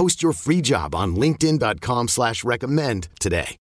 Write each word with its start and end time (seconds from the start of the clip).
Post 0.00 0.22
your 0.22 0.32
free 0.32 0.62
job 0.62 0.94
on 0.94 1.14
LinkedIn.com 1.14 2.08
slash 2.08 2.42
recommend 2.42 3.08
today. 3.20 3.58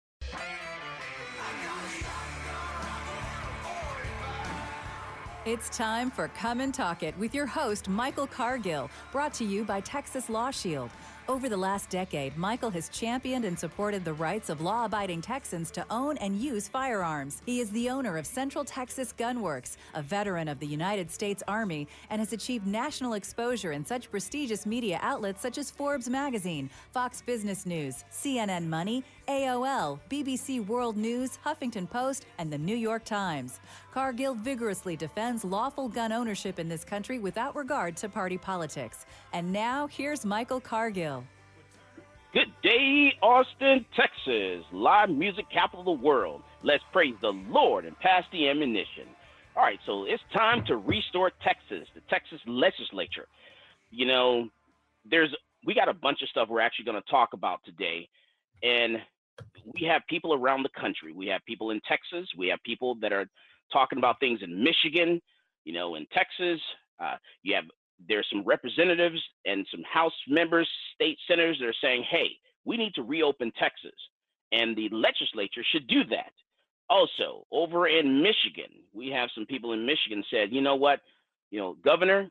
It's 5.46 5.74
time 5.74 6.10
for 6.10 6.28
Come 6.28 6.60
and 6.60 6.74
Talk 6.74 7.02
It 7.02 7.16
with 7.16 7.34
your 7.34 7.46
host, 7.46 7.88
Michael 7.88 8.26
Cargill, 8.26 8.90
brought 9.12 9.32
to 9.32 9.44
you 9.46 9.64
by 9.64 9.80
Texas 9.80 10.28
Law 10.28 10.50
Shield. 10.50 10.90
Over 11.28 11.48
the 11.48 11.56
last 11.56 11.90
decade, 11.90 12.36
Michael 12.36 12.70
has 12.70 12.88
championed 12.88 13.44
and 13.44 13.58
supported 13.58 14.04
the 14.04 14.12
rights 14.12 14.48
of 14.48 14.60
law 14.60 14.84
abiding 14.84 15.22
Texans 15.22 15.72
to 15.72 15.84
own 15.90 16.16
and 16.18 16.40
use 16.40 16.68
firearms. 16.68 17.42
He 17.44 17.58
is 17.58 17.68
the 17.70 17.90
owner 17.90 18.16
of 18.16 18.28
Central 18.28 18.64
Texas 18.64 19.12
Gunworks, 19.18 19.76
a 19.94 20.02
veteran 20.02 20.46
of 20.46 20.60
the 20.60 20.68
United 20.68 21.10
States 21.10 21.42
Army, 21.48 21.88
and 22.10 22.20
has 22.20 22.32
achieved 22.32 22.64
national 22.64 23.14
exposure 23.14 23.72
in 23.72 23.84
such 23.84 24.08
prestigious 24.08 24.66
media 24.66 25.00
outlets 25.02 25.42
such 25.42 25.58
as 25.58 25.68
Forbes 25.68 26.08
Magazine, 26.08 26.70
Fox 26.92 27.22
Business 27.22 27.66
News, 27.66 28.04
CNN 28.12 28.68
Money, 28.68 29.02
AOL, 29.28 29.98
BBC 30.08 30.66
World 30.66 30.96
News, 30.96 31.38
Huffington 31.44 31.88
Post, 31.88 32.26
and 32.38 32.52
the 32.52 32.58
New 32.58 32.76
York 32.76 33.04
Times. 33.04 33.60
Cargill 33.92 34.34
vigorously 34.34 34.96
defends 34.96 35.44
lawful 35.44 35.88
gun 35.88 36.12
ownership 36.12 36.58
in 36.58 36.68
this 36.68 36.84
country 36.84 37.18
without 37.18 37.56
regard 37.56 37.96
to 37.96 38.08
party 38.08 38.38
politics. 38.38 39.06
And 39.32 39.52
now, 39.52 39.86
here's 39.86 40.24
Michael 40.24 40.60
Cargill. 40.60 41.24
Good 42.32 42.52
day, 42.62 43.14
Austin, 43.22 43.86
Texas, 43.96 44.64
live 44.70 45.08
music 45.08 45.46
capital 45.50 45.80
of 45.80 45.86
the 45.86 46.04
world. 46.04 46.42
Let's 46.62 46.84
praise 46.92 47.14
the 47.22 47.32
Lord 47.48 47.84
and 47.84 47.98
pass 47.98 48.24
the 48.30 48.48
ammunition. 48.48 49.04
All 49.56 49.62
right, 49.62 49.78
so 49.86 50.04
it's 50.04 50.22
time 50.34 50.62
to 50.66 50.76
restore 50.76 51.32
Texas, 51.42 51.88
the 51.94 52.02
Texas 52.10 52.40
legislature. 52.46 53.26
You 53.90 54.04
know, 54.04 54.50
there's 55.10 55.34
we 55.64 55.74
got 55.74 55.88
a 55.88 55.94
bunch 55.94 56.20
of 56.20 56.28
stuff 56.28 56.48
we're 56.50 56.60
actually 56.60 56.84
going 56.84 57.00
to 57.02 57.10
talk 57.10 57.32
about 57.32 57.64
today, 57.64 58.06
and 58.62 58.98
we 59.74 59.86
have 59.86 60.02
people 60.08 60.32
around 60.34 60.62
the 60.62 60.80
country. 60.80 61.12
We 61.12 61.26
have 61.26 61.44
people 61.44 61.70
in 61.70 61.80
Texas. 61.88 62.28
We 62.36 62.48
have 62.48 62.62
people 62.64 62.94
that 63.00 63.12
are 63.12 63.26
talking 63.72 63.98
about 63.98 64.20
things 64.20 64.40
in 64.42 64.62
Michigan. 64.62 65.20
You 65.64 65.72
know, 65.72 65.96
in 65.96 66.06
Texas, 66.12 66.60
uh, 67.00 67.16
you 67.42 67.54
have 67.54 67.64
there's 68.08 68.26
some 68.30 68.44
representatives 68.44 69.20
and 69.44 69.66
some 69.70 69.82
House 69.82 70.12
members, 70.28 70.68
state 70.94 71.18
senators 71.26 71.58
that 71.60 71.66
are 71.66 71.74
saying, 71.82 72.04
"Hey, 72.04 72.38
we 72.64 72.76
need 72.76 72.94
to 72.94 73.02
reopen 73.02 73.52
Texas," 73.58 73.94
and 74.52 74.76
the 74.76 74.88
legislature 74.90 75.64
should 75.64 75.86
do 75.88 76.04
that. 76.04 76.32
Also, 76.88 77.46
over 77.50 77.88
in 77.88 78.22
Michigan, 78.22 78.70
we 78.92 79.08
have 79.08 79.30
some 79.34 79.46
people 79.46 79.72
in 79.72 79.84
Michigan 79.84 80.22
said, 80.30 80.52
"You 80.52 80.60
know 80.60 80.76
what? 80.76 81.00
You 81.50 81.58
know, 81.58 81.74
Governor 81.74 82.30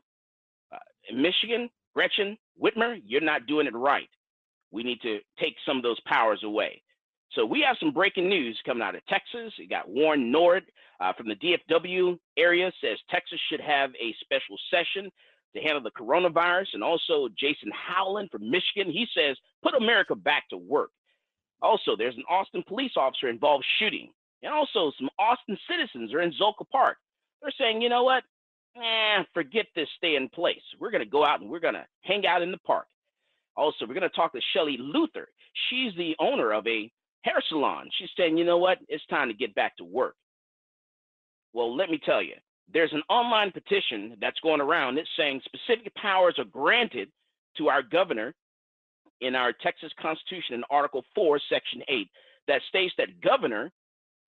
uh, 0.72 0.78
Michigan, 1.12 1.68
Gretchen 1.94 2.38
Whitmer, 2.60 3.00
you're 3.04 3.20
not 3.20 3.46
doing 3.46 3.66
it 3.66 3.74
right. 3.74 4.08
We 4.70 4.82
need 4.82 5.00
to 5.02 5.20
take 5.38 5.56
some 5.66 5.76
of 5.76 5.82
those 5.82 6.00
powers 6.06 6.42
away." 6.42 6.82
So 7.32 7.44
we 7.44 7.64
have 7.66 7.76
some 7.80 7.92
breaking 7.92 8.28
news 8.28 8.58
coming 8.64 8.82
out 8.82 8.94
of 8.94 9.04
Texas. 9.06 9.52
We 9.58 9.66
got 9.66 9.88
Warren 9.88 10.32
Norred 10.32 10.62
uh, 11.00 11.12
from 11.12 11.28
the 11.28 11.36
DFW 11.36 12.18
area 12.36 12.72
says 12.80 12.98
Texas 13.10 13.40
should 13.50 13.60
have 13.60 13.90
a 14.00 14.14
special 14.20 14.56
session 14.70 15.10
to 15.54 15.62
handle 15.62 15.82
the 15.82 15.90
coronavirus. 15.90 16.68
And 16.74 16.82
also 16.82 17.28
Jason 17.38 17.70
Howland 17.72 18.30
from 18.30 18.50
Michigan, 18.50 18.92
he 18.92 19.06
says 19.14 19.36
put 19.62 19.74
America 19.74 20.14
back 20.14 20.48
to 20.50 20.56
work. 20.56 20.90
Also, 21.62 21.96
there's 21.96 22.16
an 22.16 22.24
Austin 22.28 22.62
police 22.66 22.92
officer 22.96 23.28
involved 23.28 23.64
shooting. 23.78 24.10
And 24.42 24.52
also 24.52 24.92
some 24.98 25.08
Austin 25.18 25.58
citizens 25.68 26.12
are 26.12 26.20
in 26.20 26.32
Zilker 26.32 26.68
Park. 26.70 26.98
They're 27.42 27.52
saying, 27.58 27.82
you 27.82 27.88
know 27.88 28.04
what? 28.04 28.24
Eh, 28.76 29.22
forget 29.32 29.66
this 29.74 29.88
stay 29.96 30.16
in 30.16 30.28
place. 30.28 30.60
We're 30.78 30.90
going 30.90 31.04
to 31.04 31.10
go 31.10 31.24
out 31.24 31.40
and 31.40 31.48
we're 31.48 31.60
going 31.60 31.74
to 31.74 31.86
hang 32.02 32.26
out 32.26 32.42
in 32.42 32.50
the 32.50 32.58
park. 32.58 32.86
Also, 33.56 33.86
we're 33.86 33.94
going 33.94 34.02
to 34.02 34.10
talk 34.10 34.32
to 34.32 34.40
Shelley 34.52 34.76
Luther. 34.78 35.28
She's 35.70 35.94
the 35.96 36.14
owner 36.18 36.52
of 36.52 36.66
a 36.66 36.92
hair 37.26 37.42
salon. 37.48 37.88
She's 37.98 38.08
saying, 38.16 38.38
you 38.38 38.44
know 38.44 38.58
what? 38.58 38.78
It's 38.88 39.04
time 39.06 39.28
to 39.28 39.34
get 39.34 39.54
back 39.54 39.76
to 39.78 39.84
work. 39.84 40.14
Well, 41.52 41.76
let 41.76 41.90
me 41.90 41.98
tell 42.04 42.22
you, 42.22 42.34
there's 42.72 42.92
an 42.92 43.02
online 43.08 43.52
petition 43.52 44.16
that's 44.20 44.38
going 44.40 44.60
around. 44.60 44.98
It's 44.98 45.08
saying 45.16 45.40
specific 45.44 45.94
powers 45.94 46.36
are 46.38 46.44
granted 46.44 47.08
to 47.58 47.68
our 47.68 47.82
governor 47.82 48.34
in 49.20 49.34
our 49.34 49.52
Texas 49.52 49.92
Constitution 50.00 50.54
in 50.54 50.64
Article 50.70 51.02
4, 51.14 51.40
Section 51.48 51.82
8, 51.88 52.08
that 52.48 52.60
states 52.68 52.94
that 52.98 53.20
governor 53.20 53.70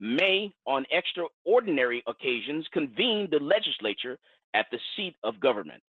may, 0.00 0.52
on 0.66 0.86
extraordinary 0.90 2.02
occasions, 2.06 2.66
convene 2.72 3.28
the 3.30 3.38
legislature 3.38 4.18
at 4.54 4.66
the 4.70 4.78
seat 4.96 5.14
of 5.22 5.40
government 5.40 5.82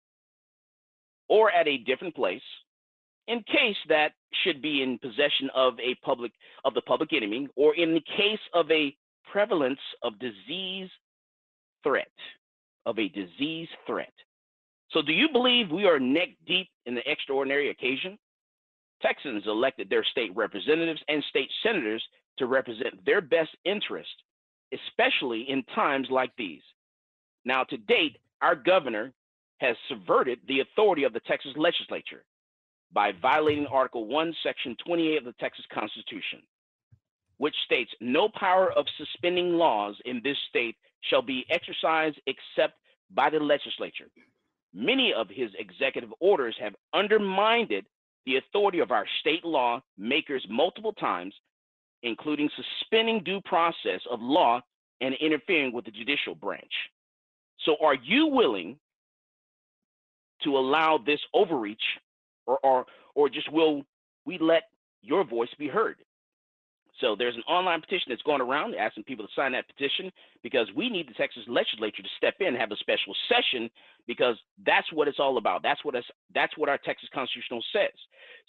or 1.29 1.53
at 1.53 1.69
a 1.69 1.79
different 1.79 2.15
place 2.15 2.43
in 3.29 3.43
case 3.45 3.77
that 3.89 4.13
should 4.43 4.61
be 4.61 4.83
in 4.83 4.99
possession 4.99 5.49
of 5.55 5.75
a 5.79 5.95
public 6.05 6.33
of 6.65 6.75
the 6.75 6.83
public 6.83 7.13
enemy 7.13 7.49
or 7.57 7.77
in 7.77 7.95
the 7.95 8.03
case 8.17 8.41
of 8.55 8.71
a 8.71 8.95
prevalence 9.31 9.79
of 10.03 10.19
disease 10.19 10.89
threat 11.85 12.09
of 12.87 12.99
a 12.99 13.09
disease 13.09 13.69
threat. 13.87 14.13
So 14.91 15.03
do 15.03 15.13
you 15.13 15.29
believe 15.31 15.71
we 15.71 15.85
are 15.85 16.01
neck 16.01 16.31
deep 16.47 16.69
in 16.87 16.95
the 16.95 17.09
extraordinary 17.11 17.71
occasion? 17.71 18.19
Texans 19.03 19.45
elected 19.47 19.91
their 19.91 20.05
state 20.05 20.35
representatives 20.35 21.01
and 21.09 21.23
state 21.29 21.51
senators 21.63 22.03
to 22.39 22.47
represent 22.47 23.05
their 23.05 23.21
best 23.21 23.51
interest 23.65 24.11
especially 24.73 25.47
in 25.49 25.63
times 25.75 26.09
like 26.11 26.31
these. 26.37 26.63
Now 27.45 27.65
to 27.65 27.77
date 27.77 28.19
our 28.43 28.55
governor 28.55 29.13
has 29.61 29.77
subverted 29.89 30.39
the 30.47 30.61
authority 30.61 31.05
of 31.05 31.13
the 31.13 31.21
texas 31.21 31.53
legislature 31.57 32.25
by 32.93 33.13
violating 33.21 33.67
Article 33.67 34.07
1, 34.07 34.35
Section 34.43 34.77
28 34.85 35.19
of 35.19 35.25
the 35.25 35.35
Texas 35.41 35.65
Constitution, 35.73 36.41
which 37.37 37.55
states 37.65 37.91
no 38.01 38.29
power 38.29 38.73
of 38.73 38.87
suspending 38.97 39.55
laws 39.55 39.97
in 40.05 40.21
this 40.25 40.37
state 40.49 40.77
shall 41.03 41.23
be 41.23 41.45
exercised 41.51 42.21
except 42.27 42.75
by 43.11 43.31
the 43.31 43.39
legislature. 43.39 44.07
Many 44.75 45.13
of 45.13 45.29
his 45.29 45.51
executive 45.59 46.13
orders 46.21 46.57
have 46.61 46.75
undermined 46.93 47.73
the 48.27 48.37
authority 48.37 48.81
of 48.81 48.91
our 48.91 49.07
state 49.21 49.45
law 49.45 49.81
makers 49.97 50.45
multiple 50.51 50.93
times, 50.93 51.35
including 52.03 52.51
suspending 52.57 53.23
due 53.25 53.41
process 53.45 54.01
of 54.11 54.21
law 54.21 54.61
and 55.01 55.15
interfering 55.15 55.73
with 55.73 55.85
the 55.85 55.91
judicial 55.91 56.35
branch. 56.35 56.73
So, 57.65 57.77
are 57.83 57.95
you 57.95 58.27
willing 58.27 58.79
to 60.45 60.57
allow 60.57 60.99
this 60.99 61.21
overreach 61.35 61.83
or 62.49 62.59
or 62.65 62.87
or 63.15 63.29
just 63.29 63.53
will 63.53 63.83
we 64.25 64.39
let 64.39 64.65
your 65.03 65.25
voice 65.25 65.51
be 65.59 65.69
heard? 65.69 65.97
So 67.01 67.15
there's 67.17 67.37
an 67.37 67.43
online 67.43 67.81
petition 67.81 68.07
that's 68.09 68.23
going 68.23 68.41
around 68.41 68.75
asking 68.75 69.05
people 69.05 69.25
to 69.25 69.33
sign 69.37 69.53
that 69.53 69.69
petition 69.69 70.11
because 70.43 70.67
we 70.75 70.91
need 70.91 71.09
the 71.09 71.15
Texas 71.15 71.45
legislature 71.47 72.03
to 72.03 72.09
step 72.17 72.35
in 72.41 72.49
and 72.49 72.57
have 72.57 72.73
a 72.73 72.77
special 72.77 73.15
session 73.29 73.71
because 74.09 74.37
that's 74.67 74.93
what 74.93 75.07
it's 75.07 75.21
all 75.21 75.39
about. 75.39 75.63
That's 75.63 75.85
what 75.85 75.95
us, 75.95 76.05
that's 76.35 76.57
what 76.59 76.69
our 76.69 76.79
Texas 76.79 77.09
constitutional 77.15 77.63
says. 77.73 77.95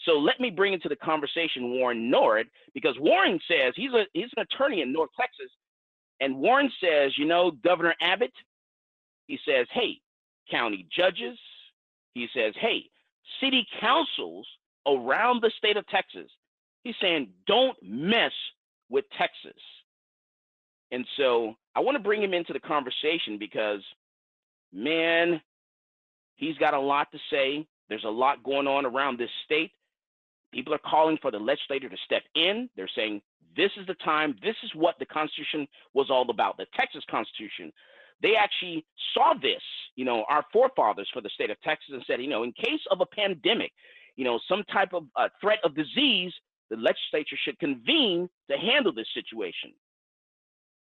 So 0.05 0.13
let 0.13 0.39
me 0.39 0.49
bring 0.49 0.73
into 0.73 0.89
the 0.89 0.95
conversation 0.95 1.73
Warren 1.73 2.09
Norred 2.11 2.45
because 2.73 2.95
Warren 2.99 3.39
says 3.47 3.73
he's 3.75 3.93
a 3.93 4.05
he's 4.13 4.31
an 4.35 4.43
attorney 4.43 4.81
in 4.81 4.91
North 4.91 5.11
Texas, 5.19 5.51
and 6.19 6.37
Warren 6.37 6.71
says, 6.81 7.11
you 7.17 7.25
know, 7.25 7.51
Governor 7.63 7.93
Abbott, 8.01 8.33
he 9.27 9.37
says, 9.45 9.67
hey, 9.73 9.99
county 10.49 10.87
judges, 10.95 11.37
he 12.13 12.27
says, 12.33 12.53
hey, 12.59 12.89
city 13.41 13.67
councils 13.79 14.47
around 14.87 15.41
the 15.41 15.51
state 15.57 15.77
of 15.77 15.87
Texas. 15.87 16.29
He's 16.83 16.95
saying, 17.01 17.29
don't 17.47 17.77
mess 17.83 18.31
with 18.89 19.05
Texas. 19.17 19.61
And 20.91 21.05
so 21.17 21.55
I 21.75 21.81
want 21.81 21.97
to 21.97 22.03
bring 22.03 22.23
him 22.23 22.33
into 22.33 22.53
the 22.53 22.59
conversation 22.59 23.37
because, 23.37 23.81
man, 24.73 25.41
he's 26.35 26.57
got 26.57 26.73
a 26.73 26.79
lot 26.79 27.11
to 27.11 27.19
say. 27.31 27.67
There's 27.89 28.05
a 28.05 28.09
lot 28.09 28.43
going 28.43 28.67
on 28.67 28.85
around 28.85 29.19
this 29.19 29.29
state. 29.45 29.71
People 30.51 30.73
are 30.73 30.79
calling 30.79 31.17
for 31.21 31.31
the 31.31 31.37
legislator 31.37 31.89
to 31.89 31.97
step 32.05 32.23
in. 32.33 32.69
They're 32.75 32.89
saying 32.95 33.21
this 33.55 33.71
is 33.79 33.85
the 33.87 33.95
time, 33.95 34.35
this 34.41 34.55
is 34.63 34.71
what 34.73 34.97
the 34.99 35.05
Constitution 35.05 35.67
was 35.93 36.07
all 36.09 36.29
about, 36.29 36.57
the 36.57 36.65
Texas 36.77 37.03
Constitution. 37.09 37.71
They 38.21 38.35
actually 38.35 38.85
saw 39.13 39.33
this, 39.41 39.61
you 39.95 40.05
know, 40.05 40.25
our 40.29 40.43
forefathers 40.51 41.09
for 41.13 41.21
the 41.21 41.29
state 41.29 41.49
of 41.49 41.61
Texas 41.61 41.89
and 41.93 42.03
said, 42.05 42.21
you 42.21 42.27
know, 42.27 42.43
in 42.43 42.51
case 42.53 42.81
of 42.91 43.01
a 43.01 43.05
pandemic, 43.05 43.71
you 44.15 44.25
know, 44.25 44.39
some 44.49 44.63
type 44.71 44.93
of 44.93 45.03
uh, 45.15 45.29
threat 45.39 45.59
of 45.63 45.75
disease, 45.75 46.33
the 46.69 46.75
legislature 46.75 47.37
should 47.43 47.57
convene 47.59 48.29
to 48.49 48.57
handle 48.57 48.93
this 48.93 49.07
situation. 49.13 49.71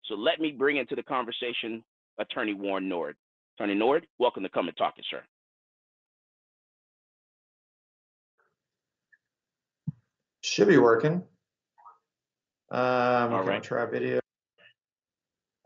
So 0.06 0.16
let 0.16 0.40
me 0.40 0.52
bring 0.52 0.78
into 0.78 0.96
the 0.96 1.04
conversation 1.04 1.84
Attorney 2.20 2.54
Warren 2.54 2.90
Norred. 2.90 3.16
Attorney 3.58 3.76
Norred, 3.76 4.04
welcome 4.20 4.44
to 4.44 4.50
Come 4.50 4.68
and 4.68 4.78
Talk 4.78 4.96
It, 4.98 5.06
sir. 5.10 5.22
Should 10.42 10.68
be 10.68 10.78
working. 10.78 11.24
Um, 12.70 13.34
All 13.34 13.44
right. 13.44 13.64
try 13.64 13.86
video? 13.86 14.23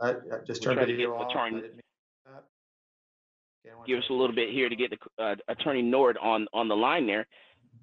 I, 0.01 0.09
I 0.09 0.13
just 0.45 0.61
We'll 0.61 0.75
turned 0.75 0.77
try 0.77 0.85
to 0.85 0.85
video 0.85 1.11
get 1.11 1.21
off. 1.21 1.31
attorney- 1.31 1.57
I 1.57 1.61
didn't 1.61 1.75
mean 1.75 1.81
that. 2.25 2.44
Okay, 3.65 3.75
I 3.81 3.85
Give 3.85 3.99
us 3.99 4.05
a 4.09 4.13
little 4.13 4.35
bit 4.35 4.49
here 4.51 4.69
to 4.69 4.75
get 4.75 4.91
the 4.91 5.23
uh, 5.23 5.35
Attorney 5.47 5.81
Norred 5.83 6.15
on 6.21 6.47
on 6.53 6.67
the 6.67 6.75
line 6.75 7.07
there. 7.07 7.27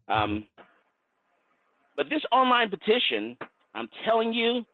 Um, 0.08 0.46
but 1.96 2.08
this 2.11 2.22
online 2.32 2.70
petition, 2.70 3.37
I'm 3.75 3.88
telling 4.05 4.32
you, 4.32 4.64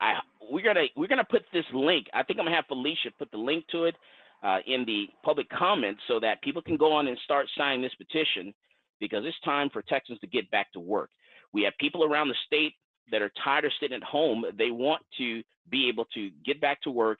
I 0.00 0.14
we're 0.50 0.64
gonna 0.64 0.86
we're 0.96 1.08
gonna 1.08 1.24
put 1.28 1.42
this 1.52 1.64
link. 1.72 2.06
I 2.14 2.22
think 2.22 2.38
I'm 2.38 2.46
gonna 2.46 2.56
have 2.56 2.66
Felicia 2.66 3.10
put 3.18 3.30
the 3.30 3.38
link 3.38 3.64
to 3.72 3.84
it 3.84 3.96
uh, 4.42 4.58
in 4.66 4.84
the 4.84 5.06
public 5.24 5.48
comments 5.50 6.00
so 6.08 6.20
that 6.20 6.42
people 6.42 6.62
can 6.62 6.76
go 6.76 6.92
on 6.92 7.08
and 7.08 7.18
start 7.24 7.46
signing 7.56 7.82
this 7.82 7.94
petition 7.94 8.52
because 9.00 9.24
it's 9.26 9.38
time 9.44 9.70
for 9.70 9.82
Texans 9.82 10.18
to 10.20 10.26
get 10.26 10.50
back 10.50 10.72
to 10.72 10.80
work. 10.80 11.10
We 11.52 11.62
have 11.62 11.72
people 11.78 12.04
around 12.04 12.28
the 12.28 12.34
state 12.46 12.74
that 13.10 13.22
are 13.22 13.30
tired 13.42 13.64
of 13.64 13.72
sitting 13.80 13.96
at 13.96 14.02
home. 14.02 14.44
They 14.56 14.70
want 14.70 15.02
to 15.18 15.42
be 15.70 15.88
able 15.88 16.06
to 16.14 16.30
get 16.44 16.60
back 16.60 16.82
to 16.82 16.90
work 16.90 17.18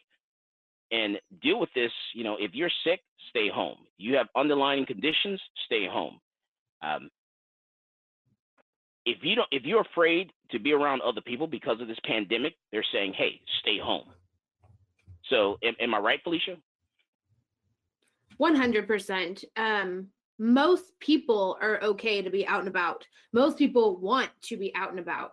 and 0.90 1.18
deal 1.42 1.58
with 1.58 1.70
this. 1.74 1.92
You 2.14 2.24
know, 2.24 2.36
if 2.38 2.52
you're 2.54 2.70
sick, 2.84 3.00
stay 3.30 3.48
home. 3.48 3.78
You 3.98 4.16
have 4.16 4.26
underlying 4.36 4.86
conditions, 4.86 5.40
stay 5.66 5.86
home. 5.90 6.20
Um, 6.82 7.10
if 9.06 9.18
you 9.22 9.34
don't, 9.34 9.48
if 9.50 9.64
you're 9.64 9.82
afraid 9.82 10.30
to 10.50 10.58
be 10.58 10.72
around 10.72 11.02
other 11.02 11.20
people 11.20 11.46
because 11.46 11.80
of 11.80 11.88
this 11.88 11.98
pandemic, 12.06 12.54
they're 12.72 12.84
saying, 12.92 13.12
"Hey, 13.14 13.40
stay 13.60 13.78
home." 13.78 14.08
So, 15.28 15.58
am, 15.62 15.74
am 15.80 15.94
I 15.94 15.98
right, 15.98 16.22
Felicia? 16.22 16.56
100%. 18.40 19.44
Um, 19.56 20.08
most 20.38 20.98
people 21.00 21.56
are 21.60 21.80
okay 21.82 22.20
to 22.22 22.30
be 22.30 22.46
out 22.46 22.60
and 22.60 22.68
about. 22.68 23.06
Most 23.32 23.56
people 23.56 23.96
want 23.98 24.30
to 24.42 24.56
be 24.56 24.74
out 24.74 24.90
and 24.90 24.98
about. 24.98 25.32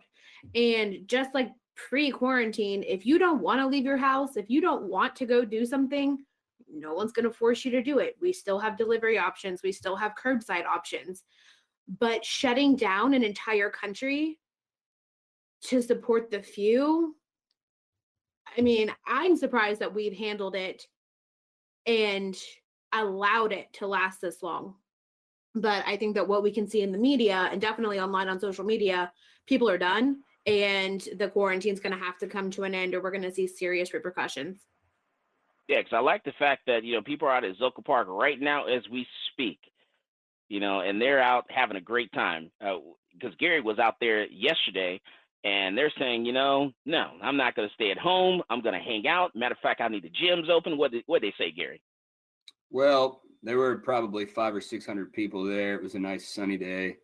And 0.55 1.07
just 1.07 1.33
like 1.33 1.51
pre 1.75 2.11
quarantine, 2.11 2.83
if 2.87 3.05
you 3.05 3.17
don't 3.17 3.41
want 3.41 3.59
to 3.59 3.67
leave 3.67 3.85
your 3.85 3.97
house, 3.97 4.37
if 4.37 4.49
you 4.49 4.61
don't 4.61 4.83
want 4.83 5.15
to 5.17 5.25
go 5.25 5.45
do 5.45 5.65
something, 5.65 6.23
no 6.71 6.93
one's 6.93 7.11
going 7.11 7.25
to 7.25 7.33
force 7.33 7.65
you 7.65 7.71
to 7.71 7.83
do 7.83 7.99
it. 7.99 8.15
We 8.21 8.33
still 8.33 8.59
have 8.59 8.77
delivery 8.77 9.17
options, 9.17 9.63
we 9.63 9.71
still 9.71 9.95
have 9.95 10.13
curbside 10.21 10.65
options. 10.65 11.23
But 11.99 12.23
shutting 12.23 12.75
down 12.75 13.13
an 13.13 13.23
entire 13.23 13.69
country 13.69 14.39
to 15.63 15.81
support 15.81 16.31
the 16.31 16.41
few, 16.41 17.15
I 18.57 18.61
mean, 18.61 18.93
I'm 19.05 19.35
surprised 19.35 19.81
that 19.81 19.93
we've 19.93 20.17
handled 20.17 20.55
it 20.55 20.85
and 21.85 22.37
allowed 22.93 23.51
it 23.51 23.71
to 23.73 23.87
last 23.87 24.21
this 24.21 24.41
long. 24.41 24.75
But 25.53 25.83
I 25.85 25.97
think 25.97 26.15
that 26.15 26.27
what 26.27 26.43
we 26.43 26.51
can 26.51 26.67
see 26.67 26.81
in 26.81 26.91
the 26.91 26.97
media 26.97 27.49
and 27.51 27.59
definitely 27.59 27.99
online 27.99 28.29
on 28.29 28.39
social 28.39 28.63
media, 28.63 29.11
people 29.47 29.69
are 29.69 29.77
done 29.77 30.21
and 30.45 31.07
the 31.17 31.27
quarantine's 31.27 31.79
going 31.79 31.97
to 31.97 32.03
have 32.03 32.17
to 32.19 32.27
come 32.27 32.49
to 32.51 32.63
an 32.63 32.73
end 32.73 32.95
or 32.95 33.01
we're 33.01 33.11
going 33.11 33.21
to 33.23 33.33
see 33.33 33.47
serious 33.47 33.93
repercussions. 33.93 34.61
Yeah, 35.67 35.79
because 35.79 35.93
I 35.93 35.99
like 35.99 36.23
the 36.23 36.33
fact 36.37 36.63
that 36.67 36.83
you 36.83 36.95
know 36.95 37.01
people 37.01 37.27
are 37.27 37.35
out 37.35 37.43
at 37.43 37.57
Zilker 37.57 37.85
Park 37.85 38.07
right 38.09 38.39
now 38.39 38.65
as 38.65 38.83
we 38.91 39.07
speak. 39.31 39.59
You 40.49 40.59
know, 40.59 40.81
and 40.81 41.01
they're 41.01 41.21
out 41.21 41.45
having 41.49 41.77
a 41.77 41.81
great 41.81 42.11
time. 42.11 42.51
Uh, 42.59 42.77
because 43.13 43.35
Gary 43.39 43.61
was 43.61 43.79
out 43.79 43.95
there 43.99 44.25
yesterday, 44.27 44.99
and 45.43 45.77
they're 45.77 45.91
saying, 45.97 46.25
you 46.25 46.33
know, 46.33 46.71
no, 46.85 47.11
I'm 47.21 47.37
not 47.37 47.55
going 47.55 47.67
to 47.67 47.73
stay 47.73 47.91
at 47.91 47.97
home. 47.97 48.41
I'm 48.49 48.61
going 48.61 48.75
to 48.75 48.81
hang 48.81 49.07
out. 49.07 49.35
Matter 49.35 49.53
of 49.53 49.59
fact, 49.59 49.81
I 49.81 49.87
need 49.87 50.03
the 50.03 50.09
gyms 50.09 50.49
open. 50.49 50.77
What 50.77 50.91
did 50.91 51.03
what 51.07 51.21
they 51.21 51.33
say, 51.37 51.51
Gary? 51.51 51.81
Well, 52.69 53.21
there 53.43 53.57
were 53.57 53.77
probably 53.77 54.25
five 54.25 54.55
or 54.55 54.61
six 54.61 54.85
hundred 54.85 55.13
people 55.13 55.43
there. 55.43 55.75
It 55.75 55.83
was 55.83 55.95
a 55.95 55.99
nice 55.99 56.33
sunny 56.33 56.57
day. 56.57 56.97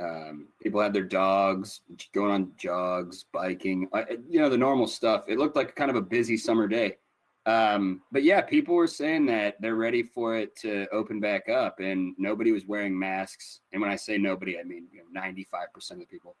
Um, 0.00 0.48
people 0.62 0.80
had 0.80 0.92
their 0.92 1.04
dogs 1.04 1.80
going 2.14 2.30
on 2.30 2.52
jogs, 2.56 3.26
biking, 3.32 3.88
uh, 3.92 4.04
you 4.28 4.40
know, 4.40 4.48
the 4.48 4.56
normal 4.56 4.86
stuff. 4.86 5.24
It 5.28 5.38
looked 5.38 5.56
like 5.56 5.76
kind 5.76 5.90
of 5.90 5.96
a 5.96 6.02
busy 6.02 6.36
summer 6.36 6.66
day. 6.66 6.96
Um, 7.44 8.02
but 8.12 8.22
yeah, 8.22 8.40
people 8.40 8.74
were 8.74 8.86
saying 8.86 9.26
that 9.26 9.60
they're 9.60 9.74
ready 9.74 10.02
for 10.02 10.36
it 10.36 10.56
to 10.60 10.86
open 10.92 11.18
back 11.20 11.48
up, 11.48 11.80
and 11.80 12.14
nobody 12.16 12.52
was 12.52 12.66
wearing 12.66 12.96
masks. 12.96 13.60
And 13.72 13.82
when 13.82 13.90
I 13.90 13.96
say 13.96 14.16
nobody, 14.16 14.58
I 14.58 14.62
mean 14.62 14.86
you 14.92 15.02
know, 15.12 15.20
95% 15.20 15.90
of 15.90 15.98
the 15.98 16.06
people. 16.06 16.36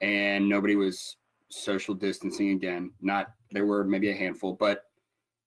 And 0.00 0.48
nobody 0.48 0.76
was 0.76 1.16
social 1.50 1.94
distancing 1.94 2.50
again. 2.50 2.90
Not 3.00 3.28
there 3.52 3.66
were 3.66 3.84
maybe 3.84 4.10
a 4.10 4.14
handful, 4.14 4.54
but 4.54 4.84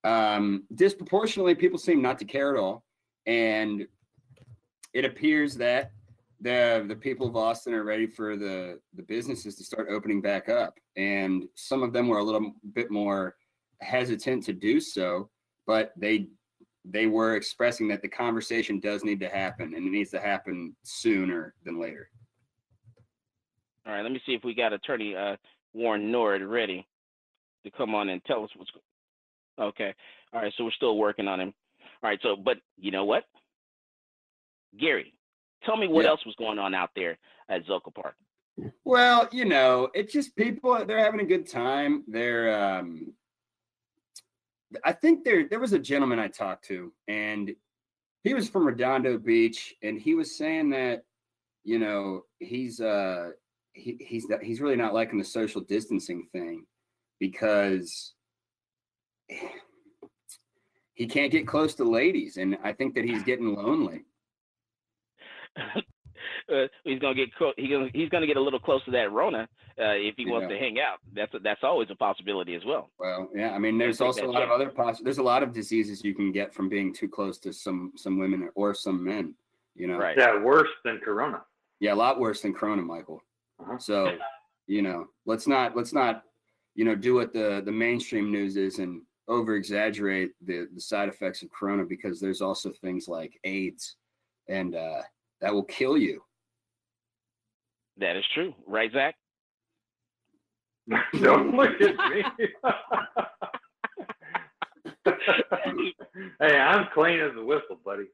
um, 0.03 0.63
disproportionately, 0.73 1.53
people 1.53 1.77
seem 1.77 2.01
not 2.01 2.17
to 2.19 2.25
care 2.25 2.55
at 2.55 2.59
all. 2.59 2.85
And 3.25 3.85
it 4.93 5.03
appears 5.03 5.55
that 5.55 5.91
the 6.41 6.85
the 6.87 6.95
people 6.95 7.27
of 7.27 7.35
Austin 7.35 7.73
are 7.73 7.83
ready 7.83 8.07
for 8.07 8.35
the 8.35 8.79
the 8.95 9.03
businesses 9.03 9.55
to 9.55 9.63
start 9.63 9.87
opening 9.89 10.21
back 10.21 10.49
up, 10.49 10.79
and 10.95 11.45
some 11.55 11.83
of 11.83 11.93
them 11.93 12.07
were 12.07 12.19
a 12.19 12.23
little 12.23 12.53
bit 12.73 12.91
more 12.91 13.35
hesitant 13.81 14.43
to 14.43 14.53
do 14.53 14.79
so, 14.79 15.29
but 15.65 15.93
they 15.97 16.27
they 16.85 17.07
were 17.07 17.35
expressing 17.35 17.87
that 17.89 18.01
the 18.01 18.07
conversation 18.07 18.79
does 18.79 19.03
need 19.03 19.19
to 19.19 19.29
happen, 19.29 19.73
and 19.73 19.87
it 19.87 19.91
needs 19.91 20.11
to 20.11 20.19
happen 20.19 20.75
sooner 20.83 21.53
than 21.65 21.79
later. 21.79 22.09
All 23.85 23.93
right, 23.93 24.03
let 24.03 24.11
me 24.11 24.21
see 24.25 24.33
if 24.33 24.43
we 24.43 24.53
got 24.53 24.73
Attorney 24.73 25.15
uh, 25.15 25.37
Warren 25.73 26.11
Norred 26.11 26.47
ready 26.47 26.85
to 27.63 27.71
come 27.71 27.95
on 27.95 28.09
and 28.09 28.23
tell 28.25 28.43
us 28.43 28.49
what's. 28.55 28.71
Okay, 29.59 29.93
all 30.33 30.41
right, 30.41 30.53
so 30.55 30.65
we're 30.65 30.71
still 30.71 30.97
working 30.97 31.27
on 31.27 31.39
him. 31.39 31.53
All 32.03 32.09
right, 32.09 32.19
so 32.21 32.35
but 32.35 32.57
you 32.77 32.91
know 32.91 33.05
what, 33.05 33.23
Gary, 34.79 35.13
tell 35.63 35.77
me 35.77 35.87
what 35.87 36.03
Yeah. 36.05 36.11
else 36.11 36.25
was 36.25 36.35
going 36.35 36.59
on 36.59 36.73
out 36.73 36.91
there 36.95 37.17
at 37.49 37.65
Zilker 37.65 37.93
Park. 37.93 38.15
Well, 38.83 39.29
you 39.31 39.45
know, 39.45 39.89
it's 39.93 40.11
just 40.11 40.35
people 40.35 40.83
they're 40.85 40.97
having 41.03 41.19
a 41.19 41.25
good 41.25 41.47
time. 41.47 42.03
They're 42.07 42.59
um 42.61 43.13
I 44.83 44.91
think 44.93 45.23
there 45.23 45.47
there 45.47 45.59
was 45.59 45.73
a 45.73 45.79
gentleman 45.79 46.19
I 46.19 46.27
talked 46.27 46.65
to 46.65 46.91
and 47.07 47.55
he 48.23 48.33
was 48.33 48.49
from 48.49 48.65
Redondo 48.67 49.17
Beach 49.17 49.75
and 49.83 49.99
he 49.99 50.13
was 50.15 50.35
saying 50.35 50.69
that 50.71 51.03
you 51.63 51.79
know, 51.79 52.23
he's 52.39 52.79
uh 52.81 53.31
he, 53.73 53.97
he's 53.99 54.25
he's 54.41 54.61
really 54.61 54.75
not 54.75 54.93
liking 54.93 55.19
the 55.19 55.25
social 55.25 55.61
distancing 55.61 56.27
thing 56.31 56.65
because 57.19 58.13
he 60.95 61.05
can't 61.05 61.31
get 61.31 61.45
close 61.47 61.75
to 61.75 61.83
ladies 61.83 62.37
and 62.37 62.57
I 62.63 62.73
think 62.73 62.95
that 62.95 63.05
he's 63.05 63.23
getting 63.23 63.53
lonely. 63.53 64.05
Uh, 66.53 66.67
he's 66.83 66.99
gonna 66.99 67.15
get 67.15 67.33
clo- 67.35 67.53
he 67.57 67.67
gonna, 67.67 67.89
he's 67.93 68.09
gonna 68.09 68.27
get 68.27 68.37
a 68.37 68.41
little 68.41 68.59
close 68.59 68.83
to 68.85 68.91
that 68.91 69.11
Rona 69.11 69.47
uh, 69.79 69.95
if 69.95 70.15
he 70.17 70.25
wants 70.25 70.47
to 70.49 70.57
hang 70.57 70.79
out. 70.79 70.99
That's 71.13 71.31
that's 71.43 71.63
always 71.63 71.89
a 71.91 71.95
possibility 71.95 72.55
as 72.55 72.63
well. 72.65 72.89
Well, 72.99 73.29
yeah, 73.35 73.51
I 73.51 73.59
mean, 73.59 73.77
there's 73.77 73.99
take 73.99 74.07
also 74.07 74.23
a 74.23 74.27
that 74.27 74.31
lot 74.33 74.43
of 74.43 74.51
other 74.51 74.69
poss- 74.69 75.01
There's 75.01 75.17
a 75.19 75.23
lot 75.23 75.43
of 75.43 75.53
diseases 75.53 76.03
you 76.03 76.15
can 76.15 76.31
get 76.31 76.53
from 76.53 76.69
being 76.69 76.93
too 76.93 77.07
close 77.09 77.37
to 77.39 77.53
some 77.53 77.93
some 77.95 78.19
women 78.19 78.49
or 78.55 78.73
some 78.73 79.03
men. 79.03 79.35
You 79.75 79.87
know, 79.87 79.97
Right. 79.97 80.17
Yeah, 80.17 80.41
worse 80.41 80.69
than 80.83 80.99
Corona. 80.99 81.43
Yeah, 81.79 81.93
a 81.93 81.95
lot 81.95 82.19
worse 82.19 82.41
than 82.41 82.53
Corona, 82.53 82.81
Michael. 82.81 83.21
Uh-huh. 83.59 83.77
So, 83.77 84.17
you 84.65 84.81
know, 84.81 85.07
let's 85.27 85.47
not 85.47 85.75
let's 85.75 85.93
not, 85.93 86.23
you 86.73 86.83
know, 86.83 86.95
do 86.95 87.13
what 87.13 87.31
the 87.33 87.61
the 87.63 87.71
mainstream 87.71 88.31
news 88.31 88.57
is 88.57 88.79
and 88.79 89.01
over 89.27 89.55
exaggerate 89.55 90.31
the 90.41 90.67
the 90.73 90.81
side 90.81 91.09
effects 91.09 91.43
of 91.43 91.51
Corona 91.51 91.83
because 91.85 92.19
there's 92.19 92.41
also 92.41 92.71
things 92.71 93.07
like 93.07 93.39
AIDS, 93.43 93.97
and 94.47 94.75
uh, 94.75 95.01
that 95.41 95.53
will 95.53 95.63
kill 95.63 95.97
you. 95.97 96.21
That 97.97 98.15
is 98.15 98.25
true, 98.33 98.53
right, 98.65 98.91
Zach? 98.91 99.15
Don't 101.21 101.55
look 101.55 101.81
at 101.81 101.95
me. 102.11 102.23
hey, 106.39 106.57
I'm 106.57 106.87
clean 106.93 107.19
as 107.19 107.31
a 107.35 107.43
whistle, 107.43 107.79
buddy. 107.83 108.05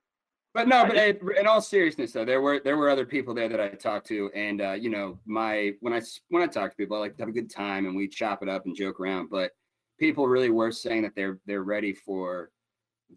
But 0.54 0.68
no, 0.68 0.86
but 0.86 0.96
in 0.98 1.48
all 1.48 1.62
seriousness, 1.62 2.12
though, 2.12 2.26
there 2.26 2.42
were 2.42 2.62
there 2.64 2.78
were 2.78 2.90
other 2.90 3.06
people 3.08 3.34
there 3.34 3.50
that 3.50 3.60
I 3.60 3.70
talked 3.70 4.08
to, 4.08 4.30
and 4.36 4.62
uh, 4.62 4.74
you 4.74 4.90
know, 4.90 5.18
my 5.26 5.72
when 5.80 5.94
I 5.94 6.02
when 6.30 6.44
I 6.44 6.48
talk 6.48 6.70
to 6.70 6.78
people, 6.78 6.96
I 6.96 7.00
like 7.00 7.16
to 7.18 7.24
have 7.24 7.30
a 7.30 7.34
good 7.34 7.50
time, 7.50 7.88
and 7.88 7.96
we 7.96 8.08
chop 8.08 8.44
it 8.44 8.50
up 8.50 8.66
and 8.66 8.76
joke 8.76 9.00
around. 9.00 9.30
But 9.32 9.52
people 10.00 10.28
really 10.28 10.52
were 10.52 10.72
saying 10.72 11.02
that 11.04 11.16
they're 11.16 11.40
they're 11.48 11.64
ready 11.64 11.94
for 11.94 12.52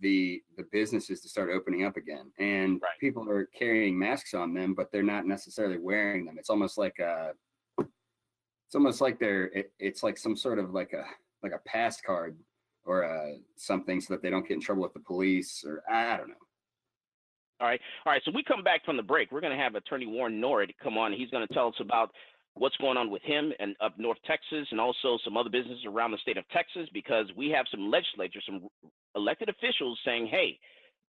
the 0.00 0.42
the 0.56 0.64
businesses 0.72 1.20
to 1.22 1.28
start 1.28 1.50
opening 1.50 1.84
up 1.84 1.96
again, 1.96 2.30
and 2.38 2.80
Right. 2.82 2.98
people 3.00 3.28
are 3.28 3.46
carrying 3.58 3.98
masks 3.98 4.34
on 4.34 4.52
them, 4.54 4.74
but 4.74 4.90
they're 4.92 5.02
not 5.02 5.26
necessarily 5.26 5.78
wearing 5.78 6.24
them. 6.24 6.36
It's 6.38 6.50
almost 6.50 6.76
like 6.78 6.98
a 6.98 7.32
it's 7.78 8.74
almost 8.74 9.00
like 9.00 9.18
they're 9.18 9.44
it, 9.46 9.72
it's 9.78 10.02
like 10.02 10.18
some 10.18 10.36
sort 10.36 10.58
of 10.58 10.72
like 10.72 10.92
a 10.92 11.04
like 11.42 11.52
a 11.52 11.60
pass 11.68 12.00
card 12.00 12.36
or 12.84 13.04
uh, 13.04 13.32
something 13.56 14.00
so 14.00 14.14
that 14.14 14.22
they 14.22 14.30
don't 14.30 14.46
get 14.46 14.54
in 14.54 14.60
trouble 14.60 14.82
with 14.82 14.92
the 14.94 15.00
police 15.00 15.64
or 15.66 15.82
I, 15.90 16.16
don't 16.16 16.28
know. 16.28 16.34
All 17.60 17.66
right. 17.66 17.80
All 18.04 18.12
right. 18.12 18.22
So 18.24 18.30
we 18.32 18.44
come 18.44 18.62
back 18.62 18.84
from 18.84 18.96
the 18.96 19.02
break. 19.02 19.32
We're 19.32 19.40
going 19.40 19.56
to 19.56 19.62
have 19.62 19.74
Attorney 19.74 20.06
Warren 20.06 20.40
Norred 20.40 20.72
come 20.82 20.96
on. 20.96 21.12
He's 21.12 21.30
going 21.30 21.46
to 21.46 21.52
tell 21.52 21.68
us 21.68 21.74
about 21.80 22.12
what's 22.56 22.76
going 22.78 22.96
on 22.96 23.10
with 23.10 23.22
him 23.22 23.52
and 23.60 23.76
up 23.80 23.98
North 23.98 24.18
Texas 24.26 24.66
and 24.70 24.80
also 24.80 25.18
some 25.25 25.36
other 25.36 25.50
businesses 25.50 25.84
around 25.86 26.12
the 26.12 26.18
state 26.18 26.38
of 26.38 26.48
Texas 26.48 26.88
because 26.92 27.26
we 27.36 27.50
have 27.50 27.66
some 27.70 27.90
legislators, 27.90 28.42
some 28.46 28.68
elected 29.14 29.48
officials 29.48 29.98
saying, 30.04 30.26
hey, 30.26 30.58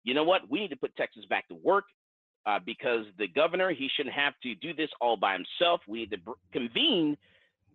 you 0.04 0.14
know 0.14 0.24
what? 0.24 0.42
We 0.48 0.60
need 0.60 0.70
to 0.70 0.76
put 0.76 0.94
Texas 0.96 1.24
back 1.28 1.48
to 1.48 1.54
work 1.54 1.84
uh, 2.46 2.58
because 2.64 3.06
the 3.18 3.28
governor, 3.28 3.72
he 3.72 3.88
shouldn't 3.96 4.14
have 4.14 4.34
to 4.42 4.54
do 4.54 4.72
this 4.74 4.90
all 5.00 5.16
by 5.16 5.34
himself. 5.34 5.80
We 5.86 6.00
need 6.00 6.10
to 6.12 6.18
convene 6.52 7.16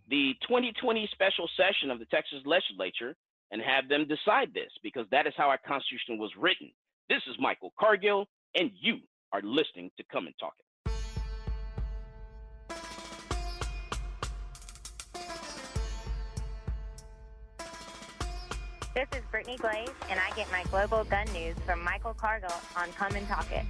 the 0.10 0.34
2020 0.48 1.10
special 1.12 1.50
session 1.58 1.92
of 1.92 2.00
the 2.00 2.06
Texas 2.06 2.40
legislature 2.46 3.16
and 3.52 3.62
have 3.62 3.90
them 3.90 4.08
decide 4.08 4.54
this 4.54 4.72
because 4.84 5.06
that 5.12 5.28
is 5.28 5.34
how 5.38 5.50
our 5.50 5.60
Constitution 5.66 6.18
was 6.18 6.32
written. 6.38 6.72
This 7.10 7.22
is 7.30 7.36
Michael 7.40 7.74
Cargill, 7.80 8.28
and 8.56 8.72
you 8.80 9.00
are 9.32 9.42
listening 9.42 9.92
to 9.98 10.04
Come 10.12 10.28
and 10.28 10.36
Talk 10.40 10.54
It. 10.60 10.67
This 18.98 19.20
is 19.20 19.26
Brittany 19.30 19.58
Glaze, 19.58 19.90
and 20.10 20.20
I 20.20 20.36
get 20.36 20.52
my 20.52 20.64
global 20.72 21.04
gun 21.04 21.28
news 21.32 21.56
from 21.68 21.84
Michael 21.84 22.16
Cargill 22.16 22.50
on 22.76 22.92
Come 22.94 23.16
and 23.16 23.28
Talk 23.28 23.46
It. 23.52 23.64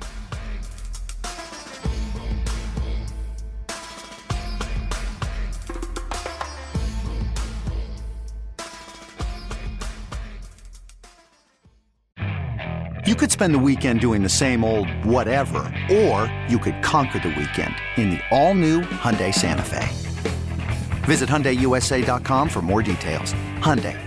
You 13.05 13.15
could 13.15 13.29
spend 13.29 13.53
the 13.53 13.59
weekend 13.59 13.99
doing 13.99 14.23
the 14.23 14.29
same 14.29 14.63
old 14.63 14.89
whatever, 15.03 15.59
or 15.91 16.33
you 16.47 16.57
could 16.57 16.81
conquer 16.81 17.19
the 17.19 17.35
weekend 17.37 17.75
in 17.97 18.11
the 18.11 18.21
all-new 18.31 18.79
Hyundai 18.79 19.33
Santa 19.33 19.63
Fe. 19.63 19.89
Visit 21.03 21.27
HyundaiUSA.com 21.27 22.47
for 22.47 22.61
more 22.61 22.81
details. 22.81 23.33
Hyundai, 23.57 24.06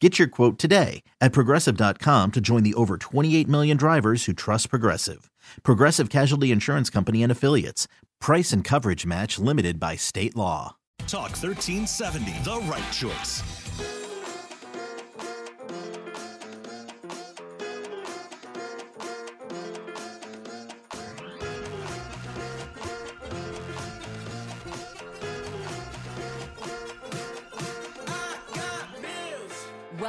Get 0.00 0.18
your 0.18 0.28
quote 0.28 0.58
today 0.58 1.02
at 1.20 1.32
progressive.com 1.34 2.32
to 2.32 2.40
join 2.40 2.62
the 2.62 2.72
over 2.74 2.96
28 2.96 3.46
million 3.46 3.76
drivers 3.76 4.24
who 4.24 4.32
trust 4.32 4.70
Progressive. 4.70 5.30
Progressive 5.62 6.08
Casualty 6.08 6.50
Insurance 6.50 6.88
Company 6.88 7.22
and 7.22 7.30
Affiliates. 7.30 7.86
Price 8.18 8.50
and 8.50 8.64
coverage 8.64 9.04
match 9.04 9.38
limited 9.38 9.78
by 9.78 9.96
state 9.96 10.34
law. 10.34 10.76
Talk 11.06 11.32
1370, 11.32 12.32
the 12.44 12.60
right 12.66 12.92
choice. 12.92 13.42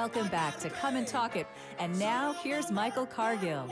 Welcome 0.02 0.30
back 0.30 0.58
to 0.62 0.70
Come 0.72 0.96
and 0.96 1.06
Talk 1.06 1.36
It. 1.36 1.46
And 1.78 2.00
now 2.00 2.34
here's 2.34 2.72
Michael 2.72 3.06
Cargill. 3.06 3.68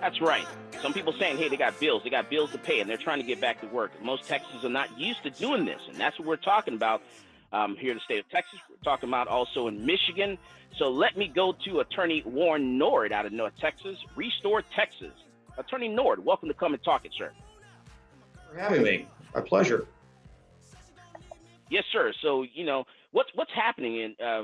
That's 0.00 0.20
right. 0.20 0.44
Some 0.82 0.92
people 0.92 1.12
saying, 1.12 1.38
hey, 1.38 1.48
they 1.48 1.56
got 1.56 1.78
bills, 1.78 2.02
they 2.02 2.10
got 2.10 2.28
bills 2.28 2.50
to 2.50 2.58
pay, 2.58 2.80
and 2.80 2.90
they're 2.90 2.96
trying 2.96 3.20
to 3.20 3.24
get 3.24 3.40
back 3.40 3.60
to 3.60 3.68
work. 3.68 3.92
Most 4.02 4.24
Texans 4.24 4.64
are 4.64 4.68
not 4.68 4.98
used 4.98 5.22
to 5.22 5.30
doing 5.30 5.64
this, 5.66 5.80
and 5.88 5.96
that's 5.96 6.18
what 6.18 6.26
we're 6.26 6.34
talking 6.34 6.74
about 6.74 7.00
um, 7.52 7.76
here 7.76 7.92
in 7.92 7.98
the 7.98 8.00
state 8.00 8.18
of 8.18 8.28
Texas. 8.28 8.58
We're 8.68 8.82
talking 8.82 9.08
about 9.08 9.28
also 9.28 9.68
in 9.68 9.86
Michigan. 9.86 10.36
So 10.78 10.90
let 10.90 11.16
me 11.16 11.28
go 11.28 11.54
to 11.64 11.78
Attorney 11.78 12.24
Warren 12.26 12.76
Norred 12.76 13.12
out 13.12 13.24
of 13.24 13.30
North 13.30 13.54
Texas, 13.60 13.96
Restore 14.16 14.62
Texas. 14.74 15.12
Attorney 15.56 15.88
Norred, 15.88 16.18
welcome 16.18 16.48
to 16.48 16.54
Come 16.54 16.74
and 16.74 16.82
Talk 16.82 17.04
It, 17.04 17.12
sir. 17.16 17.30
for 18.50 18.58
having 18.58 18.82
me. 18.82 19.06
My 19.32 19.42
pleasure. 19.42 19.86
Yes, 21.70 21.84
sir. 21.92 22.12
So 22.20 22.42
you 22.42 22.64
know 22.64 22.84
what's 23.16 23.30
what's 23.34 23.50
happening 23.54 23.96
in 23.96 24.14
uh, 24.24 24.42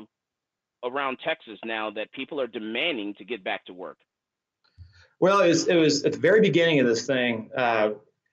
around 0.83 1.19
Texas 1.23 1.59
now 1.63 1.91
that 1.91 2.11
people 2.13 2.41
are 2.41 2.47
demanding 2.47 3.15
to 3.19 3.25
get 3.25 3.45
back 3.45 3.67
to 3.67 3.75
work. 3.75 3.99
Well, 5.21 5.41
it 5.41 5.49
was, 5.49 5.69
it 5.69 5.77
was 5.77 6.05
at 6.05 6.13
the 6.13 6.19
very 6.19 6.41
beginning 6.41 6.81
of 6.81 6.87
this 6.87 7.07
thing. 7.07 7.51
Uh, 7.55 7.91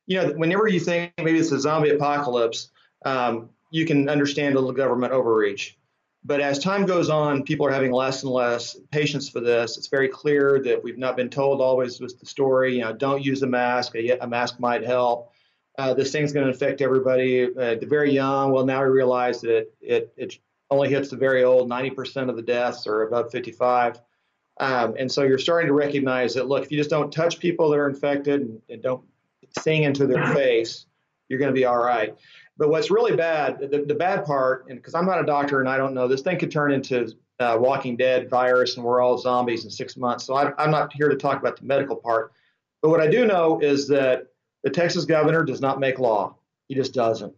you 0.08 0.18
know, 0.18 0.32
whenever 0.32 0.68
you 0.68 0.80
think 0.80 1.12
maybe 1.18 1.38
it's 1.38 1.52
a 1.52 1.60
zombie 1.60 1.90
apocalypse, 1.90 2.72
um, 3.06 3.50
you 3.70 3.86
can 3.86 4.10
understand 4.10 4.56
a 4.56 4.60
little 4.60 4.74
government 4.74 5.12
overreach. 5.12 5.78
But 6.24 6.40
as 6.42 6.58
time 6.58 6.86
goes 6.86 7.10
on, 7.10 7.44
people 7.44 7.68
are 7.68 7.72
having 7.72 7.92
less 7.92 8.24
and 8.24 8.32
less 8.32 8.78
patience 8.92 9.30
for 9.30 9.42
this. 9.42 9.78
It's 9.78 9.88
very 9.88 10.08
clear 10.08 10.62
that 10.64 10.84
we've 10.84 10.98
not 10.98 11.16
been 11.16 11.30
told 11.30 11.62
always 11.62 12.00
was 12.00 12.16
the 12.16 12.26
story. 12.26 12.76
You 12.76 12.82
know, 12.82 12.94
don't 12.94 13.24
use 13.24 13.44
a 13.44 13.48
mask. 13.48 13.96
A, 13.96 14.18
a 14.20 14.28
mask 14.28 14.60
might 14.60 14.86
help. 14.86 15.29
Uh, 15.80 15.94
this 15.94 16.12
thing's 16.12 16.34
going 16.34 16.46
to 16.46 16.52
affect 16.52 16.82
everybody. 16.82 17.46
Uh, 17.46 17.76
the 17.76 17.88
very 17.88 18.12
young. 18.12 18.52
Well, 18.52 18.66
now 18.66 18.84
we 18.84 18.90
realize 18.90 19.40
that 19.42 19.58
it, 19.58 19.74
it 19.82 20.14
it 20.18 20.40
only 20.70 20.90
hits 20.90 21.10
the 21.10 21.16
very 21.16 21.46
old. 21.46 21.70
90% 21.70 22.30
of 22.30 22.36
the 22.36 22.42
deaths 22.42 22.86
are 22.86 23.04
above 23.04 23.32
55. 23.32 24.02
Um, 24.60 24.96
and 25.00 25.10
so 25.10 25.24
you're 25.24 25.38
starting 25.38 25.68
to 25.68 25.74
recognize 25.74 26.34
that, 26.34 26.48
look, 26.48 26.64
if 26.64 26.72
you 26.72 26.78
just 26.78 26.90
don't 26.90 27.14
touch 27.14 27.40
people 27.40 27.70
that 27.70 27.78
are 27.80 27.88
infected 27.88 28.42
and, 28.42 28.62
and 28.70 28.84
don't 28.84 29.06
sing 29.58 29.84
into 29.84 30.06
their 30.06 30.34
face, 30.34 30.86
you're 31.30 31.40
going 31.40 31.54
to 31.54 31.58
be 31.58 31.64
all 31.64 31.78
right. 31.78 32.14
But 32.58 32.70
what's 32.70 32.92
really 32.92 33.16
bad, 33.16 33.72
the, 33.72 33.86
the 33.88 33.96
bad 33.96 34.26
part, 34.26 34.66
and 34.68 34.78
because 34.78 34.96
I'm 34.96 35.06
not 35.06 35.22
a 35.22 35.26
doctor 35.26 35.62
and 35.62 35.70
I 35.70 35.78
don't 35.78 35.94
know, 35.94 36.10
this 36.10 36.22
thing 36.22 36.38
could 36.38 36.52
turn 36.52 36.74
into 36.74 37.14
uh, 37.40 37.58
Walking 37.58 37.96
Dead 37.96 38.30
virus 38.30 38.76
and 38.76 38.86
we're 38.86 39.00
all 39.00 39.18
zombies 39.18 39.64
in 39.64 39.72
six 39.72 39.96
months. 39.96 40.26
So 40.26 40.36
I, 40.36 40.52
I'm 40.62 40.72
not 40.72 40.92
here 40.92 41.08
to 41.08 41.16
talk 41.16 41.40
about 41.40 41.58
the 41.58 41.66
medical 41.66 41.96
part. 41.96 42.34
But 42.82 42.90
what 42.90 43.00
I 43.00 43.08
do 43.08 43.26
know 43.26 43.62
is 43.62 43.88
that 43.88 44.28
the 44.64 44.70
Texas 44.70 45.06
governor 45.06 45.44
does 45.44 45.62
not 45.62 45.80
make 45.80 46.00
law. 46.00 46.36
He 46.68 46.76
just 46.76 46.94
doesn't. 46.94 47.34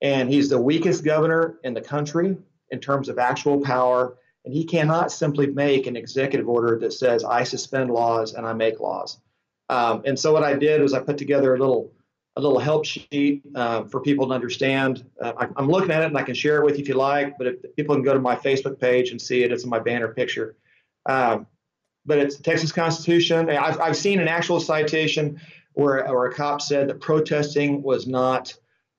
And 0.00 0.28
he's 0.28 0.48
the 0.48 0.60
weakest 0.60 1.04
governor 1.04 1.58
in 1.64 1.74
the 1.74 1.80
country 1.80 2.36
in 2.70 2.80
terms 2.80 3.08
of 3.08 3.18
actual 3.18 3.60
power. 3.60 4.16
And 4.44 4.52
he 4.52 4.64
cannot 4.64 5.12
simply 5.12 5.46
make 5.46 5.86
an 5.86 5.96
executive 5.96 6.48
order 6.48 6.78
that 6.80 6.92
says, 6.92 7.24
I 7.24 7.44
suspend 7.44 7.90
laws 7.90 8.34
and 8.34 8.44
I 8.44 8.52
make 8.52 8.80
laws. 8.80 9.18
Um, 9.68 10.02
and 10.04 10.18
so 10.18 10.32
what 10.32 10.42
I 10.42 10.54
did 10.54 10.82
was 10.82 10.92
I 10.92 11.00
put 11.00 11.16
together 11.16 11.54
a 11.54 11.58
little 11.58 11.92
a 12.36 12.40
little 12.40 12.58
help 12.58 12.86
sheet 12.86 13.42
uh, 13.54 13.84
for 13.84 14.00
people 14.00 14.26
to 14.26 14.32
understand. 14.32 15.04
Uh, 15.20 15.34
I, 15.38 15.48
I'm 15.56 15.68
looking 15.68 15.90
at 15.90 16.02
it 16.02 16.06
and 16.06 16.16
I 16.16 16.22
can 16.22 16.34
share 16.34 16.62
it 16.62 16.64
with 16.64 16.76
you 16.76 16.82
if 16.82 16.88
you 16.88 16.94
like, 16.94 17.36
but 17.36 17.46
if 17.46 17.76
people 17.76 17.94
can 17.94 18.02
go 18.02 18.14
to 18.14 18.20
my 18.20 18.34
Facebook 18.34 18.80
page 18.80 19.10
and 19.10 19.20
see 19.20 19.42
it. 19.42 19.52
It's 19.52 19.64
in 19.64 19.70
my 19.70 19.78
banner 19.78 20.08
picture. 20.08 20.56
Um, 21.04 21.46
but 22.06 22.18
it's 22.18 22.36
the 22.36 22.42
Texas 22.42 22.72
Constitution. 22.72 23.50
I've, 23.50 23.78
I've 23.78 23.96
seen 23.96 24.18
an 24.18 24.28
actual 24.28 24.60
citation 24.60 25.40
where, 25.74 25.98
a 25.98 26.34
cop 26.34 26.60
said 26.60 26.88
that 26.88 27.00
protesting 27.00 27.82
was 27.82 28.06
not 28.06 28.54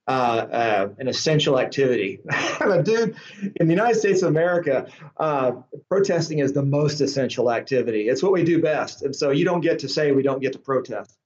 uh, 0.08 0.12
uh, 0.12 0.90
an 0.98 1.08
essential 1.08 1.60
activity. 1.60 2.20
Dude, 2.84 3.16
in 3.56 3.68
the 3.68 3.74
United 3.74 3.96
States 3.96 4.22
of 4.22 4.30
America, 4.30 4.88
uh, 5.18 5.54
protesting 5.88 6.40
is 6.40 6.52
the 6.52 6.64
most 6.64 7.00
essential 7.00 7.52
activity. 7.52 8.10
It's 8.10 8.22
what 8.22 8.34
we 8.34 8.44
do 8.44 8.62
best. 8.62 9.04
And 9.04 9.16
so 9.16 9.32
you 9.32 9.46
don't 9.46 9.62
get 9.62 9.80
to 9.80 9.90
say 9.90 10.12
we 10.12 10.24
don't 10.24 10.42
get 10.42 10.54
to 10.54 10.60
protest. 10.60 11.18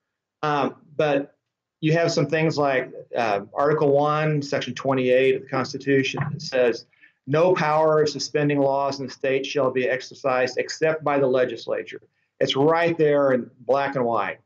Um, 0.43 0.75
but 0.95 1.35
you 1.79 1.93
have 1.93 2.11
some 2.11 2.27
things 2.27 2.57
like 2.57 2.91
uh, 3.15 3.41
Article 3.53 3.91
1, 3.91 4.41
Section 4.41 4.75
28 4.75 5.35
of 5.35 5.41
the 5.43 5.47
Constitution 5.47 6.21
that 6.31 6.41
says 6.41 6.85
no 7.25 7.53
power 7.53 8.01
of 8.01 8.09
suspending 8.09 8.59
laws 8.59 8.99
in 8.99 9.07
the 9.07 9.11
state 9.11 9.45
shall 9.45 9.71
be 9.71 9.87
exercised 9.87 10.57
except 10.57 11.03
by 11.03 11.19
the 11.19 11.27
legislature. 11.27 12.01
It's 12.39 12.55
right 12.55 12.97
there 12.97 13.31
in 13.31 13.49
black 13.59 13.95
and 13.95 14.05
white. 14.05 14.39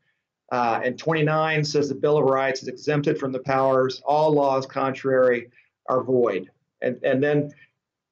Uh, 0.52 0.82
and 0.84 1.00
29 1.00 1.64
says 1.64 1.88
the 1.88 1.96
Bill 1.96 2.18
of 2.18 2.26
Rights 2.26 2.62
is 2.62 2.68
exempted 2.68 3.18
from 3.18 3.32
the 3.32 3.40
powers. 3.40 4.02
All 4.06 4.32
laws 4.32 4.66
contrary 4.66 5.50
are 5.88 6.04
void. 6.04 6.50
And, 6.82 7.02
and 7.04 7.24
then 7.24 7.52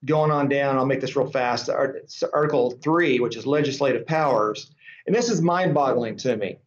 going 0.05 0.31
on 0.31 0.47
down, 0.47 0.77
I'll 0.77 0.85
make 0.85 1.01
this 1.01 1.15
real 1.15 1.29
fast. 1.29 1.69
Article 1.69 2.71
3, 2.71 3.19
which 3.19 3.35
is 3.35 3.45
legislative 3.45 4.07
powers. 4.07 4.71
And 5.05 5.15
this 5.15 5.29
is 5.29 5.41
mind 5.41 5.73
boggling 5.73 6.15
to 6.17 6.37
me. 6.37 6.59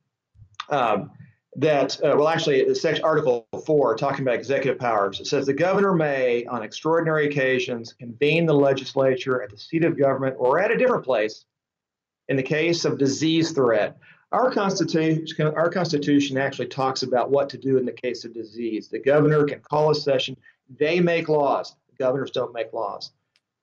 Um, 0.69 1.11
that, 1.57 2.03
uh, 2.03 2.15
well, 2.17 2.29
actually, 2.29 2.75
section 2.75 3.05
Article 3.05 3.47
4, 3.67 3.97
talking 3.97 4.23
about 4.23 4.35
executive 4.35 4.79
powers, 4.79 5.21
it 5.21 5.27
says 5.27 5.45
the 5.45 5.53
governor 5.53 5.95
may, 5.95 6.47
on 6.47 6.63
extraordinary 6.63 7.27
occasions, 7.27 7.93
convene 7.93 8.47
the 8.47 8.55
legislature 8.55 9.43
at 9.43 9.51
the 9.51 9.59
seat 9.59 9.85
of 9.85 9.99
government 9.99 10.35
or 10.39 10.61
at 10.61 10.71
a 10.71 10.77
different 10.77 11.05
place 11.05 11.45
in 12.29 12.37
the 12.37 12.43
case 12.43 12.85
of 12.85 12.97
disease 12.97 13.53
threat. 13.53 13.99
Our 14.33 14.51
constitution, 14.51 15.47
our 15.47 15.69
constitution 15.69 16.39
actually 16.39 16.69
talks 16.69 17.03
about 17.03 17.31
what 17.31 17.51
to 17.51 17.59
do 17.59 17.77
in 17.77 17.85
the 17.85 17.93
case 17.93 18.25
of 18.25 18.33
disease. 18.33 18.89
The 18.89 18.99
governor 18.99 19.45
can 19.45 19.61
call 19.61 19.91
a 19.91 19.95
session. 19.95 20.37
They 20.79 21.01
make 21.01 21.29
laws. 21.29 21.77
Governors 21.99 22.31
don't 22.31 22.55
make 22.55 22.73
laws. 22.73 23.13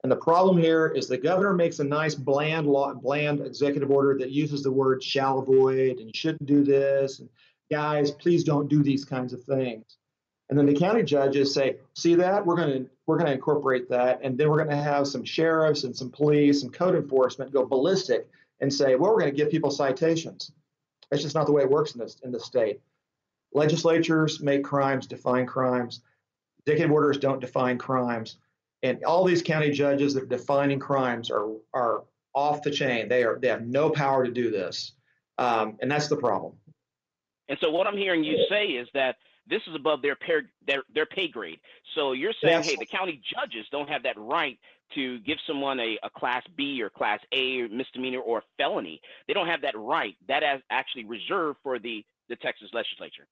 And 0.04 0.12
the 0.12 0.16
problem 0.16 0.58
here 0.58 0.88
is 0.88 1.08
the 1.08 1.18
governor 1.18 1.54
makes 1.54 1.80
a 1.80 1.84
nice 1.84 2.14
bland 2.16 2.68
law, 2.68 2.94
bland 2.94 3.42
executive 3.42 3.92
order 3.92 4.18
that 4.20 4.30
uses 4.30 4.62
the 4.64 4.72
word 4.72 5.04
shall 5.04 5.40
avoid 5.40 5.98
and 5.98 6.16
shouldn't 6.16 6.46
do 6.46 6.64
this. 6.64 7.20
And 7.20 7.30
guys, 7.72 8.12
please 8.12 8.44
don't 8.44 8.70
do 8.70 8.84
these 8.84 9.04
kinds 9.04 9.34
of 9.34 9.44
things. 9.44 9.98
And 10.50 10.58
then 10.58 10.68
the 10.68 10.76
county 10.76 11.04
judges 11.04 11.54
say, 11.54 11.78
see 11.96 12.16
that? 12.16 12.46
We're 12.46 12.56
going 12.56 12.84
to 12.84 12.90
we're 13.08 13.18
to 13.18 13.32
incorporate 13.32 13.90
that. 13.90 14.20
And 14.24 14.38
then 14.38 14.50
we're 14.50 14.64
going 14.64 14.70
to 14.70 14.84
have 14.84 15.08
some 15.08 15.24
sheriffs 15.24 15.84
and 15.84 15.96
some 15.96 16.12
police 16.12 16.62
and 16.62 16.72
code 16.72 16.96
enforcement 16.96 17.52
go 17.52 17.66
ballistic 17.66 18.28
and 18.62 18.72
say, 18.72 18.96
well, 18.96 19.12
we're 19.12 19.22
going 19.22 19.32
to 19.32 19.38
give 19.38 19.50
people 19.50 19.72
citations. 19.72 20.52
That's 21.10 21.24
just 21.24 21.36
not 21.36 21.46
the 21.46 21.51
way 21.51 21.63
it 21.63 21.70
works 21.70 21.94
in 21.94 22.00
this 22.00 22.18
in 22.24 22.32
the 22.32 22.39
state. 22.39 22.80
Legislatures 23.54 24.42
make 24.42 24.63
crimes, 24.63 25.08
define 25.08 25.46
crimes. 25.46 26.01
Executive 26.66 26.92
orders 26.92 27.18
don't 27.18 27.39
define 27.39 27.78
crimes. 27.78 28.38
And 28.84 29.04
all 29.04 29.24
these 29.25 29.42
county 29.42 29.72
judges 29.72 30.13
that 30.13 30.24
are 30.24 30.28
defining 30.28 30.80
crimes 30.80 31.32
are 31.32 31.50
are 31.74 32.04
off 32.34 32.62
the 32.62 32.72
chain. 32.72 33.10
They 33.10 33.24
are 33.24 33.39
they 33.39 33.48
have 33.48 33.66
no 33.66 33.89
power 33.89 34.24
to 34.24 34.32
do 34.32 34.51
this, 34.51 34.94
um, 35.38 35.78
and 35.82 35.89
that's 35.92 36.08
the 36.08 36.18
problem. 36.18 36.54
And 37.50 37.58
so 37.60 37.72
what 37.72 37.88
I'm 37.88 37.98
hearing 37.98 38.24
you 38.24 38.46
say 38.48 38.68
is 38.68 38.88
that 38.94 39.18
this 39.50 39.62
is 39.68 39.75
above 39.75 40.01
their 40.04 40.16
pay, 40.16 40.42
their, 40.68 40.84
their 40.94 41.08
pay 41.08 41.28
grade. 41.28 41.60
So 41.96 42.12
you're 42.12 42.34
saying, 42.42 42.62
hey, 42.62 42.75
the 42.75 42.86
county 42.86 43.20
judges 43.34 43.66
don't 43.72 43.89
have 43.89 44.04
that 44.04 44.16
right 44.18 44.60
to 44.96 45.19
give 45.19 45.38
someone 45.46 45.79
a, 45.79 45.98
a 46.03 46.10
class 46.10 46.43
B 46.55 46.81
or 46.81 46.89
class 46.89 47.19
A 47.31 47.67
misdemeanor 47.67 48.19
or 48.19 48.43
felony. 48.58 49.01
They 49.27 49.34
don't 49.34 49.48
have 49.48 49.62
that 49.62 49.77
right. 49.77 50.15
That 50.27 50.43
is 50.43 50.62
actually 50.69 51.05
reserved 51.05 51.60
for 51.63 51.79
the, 51.79 52.05
the 52.27 52.36
Texas 52.38 52.69
legislature. 52.74 53.27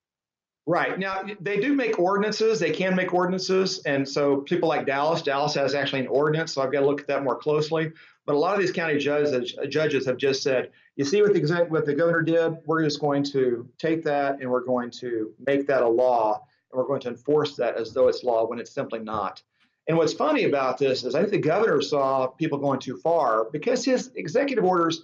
Right. 0.68 1.00
Now, 1.00 1.24
they 1.40 1.62
do 1.62 1.74
make 1.74 1.98
ordinances. 1.98 2.60
They 2.60 2.72
can 2.72 2.94
make 2.94 3.14
ordinances. 3.14 3.80
And 3.86 4.08
so 4.08 4.42
people 4.42 4.68
like 4.68 4.86
Dallas, 4.86 5.22
Dallas 5.22 5.54
has 5.56 5.74
actually 5.74 6.02
an 6.02 6.08
ordinance. 6.08 6.54
So 6.54 6.62
I've 6.62 6.74
got 6.74 6.82
to 6.82 6.86
look 6.86 7.00
at 7.00 7.08
that 7.08 7.24
more 7.24 7.38
closely. 7.38 7.94
But 8.26 8.36
a 8.36 8.38
lot 8.38 8.54
of 8.54 8.60
these 8.60 8.74
county 8.74 8.98
judges, 8.98 9.56
judges 9.70 10.06
have 10.06 10.18
just 10.18 10.44
said, 10.44 10.72
you 10.98 11.06
see 11.06 11.22
what 11.22 11.34
the, 11.34 11.66
what 11.70 11.86
the 11.86 11.94
governor 11.94 12.22
did? 12.22 12.58
We're 12.66 12.84
just 12.84 13.00
going 13.00 13.24
to 13.26 13.70
take 13.78 14.04
that 14.04 14.42
and 14.42 14.52
we're 14.52 14.66
going 14.66 14.92
to 15.00 15.34
make 15.46 15.68
that 15.68 15.84
a 15.84 15.88
law 15.88 16.44
and 16.72 16.78
we're 16.78 16.88
going 16.88 17.00
to 17.02 17.10
enforce 17.10 17.56
that 17.56 17.78
as 17.78 17.94
though 17.94 18.10
it's 18.10 18.26
law 18.26 18.46
when 18.46 18.60
it's 18.60 18.72
simply 18.72 19.00
not. 19.00 19.42
And 19.88 19.98
what's 19.98 20.14
funny 20.14 20.44
about 20.44 20.78
this 20.78 21.04
is 21.04 21.16
I 21.16 21.20
think 21.22 21.32
the 21.32 21.38
governor 21.38 21.82
saw 21.82 22.28
people 22.28 22.58
going 22.58 22.80
too 22.80 22.98
far 22.98 23.46
because 23.52 23.86
his 23.86 24.12
executive 24.16 24.66
orders, 24.66 25.04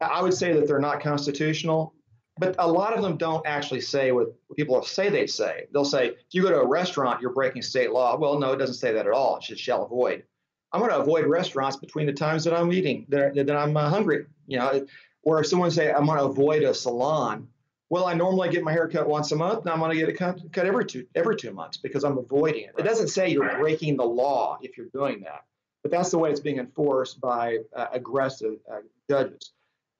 I 0.00 0.22
would 0.22 0.34
say 0.34 0.52
that 0.54 0.66
they're 0.66 0.78
not 0.78 1.00
constitutional, 1.02 1.94
but 2.38 2.54
a 2.58 2.66
lot 2.66 2.94
of 2.94 3.02
them 3.02 3.18
don't 3.18 3.46
actually 3.46 3.82
say 3.82 4.10
what 4.12 4.28
people 4.56 4.82
say 4.82 5.10
they 5.10 5.26
say. 5.26 5.66
They'll 5.72 5.84
say, 5.84 6.08
if 6.08 6.16
you 6.30 6.42
go 6.42 6.50
to 6.50 6.60
a 6.60 6.66
restaurant, 6.66 7.20
you're 7.20 7.34
breaking 7.34 7.62
state 7.62 7.92
law. 7.92 8.16
Well, 8.16 8.38
no, 8.38 8.52
it 8.52 8.56
doesn't 8.56 8.76
say 8.76 8.92
that 8.92 9.06
at 9.06 9.12
all. 9.12 9.38
It 9.46 9.58
shall 9.58 9.84
avoid. 9.84 10.24
I'm 10.72 10.80
going 10.80 10.90
to 10.90 10.98
avoid 10.98 11.26
restaurants 11.26 11.76
between 11.76 12.06
the 12.06 12.14
times 12.14 12.44
that 12.44 12.54
I'm 12.54 12.72
eating, 12.72 13.04
that, 13.10 13.34
that 13.34 13.54
I'm 13.54 13.76
uh, 13.76 13.90
hungry. 13.90 14.24
You 14.46 14.58
know, 14.58 14.86
or 15.22 15.40
if 15.40 15.46
someone 15.46 15.70
say 15.70 15.92
I'm 15.92 16.06
going 16.06 16.18
to 16.18 16.24
avoid 16.24 16.62
a 16.62 16.72
salon, 16.72 17.48
well, 17.92 18.06
I 18.06 18.14
normally 18.14 18.48
get 18.48 18.64
my 18.64 18.72
hair 18.72 18.88
cut 18.88 19.06
once 19.06 19.32
a 19.32 19.36
month. 19.36 19.66
Now 19.66 19.74
I'm 19.74 19.78
going 19.78 19.90
to 19.90 19.96
get 19.98 20.08
it 20.08 20.14
cut, 20.14 20.40
cut 20.50 20.64
every 20.64 20.86
two 20.86 21.06
every 21.14 21.36
two 21.36 21.52
months 21.52 21.76
because 21.76 22.04
I'm 22.04 22.16
avoiding 22.16 22.64
it. 22.64 22.70
It 22.78 22.84
doesn't 22.84 23.08
say 23.08 23.28
you're 23.28 23.58
breaking 23.58 23.98
the 23.98 24.04
law 24.04 24.56
if 24.62 24.78
you're 24.78 24.88
doing 24.94 25.20
that, 25.24 25.44
but 25.82 25.92
that's 25.92 26.10
the 26.10 26.16
way 26.16 26.30
it's 26.30 26.40
being 26.40 26.56
enforced 26.56 27.20
by 27.20 27.58
uh, 27.76 27.88
aggressive 27.92 28.56
uh, 28.72 28.78
judges. 29.10 29.52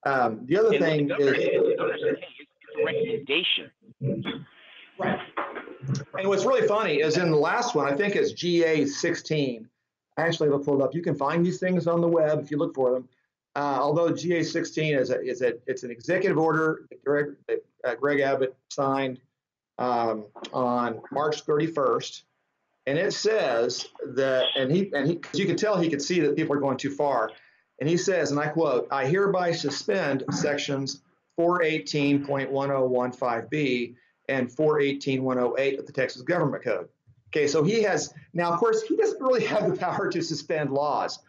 Um, 0.06 0.40
the 0.46 0.56
other 0.56 0.70
and 0.72 0.78
thing 0.78 1.08
the 1.08 1.16
is 1.16 1.36
hey, 1.36 1.58
recommendation. 2.82 3.70
Right. 4.98 5.20
And 6.18 6.28
what's 6.28 6.46
really 6.46 6.66
funny 6.66 7.02
is 7.02 7.18
in 7.18 7.30
the 7.30 7.36
last 7.36 7.74
one, 7.74 7.92
I 7.92 7.94
think 7.94 8.16
it's 8.16 8.32
GA 8.32 8.86
16. 8.86 9.68
I 10.16 10.22
actually 10.22 10.48
have 10.48 10.66
it 10.66 10.80
up. 10.80 10.94
You 10.94 11.02
can 11.02 11.14
find 11.14 11.44
these 11.44 11.60
things 11.60 11.86
on 11.86 12.00
the 12.00 12.08
web 12.08 12.40
if 12.40 12.50
you 12.50 12.56
look 12.56 12.74
for 12.74 12.90
them. 12.90 13.06
Uh, 13.54 13.78
although 13.80 14.10
GA16 14.10 14.98
is 14.98 15.10
a, 15.10 15.20
is 15.20 15.42
a, 15.42 15.52
it's 15.66 15.82
an 15.82 15.90
executive 15.90 16.38
order 16.38 16.86
that 16.88 17.04
Greg, 17.04 17.26
that, 17.48 17.62
uh, 17.84 17.94
Greg 17.94 18.20
Abbott 18.20 18.56
signed 18.70 19.20
um, 19.78 20.24
on 20.52 21.02
March 21.10 21.44
31st, 21.44 22.22
and 22.86 22.98
it 22.98 23.12
says 23.12 23.86
that, 24.14 24.46
and 24.56 24.72
he 24.72 24.90
and 24.94 25.06
he, 25.06 25.16
cause 25.16 25.38
you 25.38 25.44
can 25.46 25.56
tell 25.56 25.78
he 25.78 25.90
could 25.90 26.00
see 26.02 26.20
that 26.20 26.34
people 26.34 26.56
are 26.56 26.60
going 26.60 26.78
too 26.78 26.90
far, 26.90 27.30
and 27.78 27.88
he 27.88 27.96
says, 27.96 28.30
and 28.30 28.40
I 28.40 28.48
quote, 28.48 28.88
"I 28.90 29.06
hereby 29.06 29.52
suspend 29.52 30.24
sections 30.30 31.02
418.1015b 31.38 33.94
and 34.28 34.48
418.108 34.48 35.78
of 35.78 35.86
the 35.86 35.92
Texas 35.92 36.22
Government 36.22 36.64
Code." 36.64 36.88
Okay, 37.28 37.46
so 37.46 37.62
he 37.62 37.82
has 37.82 38.12
now, 38.32 38.52
of 38.52 38.58
course, 38.58 38.82
he 38.82 38.96
doesn't 38.96 39.22
really 39.22 39.44
have 39.44 39.70
the 39.70 39.76
power 39.76 40.10
to 40.10 40.22
suspend 40.22 40.70
laws. 40.70 41.20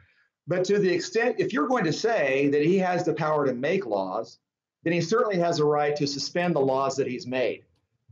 But 0.48 0.66
to 0.66 0.80
the 0.80 0.92
extent, 0.92 1.38
if 1.40 1.54
you're 1.54 1.68
going 1.68 1.86
to 1.86 1.94
say 1.94 2.50
that 2.50 2.64
he 2.64 2.78
has 2.80 3.06
the 3.06 3.14
power 3.14 3.46
to 3.46 3.54
make 3.54 3.86
laws, 3.86 4.40
then 4.84 4.94
he 4.94 5.02
certainly 5.02 5.38
has 5.38 5.60
a 5.60 5.66
right 5.66 5.96
to 5.96 6.06
suspend 6.06 6.56
the 6.56 6.60
laws 6.60 6.98
that 6.98 7.08
he's 7.08 7.26
made. 7.26 7.64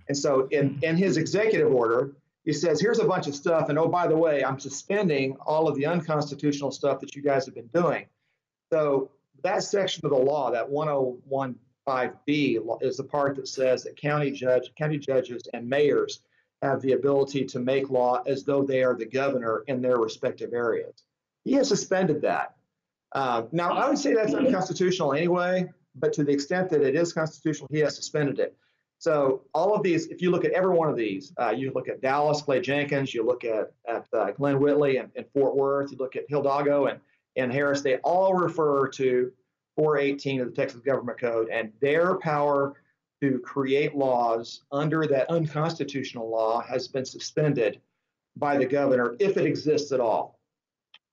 And 0.07 0.17
so 0.17 0.47
in, 0.47 0.79
in 0.81 0.95
his 0.95 1.17
executive 1.17 1.73
order, 1.73 2.15
he 2.45 2.53
says, 2.53 2.81
here's 2.81 2.99
a 2.99 3.05
bunch 3.05 3.27
of 3.27 3.35
stuff. 3.35 3.69
And 3.69 3.77
oh, 3.77 3.87
by 3.87 4.07
the 4.07 4.15
way, 4.15 4.43
I'm 4.43 4.59
suspending 4.59 5.35
all 5.45 5.67
of 5.67 5.75
the 5.75 5.85
unconstitutional 5.85 6.71
stuff 6.71 6.99
that 7.01 7.15
you 7.15 7.21
guys 7.21 7.45
have 7.45 7.55
been 7.55 7.69
doing. 7.73 8.05
So 8.71 9.11
that 9.43 9.63
section 9.63 10.05
of 10.05 10.11
the 10.11 10.17
law, 10.17 10.51
that 10.51 10.69
1015B, 10.69 12.81
is 12.81 12.97
the 12.97 13.03
part 13.03 13.35
that 13.35 13.47
says 13.47 13.83
that 13.83 13.97
county 13.97 14.31
judge, 14.31 14.71
county 14.77 14.97
judges 14.97 15.43
and 15.53 15.69
mayors 15.69 16.21
have 16.61 16.81
the 16.81 16.93
ability 16.93 17.45
to 17.45 17.59
make 17.59 17.89
law 17.89 18.21
as 18.25 18.43
though 18.43 18.63
they 18.63 18.83
are 18.83 18.95
the 18.95 19.05
governor 19.05 19.63
in 19.67 19.81
their 19.81 19.97
respective 19.97 20.53
areas. 20.53 21.03
He 21.43 21.53
has 21.53 21.67
suspended 21.67 22.21
that. 22.21 22.55
Uh, 23.13 23.43
now, 23.51 23.73
I 23.73 23.89
would 23.89 23.97
say 23.97 24.13
that's 24.13 24.33
unconstitutional 24.33 25.13
anyway, 25.13 25.69
but 25.95 26.13
to 26.13 26.23
the 26.23 26.31
extent 26.31 26.69
that 26.69 26.81
it 26.81 26.95
is 26.95 27.11
constitutional, 27.13 27.67
he 27.71 27.79
has 27.79 27.95
suspended 27.95 28.39
it. 28.39 28.55
So 28.99 29.41
all 29.55 29.73
of 29.73 29.81
these, 29.81 30.07
if 30.07 30.21
you 30.21 30.29
look 30.29 30.45
at 30.45 30.51
every 30.51 30.75
one 30.75 30.87
of 30.87 30.95
these, 30.95 31.33
uh, 31.41 31.49
you 31.49 31.71
look 31.73 31.89
at 31.89 32.01
Dallas, 32.01 32.43
Clay 32.43 32.61
Jenkins, 32.61 33.13
you 33.13 33.25
look 33.25 33.43
at, 33.43 33.71
at 33.87 34.05
uh, 34.13 34.31
Glen 34.31 34.59
Whitley 34.59 34.97
and, 34.97 35.09
and, 35.15 35.25
Fort 35.33 35.55
Worth, 35.55 35.91
you 35.91 35.97
look 35.97 36.15
at 36.15 36.25
Hidalgo 36.29 36.85
and, 36.85 36.99
and 37.35 37.51
Harris, 37.51 37.81
they 37.81 37.97
all 37.97 38.35
refer 38.35 38.87
to 38.89 39.31
418 39.75 40.41
of 40.41 40.49
the 40.49 40.53
Texas 40.53 40.81
Government 40.81 41.19
Code 41.19 41.49
and 41.49 41.71
their 41.81 42.15
power 42.19 42.75
to 43.21 43.39
create 43.39 43.95
laws 43.95 44.61
under 44.71 45.07
that 45.07 45.29
unconstitutional 45.29 46.29
law 46.29 46.61
has 46.61 46.87
been 46.87 47.05
suspended 47.05 47.81
by 48.37 48.57
the 48.57 48.65
governor 48.65 49.15
if 49.19 49.35
it 49.35 49.45
exists 49.45 49.91
at 49.91 49.99
all. 49.99 50.39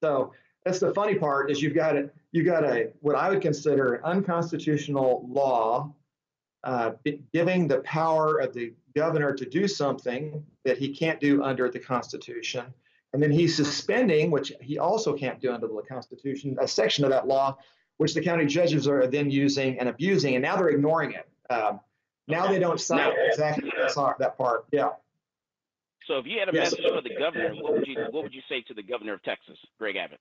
So 0.03 0.33
that's 0.65 0.79
the 0.79 0.93
funny 0.95 1.15
part 1.15 1.51
is 1.51 1.63
you've 1.63 1.75
got 1.75 1.97
a 1.97 2.11
you 2.33 2.43
got 2.43 2.65
a 2.65 2.91
what 3.01 3.17
I 3.17 3.31
would 3.31 3.41
consider 3.41 3.95
an 3.95 4.05
unconstitutional 4.05 5.27
law 5.29 5.95
uh, 6.65 6.93
giving 7.33 7.69
the 7.69 7.79
power 7.81 8.39
of 8.39 8.53
the 8.53 8.75
governor 8.95 9.33
to 9.33 9.47
do 9.47 9.69
something 9.69 10.45
that 10.65 10.77
he 10.77 10.95
can't 10.95 11.21
do 11.21 11.43
under 11.43 11.71
the 11.71 11.79
Constitution, 11.79 12.67
and 13.13 13.23
then 13.23 13.31
he's 13.31 13.57
suspending, 13.57 14.31
which 14.31 14.53
he 14.61 14.79
also 14.79 15.15
can't 15.15 15.41
do 15.41 15.53
under 15.53 15.69
the 15.69 15.83
Constitution, 15.89 16.57
a 16.61 16.69
section 16.69 17.05
of 17.05 17.11
that 17.11 17.27
law, 17.27 17.57
which 17.99 18.13
the 18.13 18.21
county 18.21 18.45
judges 18.45 18.89
are 18.89 19.07
then 19.07 19.31
using 19.31 19.79
and 19.79 19.89
abusing, 19.89 20.35
and 20.35 20.43
now 20.43 20.57
they're 20.57 20.69
ignoring 20.69 21.13
it. 21.13 21.29
Um, 21.51 21.81
now 22.27 22.47
they 22.47 22.59
don't 22.59 22.81
cite 22.81 23.15
exactly 23.31 23.73
that 24.19 24.37
part. 24.37 24.67
Yeah. 24.71 24.91
So 26.09 26.17
if 26.17 26.27
you 26.27 26.41
had 26.41 26.49
a 26.49 26.53
yes. 26.57 26.73
message 26.73 26.87
for 26.87 27.03
the 27.03 27.15
governor, 27.15 27.55
what 27.61 27.75
would 27.75 27.87
you 27.87 27.97
what 28.11 28.23
would 28.25 28.35
you 28.35 28.41
say 28.49 28.63
to 28.63 28.75
the 28.75 28.83
governor 28.83 29.13
of 29.13 29.23
Texas, 29.23 29.59
Greg 29.79 29.97
Abbott? 29.97 30.19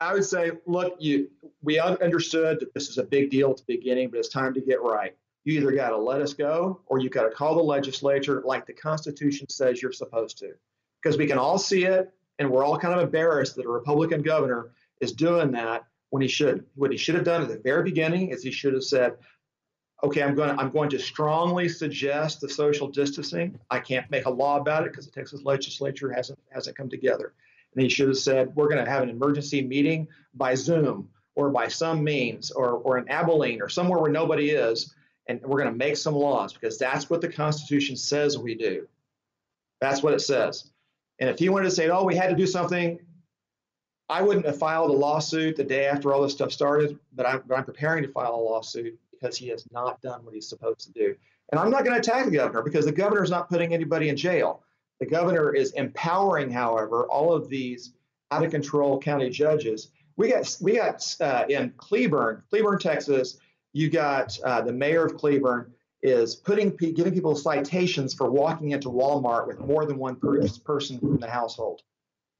I 0.00 0.14
would 0.14 0.24
say, 0.24 0.52
look, 0.64 0.96
you 0.98 1.28
we 1.62 1.78
understood 1.78 2.60
that 2.60 2.72
this 2.72 2.88
is 2.88 2.96
a 2.96 3.04
big 3.04 3.30
deal 3.30 3.50
at 3.50 3.58
the 3.58 3.64
beginning, 3.68 4.08
but 4.08 4.18
it's 4.18 4.30
time 4.30 4.54
to 4.54 4.60
get 4.60 4.82
right. 4.82 5.14
You 5.44 5.60
either 5.60 5.70
got 5.72 5.90
to 5.90 5.98
let 5.98 6.22
us 6.22 6.32
go, 6.32 6.80
or 6.86 6.98
you 6.98 7.10
got 7.10 7.24
to 7.24 7.30
call 7.30 7.54
the 7.54 7.62
legislature 7.62 8.42
like 8.44 8.66
the 8.66 8.72
Constitution 8.72 9.48
says 9.48 9.82
you're 9.82 9.92
supposed 9.92 10.38
to, 10.38 10.54
because 11.02 11.18
we 11.18 11.26
can 11.26 11.38
all 11.38 11.58
see 11.58 11.84
it, 11.84 12.10
and 12.38 12.50
we're 12.50 12.64
all 12.64 12.78
kind 12.78 12.94
of 12.94 13.00
embarrassed 13.00 13.54
that 13.56 13.66
a 13.66 13.68
Republican 13.68 14.22
governor 14.22 14.70
is 15.00 15.12
doing 15.12 15.52
that 15.52 15.84
when 16.10 16.22
he 16.22 16.28
should. 16.28 16.64
What 16.74 16.90
he 16.90 16.96
should 16.96 17.16
have 17.16 17.24
done 17.24 17.42
at 17.42 17.48
the 17.48 17.58
very 17.58 17.82
beginning 17.82 18.30
is 18.30 18.42
he 18.42 18.50
should 18.50 18.72
have 18.72 18.84
said, 18.84 19.16
okay, 20.02 20.22
I'm 20.22 20.34
going 20.34 20.54
to 20.54 20.60
I'm 20.60 20.70
going 20.70 20.90
to 20.90 20.98
strongly 20.98 21.68
suggest 21.68 22.40
the 22.40 22.48
social 22.48 22.88
distancing. 22.88 23.58
I 23.70 23.80
can't 23.80 24.10
make 24.10 24.26
a 24.26 24.30
law 24.30 24.58
about 24.58 24.84
it 24.84 24.92
because 24.92 25.06
the 25.06 25.12
Texas 25.12 25.42
legislature 25.42 26.12
hasn't 26.12 26.38
hasn't 26.50 26.76
come 26.76 26.88
together. 26.88 27.32
And 27.74 27.82
he 27.82 27.88
should 27.88 28.08
have 28.08 28.18
said 28.18 28.54
we're 28.54 28.68
going 28.68 28.84
to 28.84 28.90
have 28.90 29.02
an 29.02 29.10
emergency 29.10 29.62
meeting 29.62 30.08
by 30.34 30.54
Zoom 30.54 31.08
or 31.34 31.50
by 31.50 31.68
some 31.68 32.04
means 32.04 32.50
or 32.50 32.70
or 32.70 32.98
in 32.98 33.08
Abilene 33.08 33.62
or 33.62 33.68
somewhere 33.68 34.00
where 34.00 34.10
nobody 34.10 34.50
is, 34.50 34.94
and 35.28 35.40
we're 35.42 35.62
going 35.62 35.72
to 35.72 35.78
make 35.78 35.96
some 35.96 36.14
laws 36.14 36.52
because 36.52 36.78
that's 36.78 37.08
what 37.10 37.20
the 37.20 37.28
Constitution 37.28 37.96
says 37.96 38.38
we 38.38 38.54
do. 38.54 38.86
That's 39.80 40.02
what 40.02 40.14
it 40.14 40.20
says. 40.20 40.70
And 41.18 41.30
if 41.30 41.38
he 41.38 41.48
wanted 41.48 41.66
to 41.66 41.70
say, 41.70 41.88
oh, 41.88 42.04
we 42.04 42.14
had 42.14 42.28
to 42.28 42.36
do 42.36 42.46
something, 42.46 42.98
I 44.08 44.22
wouldn't 44.22 44.46
have 44.46 44.58
filed 44.58 44.90
a 44.90 44.94
lawsuit 44.94 45.56
the 45.56 45.64
day 45.64 45.86
after 45.86 46.12
all 46.12 46.22
this 46.22 46.32
stuff 46.32 46.52
started, 46.52 46.98
but 47.14 47.26
I'm, 47.26 47.42
but 47.46 47.56
I'm 47.56 47.64
preparing 47.64 48.02
to 48.04 48.08
file 48.10 48.34
a 48.34 48.36
lawsuit 48.36 48.98
because 49.18 49.36
he 49.36 49.48
has 49.48 49.64
not 49.70 50.00
done 50.02 50.24
what 50.24 50.34
he's 50.34 50.48
supposed 50.48 50.80
to 50.80 50.92
do. 50.92 51.14
And 51.50 51.60
I'm 51.60 51.70
not 51.70 51.84
going 51.84 51.94
to 51.94 52.00
attack 52.00 52.24
the 52.24 52.30
governor 52.32 52.62
because 52.62 52.84
the 52.84 52.92
governor 52.92 53.22
is 53.22 53.30
not 53.30 53.48
putting 53.48 53.72
anybody 53.72 54.08
in 54.08 54.16
jail. 54.16 54.62
The 55.00 55.06
governor 55.06 55.54
is 55.54 55.72
empowering, 55.72 56.50
however, 56.50 57.06
all 57.06 57.32
of 57.32 57.48
these 57.48 57.92
out 58.30 58.44
of 58.44 58.50
control 58.50 58.98
county 58.98 59.30
judges. 59.30 59.90
We 60.16 60.30
got 60.30 60.56
we 60.60 60.76
got 60.76 61.16
uh, 61.20 61.44
in 61.48 61.72
Cleburne, 61.76 62.42
Cleburne, 62.50 62.78
Texas. 62.78 63.38
You 63.72 63.90
got 63.90 64.38
uh, 64.42 64.62
the 64.62 64.72
mayor 64.72 65.04
of 65.04 65.16
Cleburne 65.16 65.72
is 66.02 66.34
putting 66.34 66.70
giving 66.76 67.12
people 67.12 67.36
citations 67.36 68.14
for 68.14 68.30
walking 68.30 68.70
into 68.70 68.88
Walmart 68.88 69.46
with 69.46 69.60
more 69.60 69.84
than 69.84 69.98
one 69.98 70.16
per- 70.16 70.46
person 70.64 70.98
from 70.98 71.18
the 71.18 71.28
household. 71.28 71.82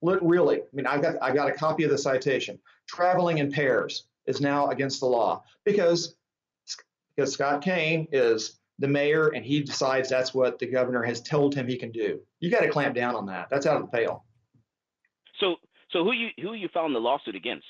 Look, 0.02 0.20
really, 0.22 0.60
I 0.60 0.64
mean, 0.72 0.86
I 0.86 0.98
got 0.98 1.16
I 1.22 1.32
got 1.32 1.48
a 1.48 1.52
copy 1.52 1.84
of 1.84 1.90
the 1.90 1.98
citation. 1.98 2.58
Traveling 2.86 3.38
in 3.38 3.52
pairs 3.52 4.04
is 4.26 4.40
now 4.40 4.68
against 4.68 5.00
the 5.00 5.06
law 5.06 5.42
because 5.64 6.14
because 7.16 7.32
Scott 7.32 7.62
Cain 7.62 8.06
is 8.12 8.60
the 8.78 8.88
mayor 8.88 9.28
and 9.28 9.44
he 9.44 9.62
decides 9.62 10.08
that's 10.08 10.34
what 10.34 10.58
the 10.58 10.66
governor 10.66 11.02
has 11.02 11.22
told 11.22 11.54
him 11.54 11.66
he 11.66 11.76
can 11.76 11.90
do. 11.90 12.20
You 12.40 12.50
got 12.50 12.60
to 12.60 12.70
clamp 12.70 12.94
down 12.94 13.14
on 13.14 13.26
that. 13.26 13.48
That's 13.50 13.66
out 13.66 13.76
of 13.76 13.82
the 13.82 13.96
pale. 13.96 14.24
So, 15.40 15.56
so 15.90 16.04
who 16.04 16.12
you 16.12 16.28
who 16.40 16.54
you 16.54 16.68
found 16.68 16.94
the 16.94 16.98
lawsuit 16.98 17.34
against? 17.34 17.66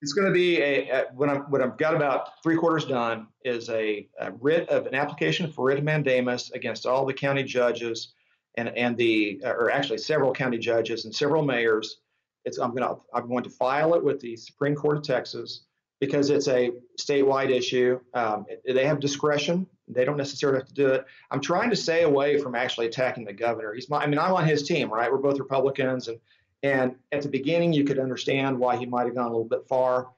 It's 0.00 0.12
going 0.12 0.26
to 0.26 0.32
be 0.32 0.60
a, 0.60 0.90
a 0.90 1.04
when 1.14 1.30
I'm 1.30 1.42
when 1.50 1.62
I've 1.62 1.78
got 1.78 1.94
about 1.94 2.42
three 2.42 2.56
quarters 2.56 2.84
done 2.84 3.28
is 3.44 3.68
a, 3.68 4.08
a, 4.18 4.32
writ 4.32 4.68
of 4.68 4.86
an 4.86 4.94
application 4.94 5.50
for 5.50 5.66
writ 5.66 5.78
of 5.78 5.84
mandamus 5.84 6.50
against 6.50 6.86
all 6.86 7.04
the 7.06 7.14
county 7.14 7.44
judges 7.44 8.12
and 8.56 8.68
and 8.76 8.96
the 8.96 9.40
or 9.44 9.70
actually 9.70 9.98
several 9.98 10.32
county 10.32 10.58
judges 10.58 11.04
and 11.04 11.14
several 11.14 11.44
mayors. 11.44 11.98
It's 12.44 12.58
I'm 12.58 12.74
to 12.76 12.96
I'm 13.14 13.28
going 13.28 13.44
to 13.44 13.50
file 13.50 13.94
it 13.94 14.02
with 14.02 14.18
the 14.20 14.36
Supreme 14.36 14.74
Court 14.74 14.96
of 14.96 15.02
Texas 15.04 15.66
because 16.02 16.30
it's 16.30 16.48
a 16.48 16.72
statewide 17.00 17.50
issue. 17.50 18.00
Um, 18.12 18.44
they 18.66 18.84
have 18.86 18.98
discretion. 18.98 19.68
They 19.86 20.04
don't 20.04 20.16
necessarily 20.16 20.58
have 20.58 20.66
to 20.66 20.74
do 20.74 20.88
it. 20.88 21.06
I'm 21.30 21.40
trying 21.40 21.70
to 21.70 21.76
stay 21.76 22.02
away 22.02 22.38
from 22.38 22.56
actually 22.56 22.86
attacking 22.86 23.24
the 23.24 23.32
governor. 23.32 23.72
He's 23.72 23.88
my, 23.88 23.98
I 23.98 24.08
mean, 24.08 24.18
I'm 24.18 24.32
on 24.32 24.44
his 24.44 24.64
team, 24.64 24.92
right? 24.92 25.08
We're 25.12 25.18
both 25.18 25.38
Republicans, 25.38 26.08
and 26.08 26.18
and 26.64 26.96
at 27.12 27.22
the 27.22 27.28
beginning, 27.28 27.72
you 27.72 27.84
could 27.84 28.00
understand 28.00 28.58
why 28.58 28.78
he 28.78 28.84
might 28.84 29.06
have 29.06 29.14
gone 29.14 29.26
a 29.26 29.30
little 29.30 29.44
bit 29.44 29.68
far, 29.68 30.08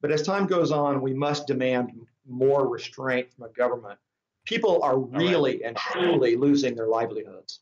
but 0.00 0.12
as 0.12 0.22
time 0.22 0.46
goes 0.46 0.70
on, 0.70 1.02
we 1.02 1.12
must 1.12 1.48
demand 1.48 1.90
more 2.24 2.68
restraint 2.68 3.32
from 3.34 3.46
a 3.46 3.52
government. 3.52 3.98
People 4.44 4.80
are 4.84 4.96
really 4.96 5.54
right. 5.54 5.62
and 5.64 5.76
truly 5.76 6.36
losing 6.36 6.76
their 6.76 6.86
livelihoods. 6.86 7.58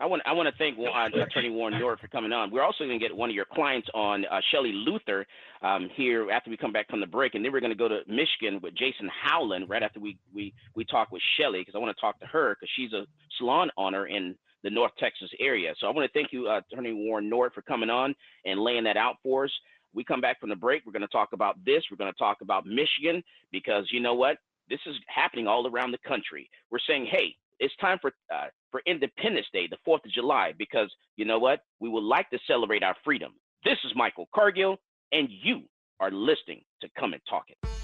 I 0.00 0.06
want 0.06 0.22
I 0.26 0.32
want 0.32 0.48
to 0.48 0.54
thank 0.58 0.76
uh, 0.78 1.22
Attorney 1.22 1.50
Warren 1.50 1.78
Norred 1.78 2.00
for 2.00 2.08
coming 2.08 2.32
on. 2.32 2.50
We're 2.50 2.62
also 2.62 2.84
going 2.84 2.98
to 2.98 3.04
get 3.04 3.14
one 3.14 3.30
of 3.30 3.36
your 3.36 3.44
clients 3.44 3.88
on, 3.94 4.24
uh, 4.30 4.40
Shelley 4.50 4.72
Luther, 4.72 5.26
um, 5.62 5.88
here 5.94 6.30
after 6.30 6.50
we 6.50 6.56
come 6.56 6.72
back 6.72 6.88
from 6.88 7.00
the 7.00 7.06
break, 7.06 7.34
and 7.34 7.44
then 7.44 7.52
we're 7.52 7.60
going 7.60 7.70
to 7.72 7.78
go 7.78 7.88
to 7.88 8.00
Michigan 8.08 8.60
with 8.62 8.74
Jason 8.74 9.08
Howland 9.22 9.68
right 9.68 9.82
after 9.82 10.00
we 10.00 10.18
we 10.34 10.52
we 10.74 10.84
talk 10.84 11.12
with 11.12 11.22
Shelley 11.38 11.60
because 11.60 11.74
I 11.74 11.78
want 11.78 11.96
to 11.96 12.00
talk 12.00 12.18
to 12.20 12.26
her 12.26 12.54
because 12.54 12.70
she's 12.76 12.92
a 12.92 13.06
salon 13.38 13.70
owner 13.76 14.06
in 14.06 14.34
the 14.62 14.70
North 14.70 14.92
Texas 14.98 15.30
area. 15.38 15.74
So 15.78 15.86
I 15.86 15.90
want 15.90 16.10
to 16.10 16.18
thank 16.18 16.32
you, 16.32 16.48
uh, 16.48 16.60
Attorney 16.72 16.92
Warren 16.92 17.30
Norred, 17.30 17.52
for 17.52 17.62
coming 17.62 17.90
on 17.90 18.14
and 18.44 18.58
laying 18.60 18.84
that 18.84 18.96
out 18.96 19.16
for 19.22 19.44
us. 19.44 19.52
We 19.92 20.02
come 20.02 20.20
back 20.20 20.40
from 20.40 20.48
the 20.48 20.56
break. 20.56 20.84
We're 20.84 20.92
going 20.92 21.02
to 21.02 21.08
talk 21.08 21.34
about 21.34 21.64
this. 21.64 21.84
We're 21.90 21.98
going 21.98 22.12
to 22.12 22.18
talk 22.18 22.38
about 22.40 22.66
Michigan 22.66 23.22
because 23.52 23.86
you 23.92 24.00
know 24.00 24.14
what? 24.14 24.38
This 24.68 24.80
is 24.86 24.96
happening 25.06 25.46
all 25.46 25.68
around 25.68 25.92
the 25.92 25.98
country. 25.98 26.50
We're 26.70 26.78
saying, 26.88 27.06
hey, 27.10 27.36
it's 27.58 27.74
time 27.76 27.98
for 28.00 28.12
uh, 28.32 28.46
for 28.70 28.82
Independence 28.86 29.46
Day, 29.52 29.68
the 29.68 29.78
4th 29.86 30.04
of 30.04 30.10
July, 30.10 30.52
because 30.58 30.92
you 31.16 31.24
know 31.24 31.38
what? 31.38 31.60
We 31.80 31.88
would 31.88 32.02
like 32.02 32.28
to 32.30 32.38
celebrate 32.46 32.82
our 32.82 32.96
freedom. 33.04 33.32
This 33.64 33.78
is 33.84 33.92
Michael 33.94 34.28
Cargill, 34.34 34.76
and 35.12 35.28
you 35.30 35.62
are 36.00 36.10
listening 36.10 36.62
to 36.82 36.88
Come 36.98 37.12
and 37.12 37.22
Talk 37.28 37.44
It. 37.48 37.83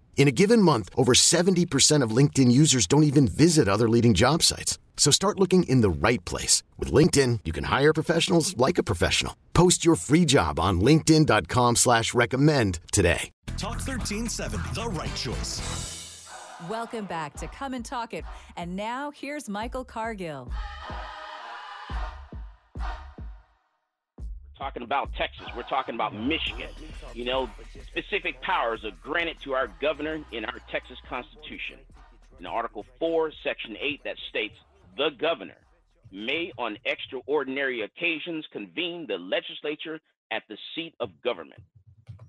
In 0.15 0.27
a 0.27 0.31
given 0.31 0.61
month, 0.61 0.89
over 0.95 1.13
70% 1.13 2.03
of 2.03 2.15
LinkedIn 2.15 2.51
users 2.51 2.85
don't 2.85 3.03
even 3.03 3.27
visit 3.27 3.67
other 3.67 3.89
leading 3.89 4.13
job 4.13 4.43
sites. 4.43 4.77
So 4.95 5.09
start 5.09 5.39
looking 5.39 5.63
in 5.63 5.81
the 5.81 5.89
right 5.89 6.23
place. 6.25 6.61
With 6.77 6.91
LinkedIn, 6.91 7.39
you 7.43 7.51
can 7.51 7.63
hire 7.65 7.91
professionals 7.91 8.55
like 8.55 8.77
a 8.77 8.83
professional. 8.83 9.35
Post 9.53 9.83
your 9.83 9.95
free 9.95 10.25
job 10.25 10.59
on 10.59 10.79
linkedin.com 10.79 11.75
slash 11.75 12.13
recommend 12.13 12.79
today. 12.91 13.31
Talk 13.57 13.79
1370, 13.79 14.73
the 14.75 14.87
right 14.89 15.15
choice. 15.15 16.27
Welcome 16.69 17.05
back 17.05 17.33
to 17.35 17.47
Come 17.47 17.73
and 17.73 17.83
Talk 17.83 18.13
It. 18.13 18.23
And 18.55 18.75
now 18.75 19.09
here's 19.11 19.49
Michael 19.49 19.83
Cargill. 19.83 20.51
Talking 24.61 24.83
about 24.83 25.09
Texas. 25.17 25.47
We're 25.55 25.63
talking 25.63 25.95
about 25.95 26.13
Michigan. 26.13 26.69
You 27.15 27.25
know, 27.25 27.49
specific 27.87 28.39
powers 28.43 28.85
are 28.85 28.91
granted 29.01 29.37
to 29.43 29.53
our 29.53 29.67
governor 29.81 30.23
in 30.31 30.45
our 30.45 30.59
Texas 30.71 30.99
Constitution. 31.09 31.77
In 32.39 32.45
Article 32.45 32.85
4, 32.99 33.31
Section 33.43 33.75
8, 33.81 34.03
that 34.03 34.17
states 34.29 34.53
the 34.97 35.09
governor 35.19 35.57
may, 36.11 36.51
on 36.59 36.77
extraordinary 36.85 37.81
occasions, 37.81 38.45
convene 38.51 39.07
the 39.07 39.17
legislature 39.17 39.99
at 40.29 40.43
the 40.47 40.57
seat 40.75 40.93
of 40.99 41.09
government 41.23 41.63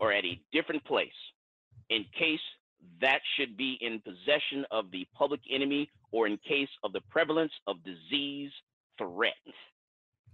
or 0.00 0.10
at 0.10 0.24
a 0.24 0.40
different 0.54 0.82
place 0.84 1.10
in 1.90 2.06
case 2.18 2.40
that 3.02 3.20
should 3.36 3.58
be 3.58 3.76
in 3.78 4.00
possession 4.00 4.64
of 4.70 4.90
the 4.90 5.06
public 5.14 5.40
enemy 5.50 5.90
or 6.12 6.26
in 6.26 6.38
case 6.38 6.70
of 6.82 6.94
the 6.94 7.00
prevalence 7.10 7.52
of 7.66 7.76
disease 7.84 8.50
threat. 8.96 9.34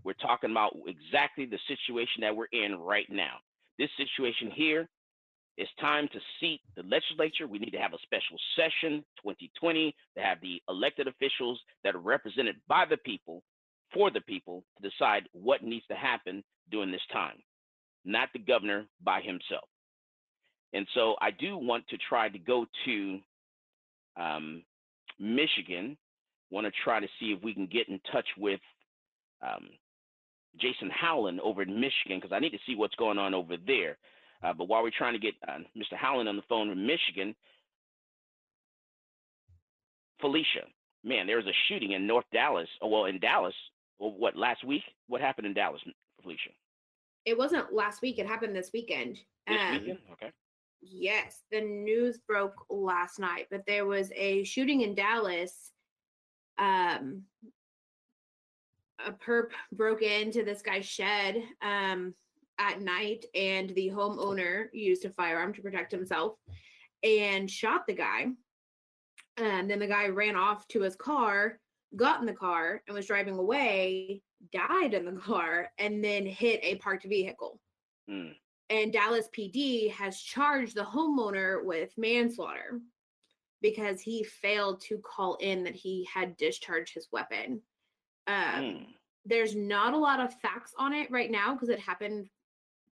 We're 0.04 0.14
talking 0.14 0.50
about 0.50 0.74
exactly 0.86 1.46
the 1.46 1.58
situation 1.66 2.22
that 2.22 2.34
we're 2.34 2.46
in 2.52 2.76
right 2.76 3.06
now. 3.10 3.36
This 3.78 3.90
situation 3.96 4.50
here 4.50 4.88
it's 5.58 5.70
time 5.80 6.08
to 6.12 6.20
seat 6.38 6.60
the 6.76 6.84
legislature. 6.84 7.48
We 7.48 7.58
need 7.58 7.72
to 7.72 7.80
have 7.80 7.92
a 7.92 7.98
special 8.04 8.38
session 8.54 9.04
2020 9.20 9.92
to 10.16 10.22
have 10.22 10.40
the 10.40 10.62
elected 10.68 11.08
officials 11.08 11.60
that 11.82 11.96
are 11.96 12.00
represented 12.00 12.54
by 12.68 12.84
the 12.88 12.96
people 12.98 13.42
for 13.92 14.12
the 14.12 14.20
people 14.20 14.62
to 14.80 14.88
decide 14.88 15.28
what 15.32 15.64
needs 15.64 15.84
to 15.88 15.96
happen 15.96 16.44
during 16.70 16.92
this 16.92 17.04
time, 17.12 17.42
not 18.04 18.28
the 18.32 18.38
governor 18.38 18.86
by 19.02 19.20
himself. 19.20 19.68
And 20.74 20.86
so 20.94 21.16
I 21.20 21.32
do 21.32 21.58
want 21.58 21.88
to 21.88 21.98
try 22.08 22.28
to 22.28 22.38
go 22.38 22.64
to 22.84 23.18
um, 24.16 24.62
Michigan, 25.18 25.98
want 26.52 26.68
to 26.68 26.72
try 26.84 27.00
to 27.00 27.08
see 27.18 27.32
if 27.32 27.42
we 27.42 27.52
can 27.52 27.66
get 27.66 27.88
in 27.88 28.00
touch 28.12 28.28
with 28.38 28.60
um, 29.42 29.70
Jason 30.56 30.90
Howland 30.90 31.40
over 31.40 31.62
in 31.62 31.74
Michigan 31.80 32.18
because 32.18 32.32
I 32.32 32.38
need 32.38 32.50
to 32.50 32.58
see 32.66 32.74
what's 32.74 32.94
going 32.96 33.18
on 33.18 33.34
over 33.34 33.56
there. 33.66 33.98
Uh, 34.42 34.52
but 34.52 34.68
while 34.68 34.82
we're 34.82 34.90
trying 34.96 35.14
to 35.14 35.18
get 35.18 35.34
uh, 35.46 35.58
Mr. 35.76 35.96
Howland 35.96 36.28
on 36.28 36.36
the 36.36 36.42
phone 36.48 36.68
from 36.70 36.86
Michigan, 36.86 37.34
Felicia, 40.20 40.64
man, 41.04 41.26
there 41.26 41.36
was 41.36 41.46
a 41.46 41.52
shooting 41.68 41.92
in 41.92 42.06
North 42.06 42.24
Dallas. 42.32 42.68
Oh, 42.82 42.88
well, 42.88 43.04
in 43.06 43.18
Dallas, 43.20 43.54
well, 43.98 44.12
what 44.12 44.36
last 44.36 44.64
week? 44.64 44.82
What 45.06 45.20
happened 45.20 45.46
in 45.46 45.54
Dallas, 45.54 45.80
Felicia? 46.22 46.50
It 47.24 47.36
wasn't 47.36 47.72
last 47.72 48.02
week. 48.02 48.18
It 48.18 48.26
happened 48.26 48.54
this 48.56 48.70
weekend. 48.72 49.18
This 49.46 49.60
Um, 49.60 49.72
weekend? 49.72 49.98
Okay. 50.12 50.30
Yes, 50.80 51.42
the 51.50 51.60
news 51.60 52.18
broke 52.18 52.64
last 52.70 53.18
night, 53.18 53.46
but 53.50 53.66
there 53.66 53.86
was 53.86 54.12
a 54.14 54.44
shooting 54.44 54.82
in 54.82 54.94
Dallas. 54.94 55.72
Um, 56.58 57.24
a 59.06 59.12
perp 59.12 59.50
broke 59.72 60.02
into 60.02 60.42
this 60.44 60.62
guy's 60.62 60.86
shed 60.86 61.42
um, 61.62 62.14
at 62.58 62.80
night, 62.80 63.24
and 63.34 63.70
the 63.70 63.90
homeowner 63.90 64.66
used 64.72 65.04
a 65.04 65.10
firearm 65.10 65.52
to 65.54 65.62
protect 65.62 65.92
himself 65.92 66.34
and 67.02 67.50
shot 67.50 67.86
the 67.86 67.94
guy. 67.94 68.26
And 69.36 69.70
then 69.70 69.78
the 69.78 69.86
guy 69.86 70.08
ran 70.08 70.34
off 70.34 70.66
to 70.68 70.80
his 70.80 70.96
car, 70.96 71.60
got 71.94 72.20
in 72.20 72.26
the 72.26 72.32
car, 72.32 72.82
and 72.86 72.94
was 72.96 73.06
driving 73.06 73.38
away, 73.38 74.22
died 74.52 74.94
in 74.94 75.04
the 75.04 75.20
car, 75.20 75.70
and 75.78 76.02
then 76.02 76.26
hit 76.26 76.60
a 76.62 76.76
parked 76.76 77.04
vehicle 77.04 77.60
Hmm. 78.08 78.30
and 78.70 78.90
Dallas 78.92 79.28
PD 79.36 79.90
has 79.92 80.20
charged 80.22 80.74
the 80.74 80.82
homeowner 80.82 81.62
with 81.62 81.92
manslaughter 81.98 82.80
because 83.60 84.00
he 84.00 84.24
failed 84.24 84.80
to 84.82 84.98
call 84.98 85.34
in 85.36 85.62
that 85.64 85.74
he 85.74 86.08
had 86.12 86.36
discharged 86.38 86.94
his 86.94 87.08
weapon. 87.12 87.60
Um, 88.28 88.64
Hmm. 88.64 88.82
There's 89.24 89.54
not 89.54 89.92
a 89.92 89.98
lot 89.98 90.20
of 90.20 90.32
facts 90.40 90.72
on 90.78 90.94
it 90.94 91.10
right 91.10 91.30
now 91.30 91.52
because 91.52 91.68
it 91.68 91.80
happened 91.80 92.28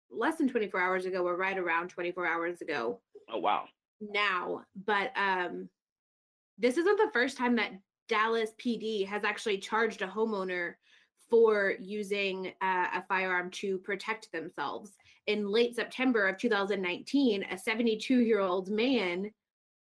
less 0.09 0.37
than 0.37 0.47
24 0.49 0.79
hours 0.79 1.05
ago 1.05 1.23
or 1.27 1.35
right 1.35 1.57
around 1.57 1.89
24 1.89 2.25
hours 2.25 2.61
ago 2.61 3.01
Oh 3.29 3.37
wow. 3.39 3.65
now. 4.01 4.63
But 4.85 5.11
um, 5.15 5.69
this 6.57 6.77
isn't 6.77 6.97
the 6.97 7.11
first 7.13 7.37
time 7.37 7.55
that 7.57 7.73
Dallas 8.09 8.51
PD 8.59 9.05
has 9.07 9.23
actually 9.23 9.59
charged 9.59 10.01
a 10.01 10.07
homeowner 10.07 10.73
for 11.29 11.73
using 11.79 12.53
uh, 12.61 12.87
a 12.95 13.03
firearm 13.07 13.49
to 13.51 13.77
protect 13.79 14.31
themselves. 14.31 14.91
In 15.27 15.47
late 15.47 15.75
September 15.75 16.27
of 16.27 16.37
2019, 16.37 17.43
a 17.51 17.57
72 17.57 18.19
year 18.21 18.39
old 18.39 18.69
man 18.69 19.31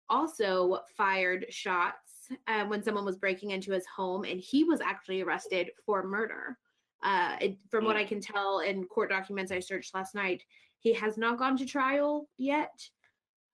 also 0.09 0.79
fired 0.97 1.45
shots 1.49 2.08
uh, 2.47 2.65
when 2.65 2.83
someone 2.83 3.05
was 3.05 3.17
breaking 3.17 3.51
into 3.51 3.71
his 3.71 3.85
home, 3.85 4.23
and 4.23 4.39
he 4.39 4.63
was 4.63 4.81
actually 4.81 5.21
arrested 5.21 5.71
for 5.85 6.03
murder. 6.03 6.57
Uh, 7.01 7.37
it, 7.39 7.57
from 7.69 7.85
what 7.85 7.95
I 7.95 8.03
can 8.03 8.19
tell 8.19 8.59
in 8.59 8.83
court 8.85 9.09
documents 9.09 9.51
I 9.51 9.59
searched 9.59 9.95
last 9.95 10.15
night, 10.15 10.43
he 10.79 10.93
has 10.93 11.17
not 11.17 11.39
gone 11.39 11.57
to 11.57 11.65
trial 11.65 12.27
yet, 12.37 12.81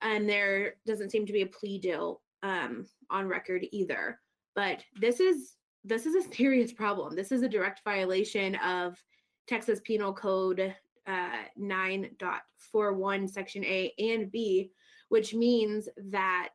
and 0.01 0.27
there 0.27 0.75
doesn't 0.85 1.11
seem 1.11 1.25
to 1.25 1.33
be 1.33 1.41
a 1.41 1.47
plea 1.47 1.79
deal 1.79 2.21
um, 2.43 2.85
on 3.09 3.27
record 3.27 3.65
either. 3.71 4.19
But 4.55 4.83
this 4.99 5.19
is 5.19 5.55
this 5.83 6.05
is 6.05 6.15
a 6.15 6.33
serious 6.35 6.71
problem. 6.71 7.15
This 7.15 7.31
is 7.31 7.41
a 7.41 7.49
direct 7.49 7.81
violation 7.83 8.55
of 8.55 9.01
Texas 9.47 9.81
Penal 9.83 10.13
Code 10.13 10.75
uh, 11.07 11.43
9.41, 11.59 13.29
Section 13.29 13.65
A 13.65 13.91
and 13.97 14.31
B, 14.31 14.71
which 15.09 15.33
means 15.33 15.89
that 16.09 16.53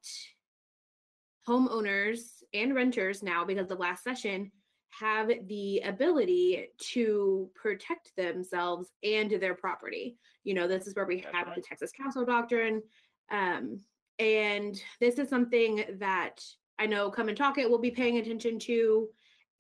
homeowners 1.49 2.21
and 2.55 2.75
renters 2.75 3.23
now, 3.23 3.45
because 3.45 3.71
of 3.71 3.79
last 3.79 4.03
session, 4.03 4.51
have 4.91 5.31
the 5.49 5.81
ability 5.81 6.69
to 6.79 7.51
protect 7.55 8.15
themselves 8.17 8.89
and 9.03 9.31
their 9.31 9.55
property. 9.55 10.17
You 10.45 10.55
know, 10.55 10.67
this 10.67 10.87
is 10.87 10.95
where 10.95 11.07
we 11.07 11.25
have 11.33 11.55
the 11.55 11.61
Texas 11.61 11.93
Castle 11.93 12.25
Doctrine. 12.25 12.83
Um, 13.31 13.81
and 14.19 14.81
this 15.01 15.19
is 15.19 15.29
something 15.29 15.85
that 15.99 16.41
I 16.79 16.87
know 16.87 17.11
Come 17.11 17.29
and 17.29 17.37
Talk 17.37 17.59
It 17.59 17.69
will 17.69 17.79
be 17.79 17.91
paying 17.91 18.19
attention 18.19 18.59
to. 18.61 19.09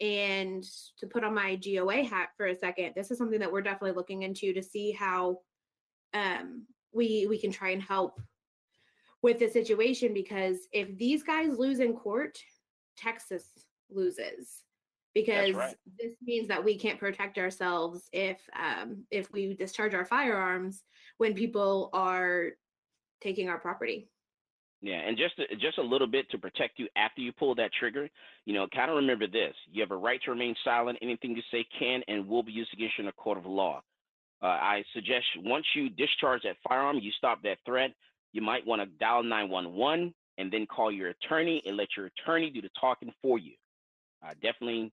And 0.00 0.62
to 0.98 1.06
put 1.06 1.24
on 1.24 1.34
my 1.34 1.56
GOA 1.56 2.04
hat 2.04 2.30
for 2.36 2.46
a 2.46 2.54
second, 2.54 2.92
this 2.94 3.10
is 3.10 3.18
something 3.18 3.40
that 3.40 3.50
we're 3.50 3.62
definitely 3.62 3.96
looking 3.96 4.22
into 4.22 4.52
to 4.52 4.62
see 4.62 4.92
how 4.92 5.38
um, 6.12 6.66
we 6.92 7.26
we 7.26 7.38
can 7.38 7.50
try 7.50 7.70
and 7.70 7.82
help 7.82 8.20
with 9.26 9.40
the 9.40 9.48
situation 9.48 10.14
because 10.14 10.68
if 10.70 10.96
these 10.96 11.24
guys 11.24 11.58
lose 11.58 11.80
in 11.80 11.94
court, 11.94 12.38
Texas 12.96 13.48
loses 13.90 14.62
because 15.14 15.52
right. 15.52 15.74
this 15.98 16.12
means 16.24 16.46
that 16.46 16.64
we 16.64 16.78
can't 16.78 17.00
protect 17.00 17.36
ourselves 17.36 18.08
if 18.12 18.38
um, 18.56 19.02
if 19.10 19.32
we 19.32 19.52
discharge 19.54 19.94
our 19.94 20.04
firearms 20.04 20.84
when 21.18 21.34
people 21.34 21.90
are 21.92 22.50
taking 23.20 23.48
our 23.48 23.58
property. 23.58 24.08
Yeah, 24.80 25.00
and 25.04 25.18
just 25.18 25.34
a, 25.40 25.56
just 25.56 25.78
a 25.78 25.82
little 25.82 26.06
bit 26.06 26.30
to 26.30 26.38
protect 26.38 26.78
you 26.78 26.86
after 26.94 27.20
you 27.20 27.32
pull 27.32 27.56
that 27.56 27.72
trigger. 27.80 28.08
You 28.44 28.54
know, 28.54 28.68
kind 28.72 28.92
of 28.92 28.96
remember 28.96 29.26
this: 29.26 29.54
you 29.72 29.82
have 29.82 29.90
a 29.90 29.96
right 29.96 30.20
to 30.24 30.30
remain 30.30 30.54
silent. 30.62 30.98
Anything 31.02 31.34
you 31.34 31.42
say 31.50 31.66
can 31.76 32.02
and 32.06 32.28
will 32.28 32.44
be 32.44 32.52
used 32.52 32.72
against 32.72 32.96
you 32.96 33.02
in 33.02 33.08
a 33.08 33.12
court 33.12 33.38
of 33.38 33.46
law. 33.46 33.82
Uh, 34.40 34.46
I 34.46 34.84
suggest 34.94 35.24
once 35.38 35.66
you 35.74 35.88
discharge 35.88 36.42
that 36.44 36.58
firearm, 36.68 36.98
you 37.02 37.10
stop 37.18 37.42
that 37.42 37.58
threat. 37.66 37.90
You 38.36 38.42
might 38.42 38.66
want 38.66 38.82
to 38.82 38.86
dial 39.00 39.22
911 39.22 40.12
and 40.36 40.52
then 40.52 40.66
call 40.66 40.92
your 40.92 41.08
attorney 41.08 41.62
and 41.64 41.74
let 41.74 41.88
your 41.96 42.10
attorney 42.10 42.50
do 42.50 42.60
the 42.60 42.68
talking 42.78 43.10
for 43.22 43.38
you. 43.38 43.54
Uh, 44.22 44.34
definitely 44.42 44.92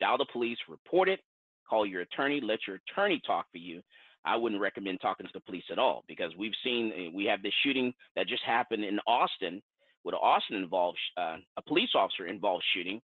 dial 0.00 0.16
the 0.16 0.24
police, 0.32 0.56
report 0.70 1.10
it, 1.10 1.20
call 1.68 1.84
your 1.84 2.00
attorney, 2.00 2.40
let 2.42 2.60
your 2.66 2.78
attorney 2.88 3.20
talk 3.26 3.44
for 3.52 3.58
you. 3.58 3.82
I 4.24 4.36
wouldn't 4.36 4.58
recommend 4.58 5.02
talking 5.02 5.26
to 5.26 5.32
the 5.34 5.40
police 5.40 5.64
at 5.70 5.78
all 5.78 6.02
because 6.08 6.32
we've 6.38 6.54
seen 6.64 6.90
uh, 6.96 7.10
we 7.14 7.26
have 7.26 7.42
this 7.42 7.52
shooting 7.62 7.92
that 8.16 8.26
just 8.26 8.42
happened 8.42 8.84
in 8.84 8.98
Austin 9.06 9.60
with 10.02 10.14
Austin 10.14 10.56
involved 10.56 10.96
uh, 11.18 11.36
a 11.58 11.62
police 11.68 11.90
officer 11.94 12.26
involved 12.26 12.64
shooting, 12.74 13.02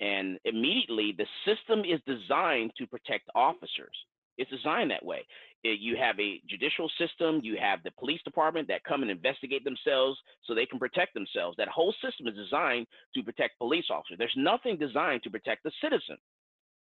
and 0.00 0.38
immediately 0.46 1.14
the 1.18 1.26
system 1.44 1.80
is 1.80 2.00
designed 2.06 2.70
to 2.78 2.86
protect 2.86 3.28
officers. 3.34 3.94
It's 4.38 4.50
designed 4.50 4.90
that 4.90 5.04
way. 5.04 5.26
Uh, 5.66 5.70
You 5.70 5.96
have 5.96 6.18
a 6.20 6.40
judicial 6.48 6.90
system, 6.98 7.40
you 7.42 7.56
have 7.60 7.82
the 7.82 7.90
police 7.92 8.22
department 8.22 8.68
that 8.68 8.84
come 8.84 9.02
and 9.02 9.10
investigate 9.10 9.64
themselves 9.64 10.18
so 10.44 10.54
they 10.54 10.66
can 10.66 10.78
protect 10.78 11.14
themselves. 11.14 11.56
That 11.56 11.68
whole 11.68 11.94
system 12.04 12.26
is 12.28 12.34
designed 12.34 12.86
to 13.14 13.22
protect 13.22 13.58
police 13.58 13.86
officers. 13.90 14.18
There's 14.18 14.32
nothing 14.36 14.76
designed 14.76 15.22
to 15.24 15.30
protect 15.30 15.64
the 15.64 15.72
citizen. 15.82 16.16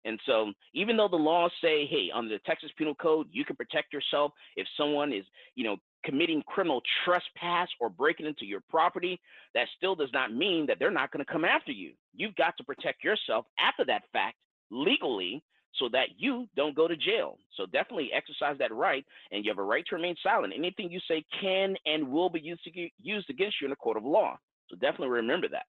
And 0.04 0.18
so, 0.24 0.52
even 0.72 0.96
though 0.96 1.08
the 1.08 1.16
laws 1.16 1.52
say, 1.60 1.86
hey, 1.86 2.10
under 2.14 2.34
the 2.34 2.40
Texas 2.46 2.70
Penal 2.78 2.94
Code, 2.94 3.26
you 3.30 3.44
can 3.44 3.56
protect 3.56 3.92
yourself 3.92 4.32
if 4.56 4.66
someone 4.76 5.12
is, 5.12 5.24
you 5.56 5.64
know, 5.64 5.76
committing 6.04 6.42
criminal 6.46 6.80
trespass 7.04 7.68
or 7.80 7.90
breaking 7.90 8.24
into 8.24 8.46
your 8.46 8.62
property, 8.70 9.20
that 9.54 9.68
still 9.76 9.94
does 9.94 10.08
not 10.14 10.32
mean 10.32 10.64
that 10.66 10.78
they're 10.78 10.90
not 10.90 11.10
going 11.10 11.22
to 11.22 11.30
come 11.30 11.44
after 11.44 11.72
you. 11.72 11.92
You've 12.14 12.34
got 12.36 12.56
to 12.56 12.64
protect 12.64 13.04
yourself 13.04 13.44
after 13.58 13.84
that 13.84 14.04
fact 14.10 14.36
legally 14.70 15.42
so 15.78 15.88
that 15.92 16.08
you 16.18 16.46
don't 16.56 16.74
go 16.74 16.88
to 16.88 16.96
jail. 16.96 17.38
So 17.56 17.66
definitely 17.66 18.10
exercise 18.12 18.56
that 18.58 18.72
right, 18.72 19.04
and 19.30 19.44
you 19.44 19.50
have 19.50 19.58
a 19.58 19.62
right 19.62 19.84
to 19.88 19.96
remain 19.96 20.16
silent. 20.22 20.52
Anything 20.56 20.90
you 20.90 21.00
say 21.08 21.24
can 21.40 21.76
and 21.86 22.10
will 22.10 22.30
be 22.30 22.40
used, 22.40 22.64
to, 22.64 22.88
used 23.00 23.30
against 23.30 23.56
you 23.60 23.66
in 23.66 23.72
a 23.72 23.76
court 23.76 23.96
of 23.96 24.04
law. 24.04 24.38
So 24.68 24.76
definitely 24.76 25.08
remember 25.08 25.48
that. 25.48 25.66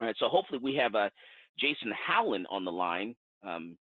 All 0.00 0.06
right. 0.06 0.16
So 0.18 0.28
hopefully 0.28 0.60
we 0.62 0.74
have 0.76 0.94
uh, 0.94 1.10
Jason 1.58 1.92
Howland 2.06 2.46
on 2.50 2.64
the 2.64 2.72
line. 2.72 3.14
Um, 3.46 3.76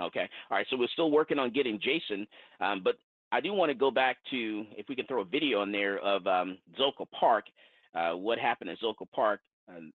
okay. 0.00 0.28
All 0.50 0.56
right. 0.56 0.66
So 0.70 0.76
we're 0.76 0.88
still 0.88 1.10
working 1.10 1.38
on 1.38 1.50
getting 1.52 1.80
Jason, 1.80 2.26
um, 2.60 2.82
but 2.84 2.96
I 3.32 3.40
do 3.40 3.52
want 3.52 3.70
to 3.70 3.74
go 3.74 3.90
back 3.90 4.18
to 4.30 4.64
if 4.76 4.88
we 4.88 4.94
can 4.94 5.06
throw 5.06 5.22
a 5.22 5.24
video 5.24 5.62
in 5.62 5.72
there 5.72 5.98
of 5.98 6.26
um, 6.26 6.58
Zilker 6.78 7.06
Park. 7.18 7.46
Uh, 7.94 8.12
what 8.12 8.38
happened 8.38 8.70
at 8.70 8.78
Zilker 8.78 9.10
Park? 9.14 9.40
Um, 9.68 9.92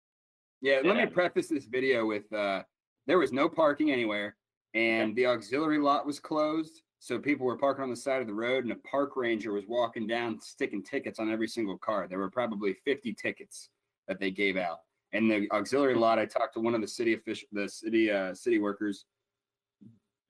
Yeah, 0.61 0.81
let 0.85 0.97
me 0.97 1.07
preface 1.07 1.49
this 1.49 1.67
video 1.67 2.07
with 2.07 2.33
uh, 2.33 2.63
there 3.07 3.19
was 3.19 3.33
no 3.33 3.49
parking 3.49 3.93
anywhere, 3.93 4.37
and 4.75 5.15
the 5.15 5.27
auxiliary 5.27 5.79
lot 5.79 6.05
was 6.05 6.19
closed. 6.19 6.83
So 6.99 7.19
people 7.19 7.47
were 7.47 7.57
parking 7.57 7.85
on 7.85 7.91
the 7.91 7.97
side 7.97 8.21
of 8.21 8.27
the 8.27 8.35
road, 8.35 8.65
and 8.65 8.73
a 8.73 8.89
park 8.89 9.13
ranger 9.15 9.53
was 9.53 9.65
walking 9.69 10.07
down, 10.07 10.41
sticking 10.41 10.83
tickets 10.83 11.21
on 11.21 11.31
every 11.31 11.47
single 11.47 11.79
car. 11.79 12.09
There 12.09 12.19
were 12.19 12.31
probably 12.31 12.75
50 12.85 13.15
tickets 13.15 13.71
that 14.09 14.19
they 14.19 14.33
gave 14.33 14.57
out. 14.57 14.79
And 15.13 15.31
the 15.31 15.49
auxiliary 15.53 15.95
lot, 15.95 16.19
I 16.19 16.27
talked 16.27 16.55
to 16.55 16.61
one 16.61 16.75
of 16.75 16.81
the 16.81 16.89
city 16.89 17.15
official, 17.15 17.47
the 17.53 17.69
city 17.69 18.11
uh, 18.11 18.35
city 18.35 18.59
workers. 18.59 19.05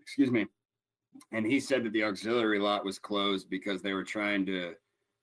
Excuse 0.01 0.31
me, 0.31 0.47
and 1.33 1.47
he 1.47 1.61
said 1.61 1.85
that 1.85 1.93
the 1.93 2.05
auxiliary 2.05 2.59
lot 2.59 2.85
was 2.85 2.99
closed 2.99 3.51
because 3.51 3.83
they 3.83 3.93
were 3.93 4.05
trying 4.05 4.47
to, 4.47 4.75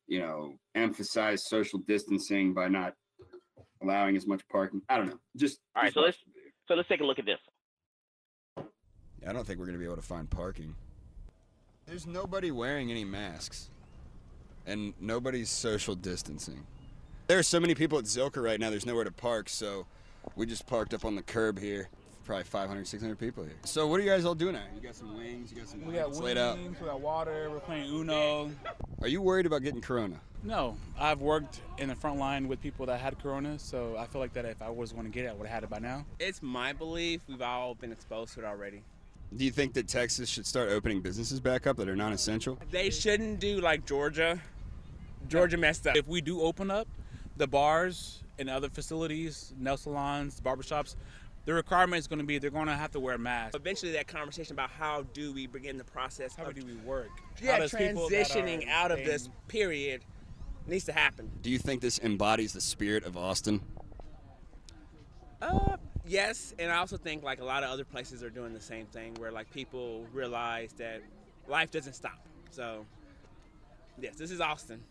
you 0.07 0.19
know, 0.19 0.57
emphasize 0.75 1.45
social 1.45 1.79
distancing 1.79 2.53
by 2.53 2.67
not 2.67 2.93
allowing 3.85 4.17
as 4.17 4.27
much 4.27 4.41
parking. 4.49 4.81
I 4.89 4.97
don't 4.97 5.07
know. 5.07 5.19
Just 5.35 5.59
all 5.75 5.83
right. 5.83 5.87
just 5.87 5.95
So 5.95 6.01
let's 6.01 6.17
so 6.67 6.75
let's 6.75 6.89
take 6.89 7.01
a 7.01 7.05
look 7.05 7.19
at 7.19 7.25
this. 7.25 7.39
I 9.27 9.33
don't 9.33 9.45
think 9.45 9.59
we're 9.59 9.65
going 9.65 9.77
to 9.77 9.79
be 9.79 9.85
able 9.85 9.95
to 9.95 10.01
find 10.01 10.29
parking. 10.29 10.75
There's 11.85 12.05
nobody 12.05 12.51
wearing 12.51 12.91
any 12.91 13.05
masks, 13.05 13.69
and 14.65 14.93
nobody's 14.99 15.49
social 15.49 15.95
distancing. 15.95 16.65
There 17.27 17.39
are 17.39 17.43
so 17.43 17.59
many 17.59 17.73
people 17.73 17.97
at 17.97 18.05
Zilker 18.05 18.43
right 18.43 18.59
now, 18.59 18.69
there's 18.69 18.85
nowhere 18.85 19.03
to 19.03 19.11
park, 19.11 19.49
so 19.49 19.87
we 20.35 20.45
just 20.45 20.67
parked 20.67 20.93
up 20.93 21.05
on 21.05 21.15
the 21.15 21.23
curb 21.23 21.59
here. 21.59 21.89
Probably 22.25 22.43
500, 22.43 22.87
600 22.87 23.17
people 23.17 23.43
here. 23.43 23.53
So 23.63 23.87
what 23.87 23.99
are 23.99 24.03
you 24.03 24.09
guys 24.09 24.25
all 24.25 24.35
doing 24.35 24.55
out? 24.55 24.63
here? 24.63 24.71
You 24.75 24.81
got 24.81 24.95
some 24.95 25.15
wings, 25.15 25.51
you 25.51 25.57
got 25.59 25.67
some 25.69 25.85
We 25.85 25.93
got 25.93 26.07
wings, 26.09 26.19
laid 26.19 26.37
out. 26.37 26.57
we 26.57 26.73
got 26.85 26.99
water, 26.99 27.49
we're 27.51 27.59
playing 27.59 27.89
Uno. 27.93 28.51
Are 29.01 29.07
you 29.07 29.21
worried 29.21 29.45
about 29.45 29.61
getting 29.61 29.81
corona? 29.81 30.19
No, 30.43 30.75
I've 30.99 31.21
worked 31.21 31.61
in 31.77 31.89
the 31.89 31.95
front 31.95 32.19
line 32.19 32.47
with 32.47 32.61
people 32.61 32.85
that 32.87 32.99
had 32.99 33.21
corona, 33.21 33.57
so 33.57 33.95
I 33.97 34.05
feel 34.05 34.21
like 34.21 34.33
that 34.33 34.45
if 34.45 34.61
I 34.61 34.69
was 34.69 34.91
going 34.91 35.05
to 35.05 35.11
get 35.11 35.25
it, 35.25 35.29
I 35.29 35.33
would 35.33 35.47
have 35.47 35.53
had 35.55 35.63
it 35.63 35.69
by 35.69 35.79
now. 35.79 36.05
It's 36.19 36.41
my 36.41 36.73
belief 36.73 37.21
we've 37.27 37.41
all 37.41 37.75
been 37.75 37.91
exposed 37.91 38.33
to 38.33 38.41
it 38.41 38.45
already. 38.45 38.83
Do 39.35 39.43
you 39.43 39.51
think 39.51 39.73
that 39.73 39.87
Texas 39.87 40.29
should 40.29 40.45
start 40.45 40.69
opening 40.69 41.01
businesses 41.01 41.39
back 41.39 41.65
up 41.67 41.77
that 41.77 41.89
are 41.89 41.95
non-essential? 41.95 42.59
They 42.71 42.89
shouldn't 42.89 43.39
do 43.39 43.59
like 43.59 43.85
Georgia. 43.85 44.39
Georgia 45.27 45.57
messed 45.57 45.87
up. 45.87 45.95
If 45.95 46.07
we 46.07 46.21
do 46.21 46.41
open 46.41 46.69
up 46.69 46.87
the 47.37 47.47
bars 47.47 48.21
and 48.37 48.49
other 48.49 48.69
facilities, 48.69 49.53
nail 49.57 49.77
salons, 49.77 50.39
barbershops, 50.39 50.95
the 51.45 51.53
requirement 51.53 51.99
is 51.99 52.07
going 52.07 52.19
to 52.19 52.25
be 52.25 52.37
they're 52.39 52.49
going 52.49 52.67
to 52.67 52.75
have 52.75 52.91
to 52.91 52.99
wear 52.99 53.17
masks. 53.17 53.55
Eventually, 53.55 53.91
that 53.93 54.07
conversation 54.07 54.53
about 54.53 54.69
how 54.71 55.03
do 55.13 55.31
we 55.31 55.47
begin 55.47 55.77
the 55.77 55.83
process 55.83 56.35
How 56.35 56.45
of 56.45 56.55
do 56.55 56.65
we 56.65 56.73
work? 56.77 57.09
yeah, 57.41 57.53
How 57.53 57.59
does 57.59 57.71
people 57.73 58.09
that 58.09 58.27
transitioning 58.27 58.67
out 58.67 58.91
of 58.91 58.99
in- 58.99 59.05
this 59.05 59.29
period 59.47 60.01
needs 60.67 60.85
to 60.85 60.91
happen. 60.91 61.29
Do 61.41 61.49
you 61.49 61.59
think 61.59 61.81
this 61.81 61.99
embodies 61.99 62.53
the 62.53 62.61
spirit 62.61 63.03
of 63.05 63.15
Austin? 63.15 63.61
Uh, 65.41 65.77
yes, 66.07 66.53
and 66.57 66.71
I 66.71 66.77
also 66.77 66.97
think 66.97 67.23
like 67.23 67.39
a 67.39 67.45
lot 67.45 67.63
of 67.63 67.69
other 67.69 67.85
places 67.85 68.23
are 68.23 68.29
doing 68.29 68.53
the 68.53 68.61
same 68.61 68.85
thing, 68.87 69.13
where 69.15 69.31
like 69.31 69.51
people 69.51 70.05
realize 70.13 70.73
that 70.73 71.01
life 71.47 71.71
doesn't 71.71 71.93
stop. 71.93 72.25
So, 72.51 72.85
yes, 74.01 74.15
this 74.15 74.31
is 74.31 74.41
Austin. 74.41 74.81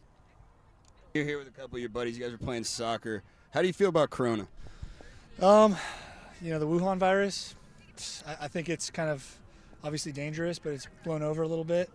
You're 1.14 1.24
here 1.24 1.38
with 1.38 1.48
a 1.48 1.52
couple 1.52 1.76
of 1.76 1.80
your 1.80 1.88
buddies. 1.88 2.16
You 2.18 2.24
guys 2.24 2.32
are 2.32 2.38
playing 2.38 2.64
soccer. 2.64 3.22
How 3.50 3.60
do 3.60 3.66
you 3.66 3.72
feel 3.72 3.88
about 3.88 4.10
corona? 4.10 4.46
Um, 5.40 5.76
you 6.42 6.50
know, 6.50 6.58
the 6.58 6.66
Wuhan 6.66 6.98
virus, 6.98 7.54
I, 8.26 8.44
I 8.44 8.48
think 8.48 8.68
it's 8.68 8.90
kind 8.90 9.10
of 9.10 9.38
obviously 9.82 10.12
dangerous, 10.12 10.58
but 10.58 10.72
it's 10.72 10.88
blown 11.04 11.22
over 11.22 11.42
a 11.42 11.48
little 11.48 11.64
bit. 11.64 11.90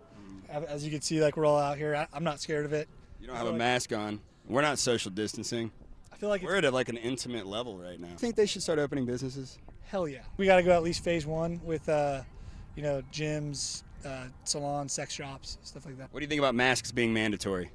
As 0.49 0.84
you 0.84 0.91
can 0.91 1.02
see, 1.02 1.21
like 1.21 1.38
we're 1.38 1.45
all 1.45 1.60
out 1.60 1.78
here. 1.78 1.95
I, 1.95 2.08
I'm 2.13 2.23
not 2.23 2.39
scared 2.39 2.65
of 2.65 2.73
it. 2.73 2.88
You 3.21 3.28
don't 3.28 3.36
have 3.36 3.47
a 3.47 3.54
mask 3.54 3.93
on. 3.93 4.19
We're 4.47 4.62
not 4.62 4.80
social 4.80 5.12
distancing. 5.12 5.71
I 6.12 6.15
feel 6.15 6.30
like 6.30 6.41
we're 6.41 6.56
at 6.56 6.65
a, 6.65 6.71
like 6.71 6.89
an 6.89 6.97
intimate 6.97 7.45
level 7.45 7.78
right 7.78 7.99
now. 7.99 8.15
Think 8.17 8.36
they 8.36 8.45
should 8.45 8.63
start 8.63 8.80
opening 8.80 9.06
businesses? 9.06 9.60
Hell 9.86 10.08
yeah. 10.08 10.21
We 10.38 10.45
got 10.45 10.58
to 10.58 10.63
go 10.63 10.71
at 10.71 10.84
least 10.84 11.04
phase 11.04 11.25
one 11.25 11.62
with, 11.63 11.88
uh, 11.88 12.21
you 12.75 12.84
know, 12.84 13.04
gyms, 13.12 13.84
uh, 14.06 14.25
salons, 14.43 14.93
sex 14.93 15.13
shops, 15.13 15.58
stuff 15.63 15.86
like 15.86 15.97
that. 15.97 16.10
What 16.12 16.19
do 16.19 16.23
you 16.23 16.30
think 16.30 16.39
about 16.39 16.56
masks 16.56 16.91
being 16.91 17.13
mandatory? 17.13 17.69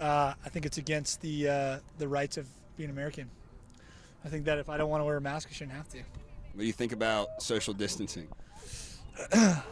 Uh, 0.00 0.34
I 0.44 0.48
think 0.48 0.66
it's 0.66 0.78
against 0.78 1.20
the 1.20 1.48
uh, 1.48 1.78
the 1.98 2.08
rights 2.08 2.36
of 2.36 2.48
being 2.76 2.90
American. 2.90 3.30
I 4.24 4.28
think 4.28 4.44
that 4.44 4.58
if 4.58 4.68
I 4.68 4.76
don't 4.76 4.88
want 4.88 5.00
to 5.00 5.04
wear 5.04 5.16
a 5.16 5.20
mask, 5.20 5.48
I 5.50 5.54
shouldn't 5.54 5.76
have 5.76 5.88
to. 5.90 5.98
What 5.98 6.60
do 6.60 6.64
you 6.64 6.72
think 6.72 6.92
about 6.92 7.42
social 7.42 7.74
distancing? 7.74 8.28
I 9.32 9.62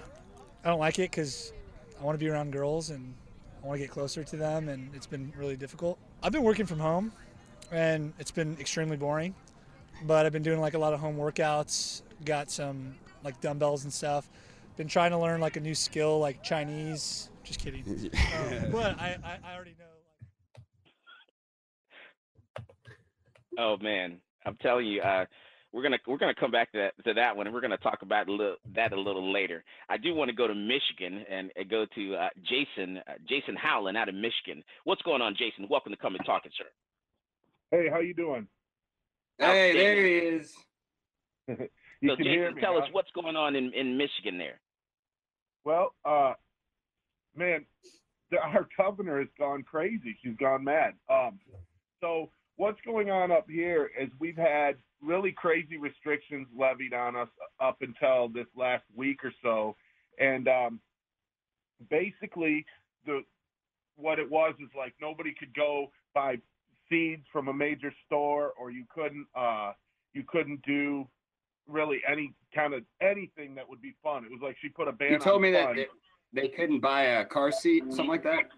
don't 0.65 0.81
like 0.81 0.99
it 0.99 1.11
because 1.11 1.53
I 2.01 2.05
want 2.05 2.19
to 2.19 2.25
be 2.25 2.29
around 2.29 2.53
girls 2.53 2.91
and 2.91 3.15
I 3.63 3.67
want 3.67 3.79
to 3.81 3.87
get 3.87 3.93
closer 3.93 4.25
to 4.25 4.37
them, 4.37 4.69
and 4.69 4.91
it's 4.95 5.07
been 5.07 5.33
really 5.37 5.57
difficult. 5.57 5.99
I've 6.23 6.33
been 6.33 6.43
working 6.43 6.67
from 6.67 6.79
home, 6.79 7.13
and 7.71 8.13
it's 8.19 8.31
been 8.31 8.57
extremely 8.59 8.97
boring. 8.97 9.35
But 10.05 10.25
I've 10.25 10.33
been 10.33 10.43
doing 10.43 10.61
like 10.61 10.73
a 10.75 10.79
lot 10.79 10.95
of 10.95 11.01
home 11.01 11.17
workouts. 11.17 12.03
Got 12.25 12.51
some 12.51 12.95
like 13.23 13.39
dumbbells 13.41 13.85
and 13.85 13.93
stuff. 13.93 14.31
Been 14.77 14.89
trying 14.89 15.11
to 15.11 15.19
learn 15.19 15.41
like 15.41 15.57
a 15.57 15.61
new 15.61 15.75
skill, 15.75 16.19
like 16.19 16.43
Chinese. 16.43 17.29
Just 17.45 17.61
kidding. 17.61 17.85
Um, 18.15 18.71
but 18.73 18.99
I, 18.99 19.19
I, 19.23 19.39
I 19.45 19.55
already 19.55 19.75
know. 19.79 19.85
Oh 23.59 23.77
man, 23.77 24.21
I'm 24.47 24.57
telling 24.57 24.87
you, 24.87 25.01
uh, 25.03 25.27
we're 25.73 25.83
gonna 25.83 25.99
we're 26.07 26.19
gonna 26.19 26.35
come 26.35 26.51
back 26.51 26.73
to 26.73 26.79
that 26.79 27.05
to 27.05 27.15
that 27.15 27.37
one, 27.37 27.47
and 27.47 27.55
we're 27.55 27.61
gonna 27.61 27.77
talk 27.79 28.03
about 28.03 28.29
a 28.29 28.33
little, 28.33 28.57
that 28.75 28.93
a 28.93 29.01
little 29.01 29.33
later. 29.33 29.63
I 29.89 29.97
do 29.97 30.15
want 30.15 30.29
to 30.29 30.35
go 30.35 30.49
to 30.49 30.55
Michigan 30.55 31.25
and, 31.31 31.51
and 31.57 31.69
go 31.69 31.87
to 31.95 32.15
uh, 32.17 32.29
Jason 32.43 32.99
uh, 32.99 33.13
Jason 33.29 33.55
Howland 33.57 33.97
out 33.97 34.09
of 34.09 34.15
Michigan. 34.15 34.65
What's 34.85 35.03
going 35.03 35.23
on, 35.23 35.37
Jason? 35.37 35.69
Welcome 35.71 35.93
to 35.93 35.99
come 35.99 36.15
and 36.17 36.25
talk 36.25 36.45
it, 36.45 36.53
sir. 36.59 36.65
Hey, 37.71 37.89
how 37.89 38.01
you 38.01 38.15
doing? 38.15 38.49
Hey, 39.39 39.73
there 39.75 40.05
he 40.05 40.13
is. 40.15 40.55
you 41.49 41.57
so 41.57 42.17
can 42.17 42.25
Jason, 42.25 42.33
hear 42.33 42.53
me. 42.53 42.61
tell 42.61 42.75
huh? 42.75 42.81
us 42.81 42.89
what's 42.93 43.11
going 43.13 43.37
on 43.37 43.55
in, 43.55 43.73
in 43.73 43.97
Michigan 43.97 44.39
there. 44.39 44.61
Well, 45.65 45.95
uh, 46.05 46.35
man, 47.37 47.65
the, 48.31 48.39
our 48.39 48.67
governor 48.77 49.21
has 49.21 49.29
gone 49.39 49.63
crazy. 49.63 50.17
She's 50.23 50.37
gone 50.37 50.65
mad. 50.65 50.95
Um, 51.09 51.39
so 52.01 52.31
what's 52.61 52.81
going 52.85 53.11
on 53.11 53.33
up 53.33 53.47
here 53.49 53.91
is 53.99 54.11
we've 54.19 54.37
had 54.37 54.77
really 55.03 55.33
crazy 55.33 55.79
restrictions 55.79 56.47
levied 56.57 56.93
on 56.93 57.17
us 57.17 57.29
up 57.59 57.79
until 57.81 58.29
this 58.29 58.47
last 58.55 58.85
week 58.95 59.25
or 59.25 59.33
so, 59.43 59.75
and 60.19 60.47
um, 60.47 60.79
basically 61.89 62.67
the 63.07 63.23
what 63.97 64.19
it 64.19 64.31
was 64.31 64.55
is 64.61 64.69
like 64.77 64.93
nobody 65.01 65.33
could 65.39 65.55
go 65.55 65.91
buy 66.15 66.37
seeds 66.91 67.23
from 67.33 67.49
a 67.49 67.53
major 67.53 67.95
store, 68.05 68.53
or 68.61 68.71
you 68.71 68.85
couldn't 68.95 69.27
uh, 69.35 69.73
you 70.13 70.23
couldn't 70.29 70.61
do 70.61 71.09
really 71.67 72.03
any 72.07 72.35
kind 72.55 72.75
of 72.75 72.83
anything 73.01 73.55
that 73.55 73.67
would 73.67 73.81
be 73.81 73.95
fun. 74.03 74.23
It 74.27 74.31
was 74.31 74.41
like 74.43 74.57
she 74.61 74.69
put 74.69 74.87
a 74.87 74.93
ban. 74.93 75.13
You 75.13 75.19
told 75.19 75.37
on 75.37 75.43
me 75.43 75.51
that 75.53 75.75
they, 75.75 75.87
they 76.35 76.49
couldn't 76.49 76.81
buy 76.81 77.05
a 77.05 77.25
car 77.25 77.53
seat, 77.53 77.85
something 77.89 78.07
like 78.07 78.23
that. 78.25 78.51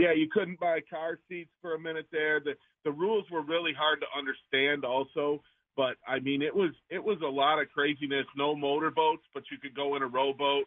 Yeah, 0.00 0.12
you 0.12 0.28
couldn't 0.32 0.58
buy 0.58 0.80
car 0.88 1.18
seats 1.28 1.50
for 1.60 1.74
a 1.74 1.78
minute 1.78 2.06
there. 2.10 2.40
The 2.40 2.54
the 2.84 2.90
rules 2.90 3.26
were 3.30 3.42
really 3.42 3.74
hard 3.74 4.00
to 4.00 4.06
understand 4.18 4.84
also, 4.86 5.42
but 5.76 5.96
I 6.08 6.20
mean 6.20 6.40
it 6.40 6.54
was 6.54 6.70
it 6.88 7.04
was 7.04 7.18
a 7.22 7.28
lot 7.28 7.60
of 7.60 7.68
craziness. 7.68 8.24
No 8.34 8.56
motorboats, 8.56 9.24
but 9.34 9.42
you 9.52 9.58
could 9.58 9.74
go 9.74 9.96
in 9.96 10.02
a 10.02 10.06
rowboat. 10.06 10.64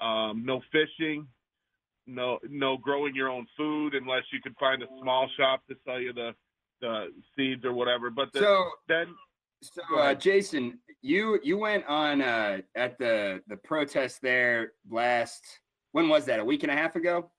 Um, 0.00 0.44
no 0.46 0.62
fishing, 0.70 1.26
no 2.06 2.38
no 2.48 2.76
growing 2.76 3.14
your 3.16 3.28
own 3.28 3.46
food 3.56 3.94
unless 3.94 4.22
you 4.32 4.40
could 4.40 4.54
find 4.60 4.82
a 4.84 4.86
small 5.02 5.28
shop 5.36 5.66
to 5.68 5.74
sell 5.84 6.00
you 6.00 6.12
the 6.12 6.32
the 6.80 7.08
seeds 7.36 7.64
or 7.64 7.72
whatever. 7.74 8.08
But 8.08 8.32
the, 8.32 8.38
So- 8.38 8.70
then 8.88 9.08
So, 9.62 9.82
uh. 9.98 10.14
Jason, 10.14 10.78
you 11.02 11.40
you 11.42 11.58
went 11.58 11.84
on 11.86 12.22
uh, 12.22 12.58
at 12.76 12.98
the 12.98 13.42
the 13.48 13.56
protest 13.56 14.22
there 14.22 14.74
last. 14.88 15.42
When 15.92 16.08
was 16.08 16.24
that? 16.26 16.38
A 16.38 16.44
week 16.44 16.62
and 16.62 16.70
a 16.70 16.76
half 16.76 16.94
ago. 16.94 17.32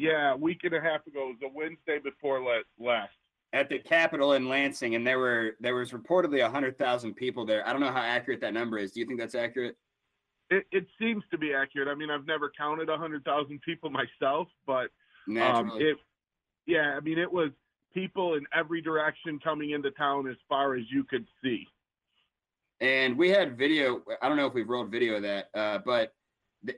Yeah, 0.00 0.32
a 0.32 0.36
week 0.36 0.62
and 0.64 0.74
a 0.74 0.80
half 0.80 1.06
ago 1.06 1.28
it 1.28 1.36
was 1.40 1.50
a 1.52 1.54
Wednesday 1.54 1.98
before 2.02 2.40
la- 2.40 2.62
last. 2.78 3.12
At 3.52 3.68
the 3.68 3.78
Capitol 3.78 4.32
in 4.32 4.48
Lansing, 4.48 4.94
and 4.94 5.06
there 5.06 5.18
were 5.18 5.56
there 5.60 5.74
was 5.74 5.90
reportedly 5.90 6.48
hundred 6.48 6.78
thousand 6.78 7.14
people 7.14 7.44
there. 7.44 7.66
I 7.68 7.72
don't 7.72 7.82
know 7.82 7.92
how 7.92 8.00
accurate 8.00 8.40
that 8.40 8.54
number 8.54 8.78
is. 8.78 8.92
Do 8.92 9.00
you 9.00 9.06
think 9.06 9.20
that's 9.20 9.34
accurate? 9.34 9.76
It, 10.48 10.64
it 10.72 10.86
seems 10.98 11.22
to 11.32 11.38
be 11.38 11.52
accurate. 11.52 11.88
I 11.88 11.94
mean, 11.94 12.10
I've 12.10 12.26
never 12.26 12.50
counted 12.56 12.88
a 12.88 12.96
hundred 12.96 13.24
thousand 13.24 13.60
people 13.60 13.90
myself, 13.90 14.48
but 14.66 14.90
um, 15.38 15.72
it, 15.74 15.98
yeah, 16.66 16.94
I 16.96 17.00
mean, 17.00 17.18
it 17.18 17.30
was 17.30 17.50
people 17.92 18.34
in 18.34 18.46
every 18.54 18.80
direction 18.80 19.38
coming 19.38 19.70
into 19.70 19.90
town 19.90 20.28
as 20.28 20.36
far 20.48 20.76
as 20.76 20.84
you 20.90 21.04
could 21.04 21.26
see. 21.42 21.66
And 22.80 23.18
we 23.18 23.28
had 23.28 23.58
video. 23.58 24.00
I 24.22 24.28
don't 24.28 24.38
know 24.38 24.46
if 24.46 24.54
we've 24.54 24.68
rolled 24.68 24.90
video 24.90 25.16
of 25.16 25.22
that, 25.22 25.50
uh, 25.54 25.80
but 25.84 26.14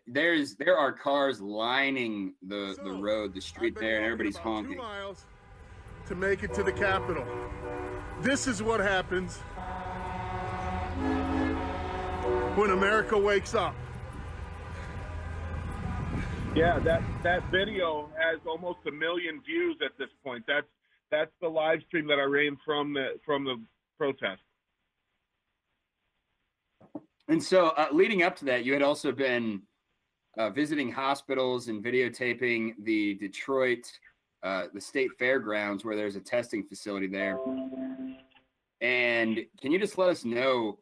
there's 0.07 0.55
there 0.57 0.77
are 0.77 0.93
cars 0.93 1.41
lining 1.41 2.35
the 2.43 2.77
the 2.85 2.93
road, 2.93 3.35
the 3.35 3.41
street 3.41 3.77
there, 3.79 3.97
and 3.97 4.05
everybody's 4.05 4.37
honking. 4.37 4.79
miles 4.79 5.25
to 6.07 6.15
make 6.15 6.43
it 6.43 6.53
to 6.55 6.63
the 6.63 6.73
Capitol. 6.73 7.27
This 8.21 8.47
is 8.47 8.63
what 8.63 8.81
happens 8.81 9.39
when 12.57 12.71
America 12.71 13.19
wakes 13.19 13.55
up. 13.55 13.75
Yeah, 16.55 16.79
that 16.81 17.03
that 17.23 17.51
video 17.51 18.11
has 18.17 18.39
almost 18.47 18.81
a 18.87 18.93
million 18.93 19.41
views 19.45 19.77
at 19.85 19.97
this 19.99 20.11
point. 20.23 20.45
That's 20.47 20.67
that's 21.11 21.33
the 21.41 21.49
live 21.49 21.81
stream 21.89 22.07
that 22.09 22.19
I 22.19 22.25
ran 22.25 22.57
from 22.65 22.93
the 22.93 23.19
from 23.25 23.45
the 23.45 23.57
protest. 23.99 24.43
And 27.29 27.43
so, 27.43 27.69
uh, 27.69 27.87
leading 27.93 28.23
up 28.23 28.37
to 28.37 28.45
that, 28.47 28.65
you 28.65 28.73
had 28.75 28.83
also 28.83 29.13
been 29.13 29.63
uh, 30.39 30.51
visiting 30.51 30.91
hospitals 30.91 31.69
and 31.69 31.85
videotaping 31.85 32.73
the 32.85 33.15
Detroit, 33.15 33.91
uh, 34.43 34.65
the 34.73 34.81
state 34.81 35.11
fairgrounds, 35.19 35.85
where 35.85 35.97
there's 35.97 36.17
a 36.17 36.21
testing 36.21 36.65
facility 36.65 37.07
there. 37.07 37.39
And 38.81 39.41
can 39.61 39.71
you 39.71 39.79
just 39.79 39.99
let 39.99 40.09
us 40.09 40.25
know 40.25 40.79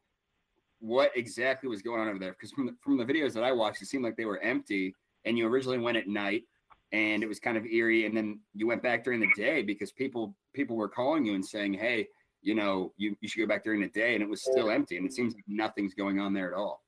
what 0.79 1.11
exactly 1.15 1.69
was 1.69 1.83
going 1.83 2.01
on 2.01 2.09
over 2.09 2.19
there? 2.19 2.33
Because 2.33 2.53
from 2.53 2.67
the, 2.67 2.75
from 2.81 2.97
the 2.97 3.05
videos 3.05 3.35
that 3.35 3.45
I 3.45 3.53
watched, 3.53 3.83
it 3.83 3.87
seemed 3.87 4.05
like 4.05 4.17
they 4.17 4.25
were 4.25 4.41
empty. 4.41 4.95
And 5.27 5.37
you 5.37 5.47
originally 5.47 5.79
went 5.79 5.99
at 5.99 6.09
night, 6.09 6.45
and 6.93 7.23
it 7.23 7.27
was 7.27 7.39
kind 7.39 7.59
of 7.59 7.67
eerie. 7.67 8.07
And 8.07 8.17
then 8.17 8.41
you 8.55 8.67
went 8.67 8.83
back 8.83 9.05
during 9.05 9.21
the 9.21 9.31
day 9.37 9.63
because 9.63 9.93
people 9.93 10.35
people 10.55 10.77
were 10.77 10.89
calling 10.89 11.27
you 11.27 11.35
and 11.35 11.45
saying, 11.45 11.75
"Hey, 11.75 12.09
you 12.41 12.55
know, 12.55 12.95
you, 12.97 13.15
you 13.21 13.29
should 13.29 13.41
go 13.41 13.47
back 13.47 13.63
during 13.63 13.83
the 13.83 13.89
day," 13.89 14.15
and 14.15 14.23
it 14.23 14.29
was 14.29 14.43
still 14.43 14.71
empty. 14.71 14.97
And 14.97 15.05
it 15.05 15.13
seems 15.13 15.35
like 15.35 15.45
nothing's 15.47 15.93
going 15.93 16.19
on 16.19 16.33
there 16.33 16.51
at 16.51 16.59
all. 16.59 16.83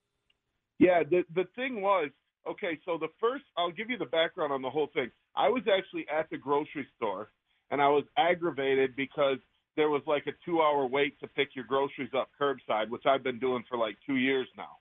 Yeah, 0.79 1.03
the 1.03 1.25
the 1.35 1.45
thing 1.55 1.83
was 1.83 2.09
okay. 2.49 2.79
So 2.85 2.99
the 2.99 3.09
first, 3.21 3.45
I'll 3.57 3.73
give 3.73 3.91
you 3.91 3.99
the 3.99 4.07
background 4.07 4.53
on 4.53 4.63
the 4.63 4.71
whole 4.71 4.89
thing. 4.95 5.11
I 5.37 5.49
was 5.49 5.63
actually 5.73 6.07
at 6.13 6.29
the 6.31 6.39
grocery 6.39 6.87
store, 6.97 7.31
and 7.71 7.81
I 7.81 7.89
was 7.89 8.05
aggravated 8.17 8.97
because 8.97 9.39
there 9.77 9.89
was 9.89 10.03
like 10.07 10.27
a 10.27 10.33
two 10.45 10.61
hour 10.61 10.87
wait 10.87 11.19
to 11.21 11.29
pick 11.29 11.55
your 11.55 11.65
groceries 11.65 12.11
up 12.17 12.29
curbside, 12.41 12.89
which 12.91 13.05
I've 13.07 13.23
been 13.23 13.39
doing 13.39 13.65
for 13.69 13.79
like 13.79 13.97
two 14.07 14.17
years 14.17 14.49
now. 14.57 14.79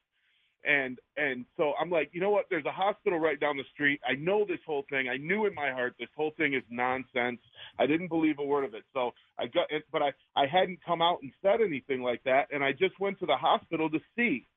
And 0.63 0.99
and 1.17 1.45
so 1.57 1.73
I'm 1.81 1.89
like, 1.89 2.09
you 2.11 2.21
know 2.21 2.29
what? 2.29 2.45
There's 2.49 2.65
a 2.65 2.71
hospital 2.71 3.19
right 3.19 3.39
down 3.39 3.57
the 3.57 3.63
street. 3.73 3.99
I 4.07 4.13
know 4.13 4.45
this 4.47 4.59
whole 4.65 4.83
thing. 4.91 5.09
I 5.09 5.17
knew 5.17 5.47
in 5.47 5.55
my 5.55 5.71
heart 5.71 5.95
this 5.99 6.09
whole 6.15 6.31
thing 6.37 6.53
is 6.53 6.61
nonsense. 6.69 7.39
I 7.79 7.87
didn't 7.87 8.09
believe 8.09 8.35
a 8.37 8.45
word 8.45 8.65
of 8.65 8.75
it. 8.75 8.83
So 8.93 9.11
I 9.39 9.47
got 9.47 9.71
it, 9.71 9.83
but 9.91 10.03
I 10.03 10.11
I 10.35 10.45
hadn't 10.45 10.79
come 10.85 11.01
out 11.01 11.19
and 11.23 11.31
said 11.41 11.61
anything 11.65 12.03
like 12.03 12.21
that. 12.25 12.47
And 12.51 12.63
I 12.63 12.73
just 12.73 12.99
went 12.99 13.17
to 13.19 13.25
the 13.25 13.37
hospital 13.37 13.89
to 13.89 13.99
see. 14.15 14.47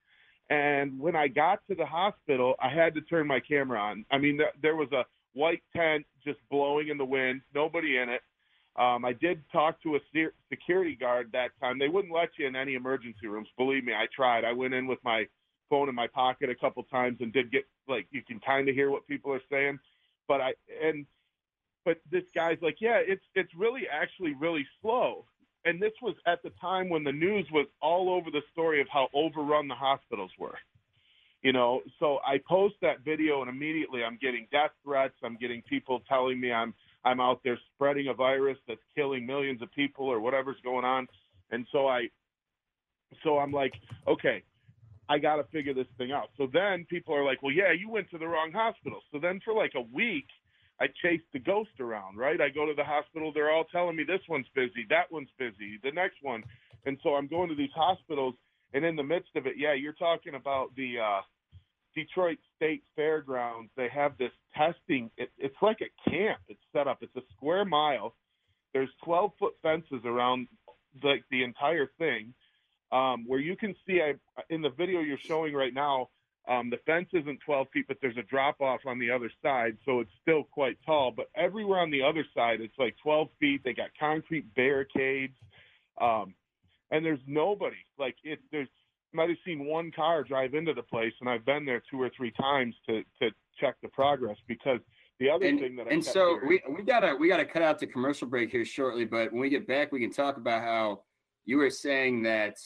And 0.51 0.99
when 0.99 1.17
I 1.17 1.29
got 1.29 1.67
to 1.69 1.75
the 1.75 1.87
hospital, 1.87 2.55
I 2.63 2.69
had 2.69 2.95
to 2.95 3.01
turn 3.01 3.27
my 3.27 3.41
camera 3.41 3.81
on. 3.81 4.05
I 4.11 4.19
mean, 4.19 4.37
there, 4.37 4.53
there 4.61 4.77
was 4.77 4.93
a 4.93 5.05
white 5.33 5.63
tent 5.75 6.05
just 6.25 6.39
blowing 6.51 6.89
in 6.89 6.99
the 6.99 7.05
wind, 7.05 7.41
nobody 7.55 7.99
in 7.99 8.09
it. 8.09 8.21
Um, 8.77 9.05
I 9.05 9.13
did 9.13 9.43
talk 9.53 9.81
to 9.83 9.97
a 9.97 9.99
se- 10.13 10.35
security 10.51 10.97
guard 10.97 11.31
that 11.33 11.51
time. 11.61 11.79
They 11.79 11.89
wouldn't 11.89 12.13
let 12.13 12.31
you 12.39 12.47
in 12.47 12.57
any 12.57 12.75
emergency 12.75 13.27
rooms. 13.27 13.49
Believe 13.57 13.85
me, 13.85 13.93
I 13.93 14.07
tried. 14.15 14.45
I 14.45 14.53
went 14.53 14.75
in 14.75 14.87
with 14.87 14.99
my 15.05 15.27
phone 15.71 15.89
in 15.89 15.95
my 15.95 16.09
pocket 16.09 16.51
a 16.51 16.55
couple 16.55 16.83
times 16.85 17.19
and 17.21 17.33
did 17.33 17.51
get 17.51 17.65
like 17.89 18.07
you 18.11 18.23
can 18.23 18.41
kind 18.41 18.69
of 18.69 18.75
hear 18.75 18.91
what 18.91 19.07
people 19.07 19.33
are 19.33 19.41
saying, 19.51 19.79
but 20.29 20.41
I 20.41 20.55
and 20.83 21.07
but 21.85 21.99
this 22.11 22.25
guy's 22.35 22.59
like, 22.63 22.77
yeah, 22.81 23.01
it's 23.05 23.25
it's 23.35 23.53
really 23.57 23.83
actually 23.91 24.35
really 24.35 24.67
slow. 24.81 25.25
And 25.65 25.81
this 25.81 25.93
was 26.03 26.15
at 26.27 26.43
the 26.43 26.51
time 26.61 26.89
when 26.89 27.05
the 27.05 27.13
news 27.13 27.47
was 27.53 27.67
all 27.81 28.11
over 28.11 28.31
the 28.31 28.43
story 28.53 28.81
of 28.81 28.87
how 28.93 29.09
overrun 29.15 29.69
the 29.69 29.75
hospitals 29.75 30.31
were. 30.39 30.57
You 31.43 31.53
know, 31.53 31.83
so 32.01 32.19
I 32.27 32.39
post 32.49 32.75
that 32.81 33.05
video 33.05 33.43
and 33.43 33.51
immediately 33.51 34.03
I'm 34.03 34.19
getting 34.21 34.47
death 34.51 34.71
threats. 34.83 35.15
I'm 35.23 35.37
getting 35.37 35.63
people 35.63 36.01
telling 36.09 36.41
me 36.41 36.53
I'm 36.53 36.75
I'm 37.05 37.21
out 37.21 37.41
there 37.45 37.59
spreading 37.75 38.09
a 38.09 38.15
virus 38.15 38.57
that's 38.67 38.81
killing 38.95 39.27
millions 39.27 39.61
of 39.61 39.71
people 39.73 40.07
or 40.07 40.21
whatever's 40.21 40.57
going 40.65 40.87
on. 40.87 41.07
And 41.51 41.67
so 41.71 41.87
I 41.87 42.09
so 43.23 43.39
I'm 43.39 43.53
like, 43.53 43.73
okay, 44.09 44.43
I 45.09 45.19
got 45.19 45.37
to 45.37 45.45
figure 45.45 45.75
this 45.75 45.87
thing 45.99 46.13
out. 46.13 46.31
So 46.39 46.49
then 46.51 46.87
people 46.89 47.15
are 47.15 47.25
like, 47.25 47.43
well, 47.43 47.53
yeah, 47.53 47.73
you 47.79 47.91
went 47.91 48.11
to 48.11 48.19
the 48.19 48.27
wrong 48.27 48.51
hospital. 48.53 49.01
So 49.13 49.19
then 49.19 49.41
for 49.45 49.53
like 49.53 49.73
a 49.77 49.83
week, 49.95 50.27
I 50.81 50.87
chased 51.03 51.25
the 51.33 51.39
ghost 51.39 51.81
around, 51.81 52.17
right? 52.17 52.41
I 52.41 52.49
go 52.49 52.67
to 52.67 52.75
the 52.75 52.85
hospital. 52.85 53.33
They're 53.33 53.53
all 53.53 53.65
telling 53.65 53.97
me 53.97 54.05
this 54.05 54.21
one's 54.29 54.47
busy, 54.55 54.87
that 54.91 55.11
one's 55.11 55.31
busy, 55.39 55.79
the 55.83 55.93
next 55.93 56.17
one. 56.23 56.43
And 56.85 56.99
so 57.03 57.15
I'm 57.15 57.29
going 57.29 57.49
to 57.49 57.55
these 57.55 57.73
hospitals. 57.75 58.35
And 58.73 58.85
in 58.85 58.97
the 58.97 59.03
midst 59.05 59.31
of 59.37 59.47
it, 59.47 59.55
yeah, 59.57 59.73
you're 59.75 59.93
talking 59.93 60.35
about 60.35 60.75
the 60.77 60.99
uh, 60.99 61.21
Detroit 61.95 62.39
State 62.57 62.83
Fairgrounds. 62.97 63.71
They 63.77 63.89
have 63.89 64.19
this 64.19 64.33
testing. 64.57 65.11
It, 65.17 65.31
it's 65.39 65.57
like 65.63 65.79
a 65.81 66.11
camp. 66.11 66.41
It's 66.49 66.61
set 66.73 66.89
up. 66.89 66.99
It's 67.03 67.15
a 67.17 67.23
square 67.37 67.65
mile. 67.65 68.15
There's 68.73 68.91
12 69.05 69.31
foot 69.39 69.55
fences 69.63 70.03
around 70.05 70.49
the, 71.01 71.19
the 71.31 71.45
entire 71.45 71.89
thing 71.99 72.35
um, 72.93 73.25
where 73.27 73.41
you 73.41 73.57
can 73.57 73.75
see 73.87 74.01
I, 74.01 74.15
in 74.51 74.63
the 74.63 74.71
video 74.71 75.01
you're 75.01 75.19
showing 75.19 75.55
right 75.55 75.75
now, 75.75 76.09
um, 76.47 76.69
the 76.69 76.79
fence 76.85 77.09
isn't 77.13 77.41
12 77.45 77.69
feet, 77.73 77.87
but 77.89 77.97
there's 78.03 78.19
a 78.19 78.23
drop 78.23 78.61
off 78.61 78.81
on 78.87 78.99
the 78.99 79.11
other 79.11 79.31
side, 79.43 79.79
so 79.87 80.01
it's 80.01 80.11
still 80.21 80.45
quite 80.45 80.77
tall. 80.85 81.11
But 81.11 81.31
everywhere 81.35 81.79
on 81.79 81.91
the 81.91 82.03
other 82.03 82.25
side, 82.35 82.61
it's 82.61 82.79
like 82.79 82.97
12 83.03 83.29
feet. 83.41 83.63
They 83.65 83.73
got 83.73 83.89
concrete 83.99 84.55
barricades, 84.55 85.37
um, 86.01 86.35
and 86.91 87.05
there's 87.05 87.21
nobody. 87.27 87.77
Like 87.99 88.17
it, 88.25 88.41
there's 88.53 88.69
might 89.15 89.29
have 89.29 89.39
seen 89.45 89.65
one 89.65 89.91
car 89.93 90.23
drive 90.23 90.55
into 90.55 90.75
the 90.75 90.83
place, 90.83 91.13
and 91.21 91.31
I've 91.31 91.47
been 91.47 91.65
there 91.65 91.83
two 91.91 92.01
or 92.01 92.11
three 92.15 92.33
times 92.33 92.75
to 92.89 93.03
to 93.23 93.31
check 93.59 93.77
the 93.83 93.89
progress 93.89 94.37
because 94.47 94.81
the 95.21 95.31
other 95.31 95.47
and, 95.47 95.59
thing 95.59 95.77
that 95.77 95.87
I 95.87 95.93
and 95.93 96.05
so 96.05 96.41
hearing- 96.41 96.63
we 96.67 96.75
we 96.77 96.83
gotta 96.83 97.17
we 97.19 97.29
gotta 97.29 97.47
cut 97.47 97.63
out 97.63 97.79
the 97.79 97.87
commercial 97.87 98.29
break 98.29 98.51
here 98.51 98.67
shortly. 98.67 99.07
But 99.07 99.33
when 99.33 99.41
we 99.41 99.49
get 99.49 99.67
back, 99.67 99.93
we 99.93 100.01
can 100.01 100.13
talk 100.13 100.37
about 100.37 100.63
how 100.63 101.05
you 101.47 101.57
were 101.57 101.71
saying 101.71 102.23
that 102.25 102.59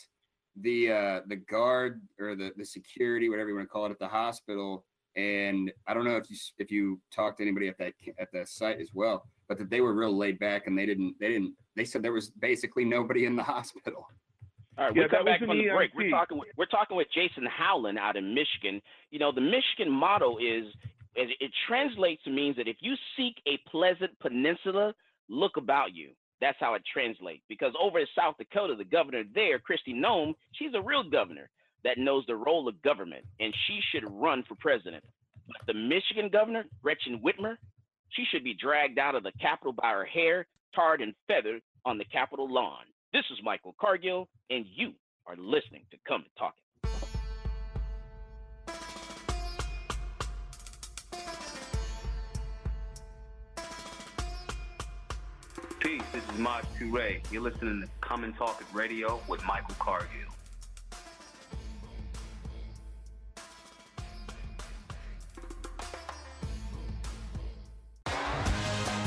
the 0.62 0.90
uh 0.90 1.20
the 1.26 1.36
guard 1.36 2.00
or 2.18 2.34
the 2.34 2.50
the 2.56 2.64
security 2.64 3.28
whatever 3.28 3.48
you 3.48 3.54
want 3.54 3.66
to 3.66 3.72
call 3.72 3.86
it 3.86 3.90
at 3.90 3.98
the 3.98 4.08
hospital 4.08 4.84
and 5.16 5.72
i 5.86 5.94
don't 5.94 6.04
know 6.04 6.16
if 6.16 6.30
you 6.30 6.36
if 6.58 6.70
you 6.70 7.00
talked 7.14 7.38
to 7.38 7.42
anybody 7.42 7.68
at 7.68 7.78
that 7.78 7.92
at 8.18 8.28
that 8.32 8.48
site 8.48 8.80
as 8.80 8.90
well 8.94 9.24
but 9.48 9.58
that 9.58 9.70
they 9.70 9.80
were 9.80 9.94
real 9.94 10.16
laid 10.16 10.38
back 10.38 10.66
and 10.66 10.78
they 10.78 10.86
didn't 10.86 11.14
they 11.20 11.28
didn't 11.28 11.54
they 11.76 11.84
said 11.84 12.02
there 12.02 12.12
was 12.12 12.30
basically 12.30 12.84
nobody 12.84 13.24
in 13.24 13.36
the 13.36 13.42
hospital 13.54 14.06
All 14.76 14.86
right, 14.86 14.96
Yeah, 14.96 15.04
we 15.04 15.08
come 15.08 15.18
that 15.20 15.24
back 15.24 15.40
was 15.40 15.48
from 15.48 15.58
an 15.58 15.64
the 15.64 15.74
break. 15.74 15.90
We're 15.94 16.10
talking 16.10 16.38
with, 16.38 16.48
we're 16.56 16.66
talking 16.66 16.96
with 16.96 17.08
Jason 17.12 17.46
Howland 17.46 17.98
out 17.98 18.16
in 18.16 18.32
Michigan. 18.34 18.80
You 19.10 19.18
know, 19.18 19.32
the 19.32 19.40
Michigan 19.40 19.90
motto 19.90 20.38
is 20.38 20.66
it, 21.16 21.30
it 21.40 21.50
translates 21.66 22.22
to 22.24 22.30
means 22.30 22.56
that 22.56 22.68
if 22.68 22.76
you 22.80 22.94
seek 23.16 23.34
a 23.46 23.58
pleasant 23.68 24.16
peninsula, 24.20 24.94
look 25.28 25.56
about 25.56 25.94
you. 25.94 26.10
That's 26.40 26.58
how 26.60 26.74
it 26.74 26.82
translates. 26.92 27.42
Because 27.48 27.72
over 27.80 27.98
in 27.98 28.06
South 28.16 28.36
Dakota, 28.38 28.74
the 28.76 28.84
governor 28.84 29.24
there, 29.34 29.58
Kristi 29.58 29.94
Noem, 29.94 30.34
she's 30.52 30.74
a 30.74 30.80
real 30.80 31.02
governor 31.08 31.50
that 31.84 31.98
knows 31.98 32.24
the 32.26 32.36
role 32.36 32.68
of 32.68 32.80
government, 32.82 33.24
and 33.40 33.54
she 33.66 33.80
should 33.90 34.04
run 34.10 34.44
for 34.48 34.54
president. 34.56 35.04
But 35.46 35.66
the 35.66 35.74
Michigan 35.74 36.28
governor, 36.30 36.64
Gretchen 36.82 37.20
Whitmer, 37.20 37.56
she 38.10 38.24
should 38.30 38.44
be 38.44 38.54
dragged 38.54 38.98
out 38.98 39.14
of 39.14 39.22
the 39.22 39.32
Capitol 39.40 39.72
by 39.72 39.90
her 39.90 40.04
hair, 40.04 40.46
tarred 40.74 41.00
and 41.00 41.14
feathered 41.26 41.62
on 41.84 41.98
the 41.98 42.04
Capitol 42.04 42.52
lawn. 42.52 42.84
This 43.12 43.24
is 43.30 43.38
Michael 43.42 43.74
Cargill, 43.80 44.28
and 44.50 44.66
you 44.74 44.92
are 45.26 45.36
listening 45.36 45.84
to 45.90 45.96
Come 46.06 46.22
and 46.22 46.36
Talk 46.38 46.54
It. 46.58 46.67
This 56.12 56.22
is 56.24 56.38
Maj 56.38 56.64
Toure. 56.78 57.20
You're 57.30 57.42
listening 57.42 57.82
to 57.82 57.88
Come 58.00 58.24
and 58.24 58.34
Talk 58.36 58.60
It 58.60 58.66
Radio 58.74 59.20
with 59.28 59.44
Michael 59.44 59.74
Cargill. 59.78 60.08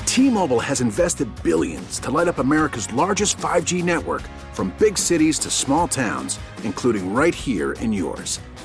T-Mobile 0.06 0.60
has 0.60 0.82
invested 0.82 1.30
billions 1.42 1.98
to 2.00 2.12
light 2.12 2.28
up 2.28 2.40
America's 2.40 2.92
largest 2.92 3.38
5G 3.38 3.82
network 3.82 4.24
from 4.52 4.74
big 4.78 4.98
cities 4.98 5.40
to 5.40 5.50
small 5.50 5.88
towns, 5.88 6.38
including 6.64 7.14
right 7.14 7.34
here 7.34 7.74
in 7.74 7.94
yours. 7.94 8.40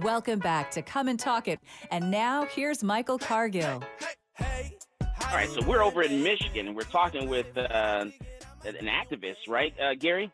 Welcome 0.00 0.38
back 0.38 0.70
to 0.70 0.82
Come 0.82 1.08
and 1.08 1.20
Talk 1.20 1.48
It. 1.48 1.60
And 1.90 2.10
now 2.10 2.46
here's 2.46 2.82
Michael 2.82 3.18
Cargill. 3.18 3.82
All 4.40 5.34
right, 5.34 5.50
so 5.50 5.62
we're 5.66 5.82
over 5.82 6.02
in 6.02 6.22
Michigan, 6.22 6.66
and 6.68 6.74
we're 6.74 6.84
talking 6.84 7.28
with 7.28 7.56
uh, 7.58 8.06
an 8.64 8.86
activist, 8.86 9.48
right, 9.48 9.74
uh, 9.78 9.94
Gary? 9.94 10.32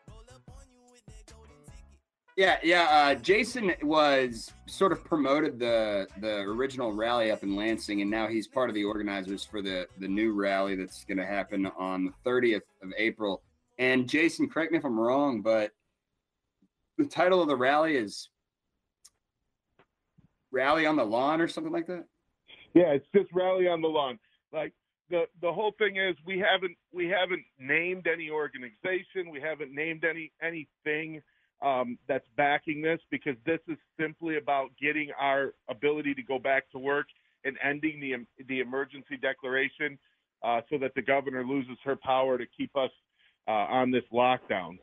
Yeah, 2.37 2.57
yeah. 2.63 2.83
Uh, 2.83 3.15
Jason 3.15 3.73
was 3.81 4.53
sort 4.65 4.93
of 4.93 5.03
promoted 5.03 5.59
the 5.59 6.07
the 6.21 6.37
original 6.37 6.93
rally 6.93 7.29
up 7.29 7.43
in 7.43 7.57
Lansing, 7.57 8.01
and 8.01 8.09
now 8.09 8.29
he's 8.29 8.47
part 8.47 8.69
of 8.69 8.75
the 8.75 8.85
organizers 8.85 9.43
for 9.43 9.61
the 9.61 9.87
the 9.97 10.07
new 10.07 10.31
rally 10.31 10.75
that's 10.75 11.03
going 11.03 11.17
to 11.17 11.25
happen 11.25 11.69
on 11.77 12.05
the 12.05 12.29
30th 12.29 12.61
of 12.81 12.93
April. 12.97 13.41
And 13.77 14.07
Jason, 14.07 14.47
correct 14.47 14.71
me 14.71 14.77
if 14.77 14.85
I'm 14.85 14.97
wrong, 14.97 15.41
but 15.41 15.71
the 16.97 17.05
title 17.05 17.41
of 17.41 17.49
the 17.49 17.57
rally 17.57 17.97
is 17.97 18.29
"Rally 20.51 20.85
on 20.85 20.95
the 20.95 21.05
Lawn" 21.05 21.41
or 21.41 21.47
something 21.47 21.73
like 21.73 21.87
that. 21.87 22.05
Yeah, 22.73 22.91
it's 22.93 23.05
just 23.15 23.29
rally 23.33 23.67
on 23.67 23.81
the 23.81 23.87
lawn. 23.87 24.19
Like 24.53 24.73
the 25.09 25.23
the 25.41 25.51
whole 25.51 25.73
thing 25.77 25.97
is 25.97 26.15
we 26.25 26.39
haven't 26.39 26.77
we 26.93 27.07
haven't 27.07 27.43
named 27.59 28.07
any 28.07 28.29
organization, 28.29 29.31
we 29.31 29.41
haven't 29.41 29.73
named 29.73 30.03
any 30.03 30.31
anything 30.41 31.21
um, 31.61 31.97
that's 32.07 32.25
backing 32.37 32.81
this 32.81 32.99
because 33.11 33.35
this 33.45 33.59
is 33.67 33.77
simply 33.99 34.37
about 34.37 34.69
getting 34.81 35.09
our 35.19 35.53
ability 35.69 36.13
to 36.13 36.23
go 36.23 36.39
back 36.39 36.69
to 36.71 36.79
work 36.79 37.07
and 37.43 37.57
ending 37.63 37.99
the 37.99 38.43
the 38.45 38.59
emergency 38.59 39.17
declaration 39.17 39.97
uh, 40.43 40.61
so 40.69 40.77
that 40.77 40.93
the 40.95 41.01
governor 41.01 41.43
loses 41.43 41.77
her 41.83 41.95
power 41.95 42.37
to 42.37 42.45
keep 42.57 42.75
us 42.75 42.91
uh, 43.47 43.51
on 43.51 43.91
this 43.91 44.03
lockdown. 44.13 44.77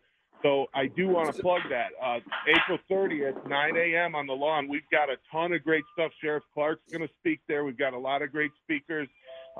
So 0.46 0.66
I 0.72 0.86
do 0.86 1.08
want 1.08 1.34
to 1.34 1.42
plug 1.42 1.62
that. 1.70 1.88
Uh, 2.00 2.20
April 2.46 2.78
30th, 2.88 3.48
9 3.48 3.76
a.m. 3.76 4.14
on 4.14 4.28
the 4.28 4.32
lawn. 4.32 4.68
We've 4.68 4.88
got 4.92 5.10
a 5.10 5.16
ton 5.32 5.52
of 5.52 5.64
great 5.64 5.82
stuff. 5.92 6.12
Sheriff 6.22 6.44
Clark's 6.54 6.82
going 6.88 7.06
to 7.06 7.12
speak 7.18 7.40
there. 7.48 7.64
We've 7.64 7.76
got 7.76 7.94
a 7.94 7.98
lot 7.98 8.22
of 8.22 8.30
great 8.30 8.52
speakers. 8.62 9.08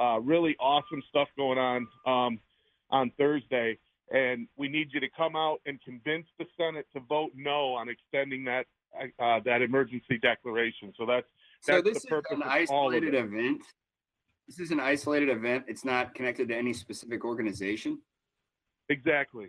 Uh, 0.00 0.20
really 0.20 0.54
awesome 0.60 1.02
stuff 1.08 1.26
going 1.36 1.58
on 1.58 1.88
um, 2.06 2.38
on 2.90 3.10
Thursday. 3.18 3.78
And 4.12 4.46
we 4.56 4.68
need 4.68 4.90
you 4.92 5.00
to 5.00 5.08
come 5.16 5.34
out 5.34 5.58
and 5.66 5.82
convince 5.82 6.26
the 6.38 6.46
Senate 6.56 6.86
to 6.94 7.00
vote 7.00 7.32
no 7.34 7.74
on 7.74 7.88
extending 7.88 8.44
that 8.44 8.66
uh, 9.18 9.40
that 9.44 9.62
emergency 9.62 10.18
declaration. 10.22 10.92
So 10.96 11.04
that's 11.04 11.26
that's 11.66 11.78
so 11.78 11.82
this 11.82 12.02
the 12.02 12.08
purpose 12.08 12.30
is 12.30 12.38
an 12.38 12.44
isolated 12.44 13.14
event. 13.14 13.62
This 14.46 14.60
is 14.60 14.70
an 14.70 14.78
isolated 14.78 15.30
event. 15.30 15.64
It's 15.66 15.84
not 15.84 16.14
connected 16.14 16.46
to 16.50 16.56
any 16.56 16.72
specific 16.72 17.24
organization. 17.24 17.98
Exactly. 18.88 19.48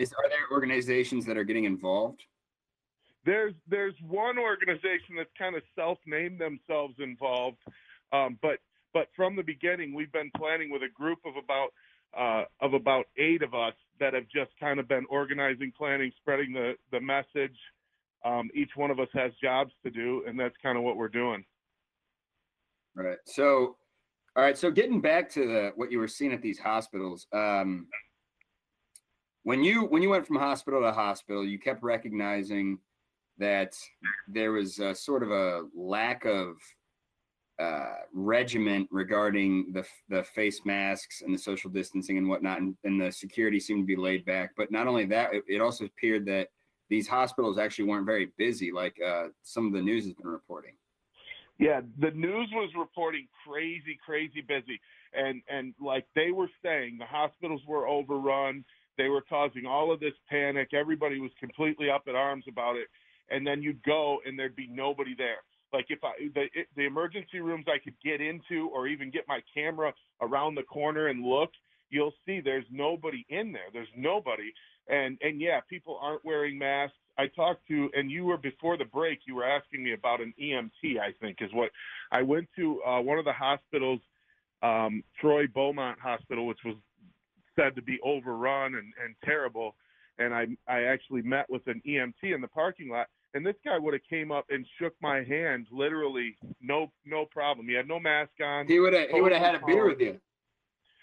Is 0.00 0.14
are 0.14 0.30
there 0.30 0.50
organizations 0.50 1.26
that 1.26 1.36
are 1.36 1.44
getting 1.44 1.64
involved? 1.64 2.22
There's 3.26 3.52
there's 3.68 3.94
one 4.08 4.38
organization 4.38 5.14
that's 5.18 5.30
kind 5.38 5.54
of 5.54 5.62
self-named 5.76 6.40
themselves 6.40 6.94
involved, 6.98 7.58
um, 8.10 8.38
but 8.40 8.60
but 8.94 9.08
from 9.14 9.36
the 9.36 9.42
beginning 9.42 9.92
we've 9.92 10.10
been 10.10 10.30
planning 10.38 10.70
with 10.70 10.82
a 10.82 10.88
group 10.88 11.18
of 11.26 11.34
about 11.36 11.68
uh, 12.18 12.44
of 12.64 12.72
about 12.72 13.04
eight 13.18 13.42
of 13.42 13.54
us 13.54 13.74
that 14.00 14.14
have 14.14 14.24
just 14.34 14.50
kind 14.58 14.80
of 14.80 14.88
been 14.88 15.04
organizing, 15.10 15.70
planning, 15.76 16.10
spreading 16.18 16.54
the 16.54 16.76
the 16.92 17.00
message. 17.00 17.58
Um, 18.24 18.48
each 18.54 18.70
one 18.76 18.90
of 18.90 18.98
us 19.00 19.08
has 19.12 19.32
jobs 19.42 19.72
to 19.84 19.90
do, 19.90 20.24
and 20.26 20.40
that's 20.40 20.56
kind 20.62 20.78
of 20.78 20.84
what 20.84 20.96
we're 20.96 21.08
doing. 21.08 21.44
Right. 22.94 23.18
So, 23.26 23.76
all 24.34 24.42
right. 24.42 24.56
So 24.56 24.70
getting 24.70 25.02
back 25.02 25.28
to 25.32 25.46
the 25.46 25.72
what 25.76 25.92
you 25.92 25.98
were 25.98 26.08
seeing 26.08 26.32
at 26.32 26.40
these 26.40 26.58
hospitals, 26.58 27.26
um, 27.34 27.86
when 29.42 29.64
you 29.64 29.84
when 29.84 30.02
you 30.02 30.10
went 30.10 30.26
from 30.26 30.36
hospital 30.36 30.80
to 30.80 30.92
hospital, 30.92 31.44
you 31.44 31.58
kept 31.58 31.82
recognizing 31.82 32.78
that 33.38 33.74
there 34.28 34.52
was 34.52 34.78
a, 34.78 34.94
sort 34.94 35.22
of 35.22 35.30
a 35.30 35.62
lack 35.74 36.26
of 36.26 36.56
uh, 37.58 37.94
regiment 38.12 38.88
regarding 38.90 39.72
the 39.72 39.84
the 40.08 40.22
face 40.24 40.60
masks 40.64 41.22
and 41.22 41.34
the 41.34 41.38
social 41.38 41.70
distancing 41.70 42.18
and 42.18 42.28
whatnot, 42.28 42.60
and, 42.60 42.76
and 42.84 43.00
the 43.00 43.10
security 43.10 43.60
seemed 43.60 43.82
to 43.82 43.86
be 43.86 43.96
laid 43.96 44.24
back. 44.24 44.50
But 44.56 44.70
not 44.70 44.86
only 44.86 45.06
that, 45.06 45.34
it, 45.34 45.44
it 45.48 45.60
also 45.60 45.84
appeared 45.84 46.26
that 46.26 46.48
these 46.88 47.06
hospitals 47.06 47.58
actually 47.58 47.86
weren't 47.86 48.06
very 48.06 48.30
busy, 48.36 48.72
like 48.72 48.96
uh, 49.06 49.28
some 49.42 49.66
of 49.66 49.72
the 49.72 49.80
news 49.80 50.04
has 50.04 50.14
been 50.14 50.26
reporting. 50.26 50.72
Yeah, 51.58 51.82
the 51.98 52.10
news 52.12 52.48
was 52.52 52.70
reporting 52.76 53.28
crazy, 53.46 53.98
crazy 54.04 54.40
busy, 54.40 54.80
and 55.14 55.42
and 55.48 55.74
like 55.80 56.06
they 56.14 56.30
were 56.30 56.48
saying, 56.62 56.96
the 56.98 57.06
hospitals 57.06 57.62
were 57.66 57.86
overrun. 57.86 58.64
They 59.00 59.08
were 59.08 59.22
causing 59.22 59.64
all 59.64 59.90
of 59.90 59.98
this 59.98 60.12
panic. 60.28 60.74
Everybody 60.74 61.20
was 61.20 61.30
completely 61.40 61.88
up 61.88 62.02
at 62.06 62.14
arms 62.14 62.44
about 62.46 62.76
it. 62.76 62.88
And 63.30 63.46
then 63.46 63.62
you'd 63.62 63.82
go, 63.82 64.18
and 64.26 64.38
there'd 64.38 64.54
be 64.54 64.68
nobody 64.70 65.14
there. 65.16 65.38
Like 65.72 65.86
if 65.88 66.00
I 66.04 66.10
the 66.34 66.44
the 66.76 66.84
emergency 66.84 67.40
rooms 67.40 67.64
I 67.66 67.78
could 67.82 67.94
get 68.04 68.20
into, 68.20 68.68
or 68.74 68.88
even 68.88 69.10
get 69.10 69.24
my 69.26 69.40
camera 69.54 69.94
around 70.20 70.54
the 70.54 70.64
corner 70.64 71.06
and 71.06 71.24
look, 71.24 71.50
you'll 71.88 72.12
see 72.26 72.40
there's 72.40 72.66
nobody 72.70 73.24
in 73.30 73.52
there. 73.52 73.70
There's 73.72 73.88
nobody. 73.96 74.52
And 74.88 75.16
and 75.22 75.40
yeah, 75.40 75.60
people 75.70 75.98
aren't 76.02 76.22
wearing 76.22 76.58
masks. 76.58 76.96
I 77.16 77.28
talked 77.28 77.66
to, 77.68 77.88
and 77.94 78.10
you 78.10 78.26
were 78.26 78.36
before 78.36 78.76
the 78.76 78.84
break. 78.84 79.20
You 79.26 79.36
were 79.36 79.44
asking 79.44 79.82
me 79.82 79.94
about 79.94 80.20
an 80.20 80.34
EMT. 80.38 80.98
I 81.00 81.12
think 81.22 81.38
is 81.40 81.50
what 81.54 81.70
I 82.12 82.20
went 82.20 82.48
to 82.56 82.82
uh, 82.82 83.00
one 83.00 83.18
of 83.18 83.24
the 83.24 83.32
hospitals, 83.32 84.00
um, 84.62 85.02
Troy 85.18 85.46
Beaumont 85.46 85.98
Hospital, 86.00 86.46
which 86.46 86.58
was 86.66 86.74
said 87.56 87.74
to 87.76 87.82
be 87.82 87.98
overrun 88.04 88.74
and, 88.74 88.92
and 89.04 89.14
terrible. 89.24 89.74
And 90.18 90.34
I 90.34 90.46
I 90.68 90.82
actually 90.84 91.22
met 91.22 91.46
with 91.48 91.66
an 91.66 91.80
EMT 91.86 92.34
in 92.34 92.40
the 92.40 92.48
parking 92.48 92.88
lot, 92.90 93.06
and 93.34 93.44
this 93.46 93.56
guy 93.64 93.78
would 93.78 93.94
have 93.94 94.02
came 94.08 94.30
up 94.30 94.44
and 94.50 94.66
shook 94.78 94.94
my 95.00 95.22
hand, 95.24 95.66
literally 95.70 96.36
no 96.60 96.92
no 97.06 97.24
problem. 97.24 97.66
He 97.68 97.74
had 97.74 97.88
no 97.88 97.98
mask 97.98 98.32
on. 98.44 98.66
He 98.66 98.80
would 98.80 98.92
have 98.92 99.08
he 99.10 99.20
would 99.20 99.32
have 99.32 99.42
had 99.42 99.54
a 99.54 99.64
beer 99.64 99.86
with 99.88 100.00
you. 100.00 100.20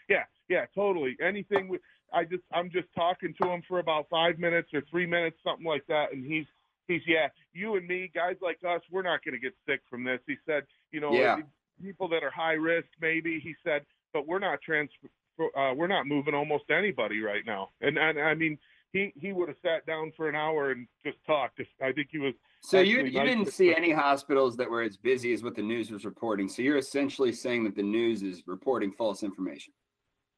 yeah, 0.10 0.24
yeah, 0.50 0.66
totally. 0.76 1.18
Anything. 1.22 1.68
With, 1.68 1.82
I 2.14 2.24
just, 2.24 2.44
I'm 2.54 2.70
just 2.72 2.88
talking 2.96 3.34
to 3.42 3.50
him 3.50 3.62
for 3.68 3.80
about 3.80 4.08
five 4.10 4.40
minutes 4.40 4.70
or 4.74 4.82
three 4.90 5.06
minutes, 5.06 5.36
something 5.44 5.66
like 5.66 5.86
that, 5.88 6.14
and 6.14 6.26
he's, 6.26 6.46
he's, 6.88 7.02
yeah, 7.06 7.28
you 7.52 7.76
and 7.76 7.86
me, 7.86 8.10
guys 8.16 8.38
like 8.42 8.60
us, 8.66 8.80
we're 8.90 9.02
not 9.02 9.26
going 9.26 9.34
to 9.34 9.42
get 9.42 9.54
sick 9.68 9.82
from 9.90 10.06
this. 10.06 10.22
He 10.26 10.36
said, 10.46 10.64
you 10.94 11.02
know, 11.02 11.12
Yeah. 11.12 11.40
people 11.84 12.08
that 12.08 12.24
are 12.24 12.32
high 12.32 12.54
risk, 12.54 12.88
maybe. 13.02 13.42
He 13.42 13.56
said, 13.62 13.86
but 14.14 14.26
we're 14.26 14.40
not 14.40 14.62
trans, 14.62 14.90
uh, 15.40 15.74
we're 15.76 15.88
not 15.88 16.08
moving 16.08 16.34
almost 16.34 16.66
anybody 16.70 17.22
right 17.22 17.44
now. 17.46 17.70
And 17.82 17.98
and 17.98 18.20
I 18.20 18.34
mean, 18.34 18.58
he 18.94 19.14
he 19.16 19.34
would 19.34 19.50
have 19.50 19.58
sat 19.62 19.86
down 19.86 20.12
for 20.16 20.30
an 20.30 20.36
hour 20.36 20.72
and 20.72 20.88
just 21.06 21.18
talked. 21.26 21.62
I 21.82 21.92
think 21.92 22.10
he 22.12 22.18
was. 22.18 22.34
So 22.62 22.80
you 22.80 23.04
you 23.04 23.20
nice 23.20 23.28
didn't 23.28 23.52
see 23.54 23.76
any 23.76 23.92
hospitals 23.92 24.58
that 24.58 24.70
were 24.70 24.82
as 24.82 24.98
busy 24.98 25.34
as 25.34 25.44
what 25.44 25.56
the 25.56 25.62
news 25.62 25.92
was 25.92 26.06
reporting. 26.06 26.50
So 26.50 26.62
you're 26.62 26.78
essentially 26.78 27.32
saying 27.32 27.64
that 27.66 27.76
the 27.76 27.84
news 27.84 28.24
is 28.24 28.44
reporting 28.48 28.92
false 28.92 29.24
information. 29.24 29.74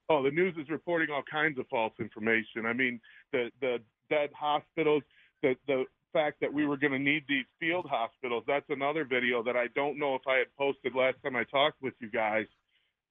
Oh, 0.10 0.24
the 0.24 0.32
news 0.32 0.56
is 0.58 0.70
reporting 0.70 1.10
all 1.14 1.24
kinds 1.30 1.60
of 1.60 1.68
false 1.70 1.93
information. 2.00 2.66
I 2.66 2.74
mean, 2.74 3.00
the 3.32 3.52
the 3.62 3.80
dead 4.10 4.32
hospitals, 4.34 5.04
the 5.43 5.56
the 5.68 5.86
fact 6.12 6.41
that 6.41 6.52
we 6.52 6.66
were 6.66 6.78
going 6.78 6.93
to 6.93 7.00
need 7.00 7.24
these 7.28 7.45
field 7.60 7.86
hospitals. 7.88 8.43
That's 8.47 8.66
another 8.70 9.06
video 9.06 9.43
that 9.43 9.56
I 9.56 9.68
don't 9.76 10.00
know 10.00 10.16
if 10.16 10.22
I 10.28 10.38
had 10.38 10.47
posted 10.58 10.95
last 10.95 11.18
time 11.24 11.36
I 11.36 11.43
talked 11.43 11.82
with 11.82 11.93
you 12.00 12.10
guys, 12.10 12.45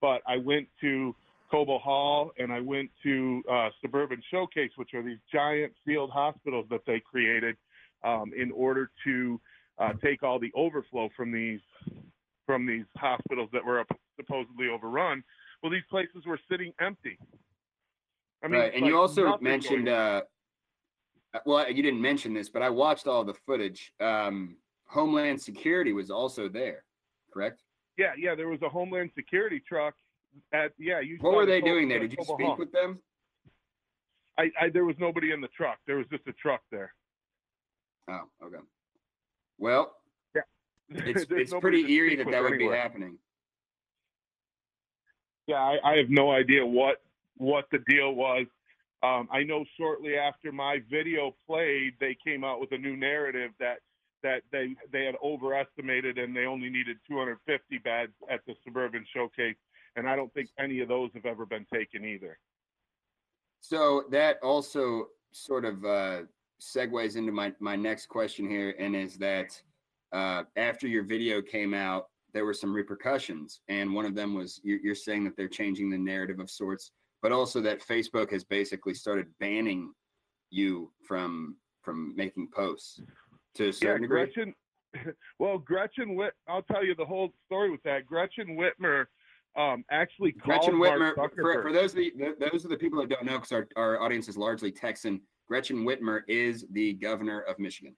but 0.00 0.20
I 0.26 0.38
went 0.38 0.68
to 0.80 1.14
Cobo 1.50 1.78
Hall 1.78 2.32
and 2.38 2.52
I 2.52 2.60
went 2.60 2.90
to 3.02 3.42
uh, 3.50 3.68
Suburban 3.80 4.22
Showcase, 4.30 4.70
which 4.76 4.94
are 4.94 5.02
these 5.02 5.18
giant 5.32 5.72
field 5.84 6.10
hospitals 6.10 6.66
that 6.70 6.80
they 6.86 7.00
created 7.00 7.56
um, 8.04 8.32
in 8.36 8.50
order 8.52 8.90
to 9.04 9.40
uh, 9.78 9.92
take 10.02 10.22
all 10.22 10.38
the 10.38 10.52
overflow 10.54 11.08
from 11.16 11.32
these 11.32 11.60
from 12.46 12.66
these 12.66 12.86
hospitals 12.96 13.50
that 13.52 13.64
were 13.64 13.84
supposedly 14.16 14.68
overrun. 14.68 15.22
Well, 15.62 15.70
these 15.70 15.82
places 15.90 16.24
were 16.26 16.40
sitting 16.50 16.72
empty. 16.80 17.18
I 18.42 18.48
mean, 18.48 18.60
right. 18.60 18.72
And 18.72 18.82
like 18.82 18.90
you 18.90 18.98
also 18.98 19.36
mentioned, 19.40 19.86
going 19.86 20.22
uh, 21.34 21.40
well, 21.44 21.70
you 21.70 21.82
didn't 21.82 22.00
mention 22.00 22.32
this, 22.32 22.48
but 22.48 22.62
I 22.62 22.70
watched 22.70 23.06
all 23.06 23.24
the 23.24 23.34
footage. 23.34 23.92
Um, 24.00 24.56
Homeland 24.86 25.40
Security 25.40 25.92
was 25.92 26.10
also 26.10 26.48
there, 26.48 26.84
correct? 27.32 27.62
yeah, 27.98 28.12
yeah, 28.16 28.34
there 28.34 28.48
was 28.48 28.62
a 28.62 28.68
Homeland 28.68 29.10
Security 29.14 29.60
truck 29.68 29.94
at 30.52 30.72
yeah. 30.78 31.00
You 31.00 31.18
What 31.20 31.34
were 31.34 31.46
they 31.46 31.60
doing 31.60 31.88
there? 31.88 32.00
Did 32.00 32.12
you 32.12 32.24
speak 32.24 32.46
Hall. 32.46 32.56
with 32.58 32.72
them? 32.72 32.98
I, 34.38 34.50
I 34.60 34.68
there 34.68 34.84
was 34.84 34.96
nobody 34.98 35.32
in 35.32 35.40
the 35.40 35.48
truck. 35.48 35.78
There 35.86 35.96
was 35.96 36.06
just 36.10 36.26
a 36.28 36.32
truck 36.32 36.60
there. 36.70 36.92
Oh, 38.08 38.22
okay. 38.44 38.56
Well, 39.58 39.94
Yeah. 40.34 40.42
it's 40.90 41.26
it's 41.30 41.54
pretty 41.60 41.92
eerie 41.92 42.16
that 42.16 42.30
that 42.30 42.42
would 42.42 42.58
be 42.58 42.68
happening. 42.68 43.18
Yeah, 45.46 45.56
I, 45.56 45.78
I 45.92 45.96
have 45.96 46.10
no 46.10 46.30
idea 46.30 46.64
what 46.64 47.02
what 47.36 47.66
the 47.72 47.78
deal 47.88 48.12
was. 48.14 48.46
Um, 49.02 49.28
I 49.30 49.44
know 49.44 49.64
shortly 49.76 50.16
after 50.16 50.50
my 50.50 50.80
video 50.90 51.34
played, 51.46 51.94
they 52.00 52.16
came 52.24 52.42
out 52.42 52.60
with 52.60 52.72
a 52.72 52.78
new 52.78 52.96
narrative 52.96 53.52
that 53.58 53.78
that 54.22 54.42
they 54.52 54.74
they 54.92 55.04
had 55.04 55.14
overestimated 55.22 56.18
and 56.18 56.36
they 56.36 56.44
only 56.46 56.68
needed 56.68 56.96
250 57.08 57.78
beds 57.78 58.12
at 58.30 58.40
the 58.46 58.54
suburban 58.64 59.04
showcase, 59.14 59.56
and 59.98 60.08
I 60.08 60.16
don't 60.16 60.32
think 60.32 60.48
any 60.58 60.80
of 60.80 60.88
those 60.88 61.10
have 61.14 61.26
ever 61.26 61.44
been 61.44 61.66
taken 61.72 62.04
either. 62.04 62.38
So 63.60 64.04
that 64.10 64.38
also 64.42 65.08
sort 65.32 65.64
of 65.64 65.84
uh, 65.84 66.20
segues 66.62 67.16
into 67.16 67.32
my, 67.32 67.52
my 67.58 67.76
next 67.76 68.06
question 68.06 68.48
here, 68.48 68.74
and 68.78 68.94
is 68.94 69.18
that 69.18 69.60
uh, 70.12 70.44
after 70.56 70.86
your 70.86 71.02
video 71.02 71.42
came 71.42 71.74
out, 71.74 72.06
there 72.32 72.44
were 72.44 72.54
some 72.54 72.72
repercussions, 72.72 73.60
and 73.68 73.92
one 73.92 74.04
of 74.04 74.14
them 74.14 74.34
was 74.34 74.60
you're, 74.62 74.78
you're 74.78 74.94
saying 74.94 75.24
that 75.24 75.36
they're 75.36 75.48
changing 75.48 75.90
the 75.90 75.98
narrative 75.98 76.38
of 76.38 76.48
sorts, 76.48 76.92
but 77.20 77.32
also 77.32 77.60
that 77.60 77.84
Facebook 77.84 78.30
has 78.30 78.44
basically 78.44 78.94
started 78.94 79.26
banning 79.40 79.92
you 80.50 80.90
from 81.06 81.56
from 81.82 82.14
making 82.16 82.48
posts 82.54 83.00
to 83.54 83.64
a 83.64 83.66
Yeah, 83.66 83.72
certain 83.72 84.02
degree. 84.02 84.24
Gretchen. 84.24 84.54
Well, 85.38 85.58
Gretchen 85.58 86.14
Whit. 86.14 86.32
I'll 86.48 86.62
tell 86.62 86.84
you 86.84 86.94
the 86.94 87.04
whole 87.04 87.30
story 87.46 87.70
with 87.70 87.82
that. 87.82 88.06
Gretchen 88.06 88.56
Whitmer 88.56 89.04
um, 89.58 89.84
actually 89.90 90.32
Gretchen 90.32 90.74
Whitmer, 90.74 91.14
for, 91.14 91.62
for 91.62 91.72
those 91.72 91.90
of 91.90 91.96
the, 91.96 92.12
those 92.38 92.64
are 92.64 92.68
the 92.68 92.76
people 92.76 93.00
that 93.00 93.08
don't 93.10 93.24
know, 93.24 93.38
because 93.38 93.52
our, 93.52 93.68
our 93.76 94.00
audience 94.00 94.28
is 94.28 94.36
largely 94.36 94.70
Texan. 94.70 95.20
Gretchen 95.48 95.84
Whitmer 95.84 96.20
is 96.28 96.64
the 96.72 96.92
governor 96.94 97.40
of 97.40 97.58
Michigan. 97.58 97.96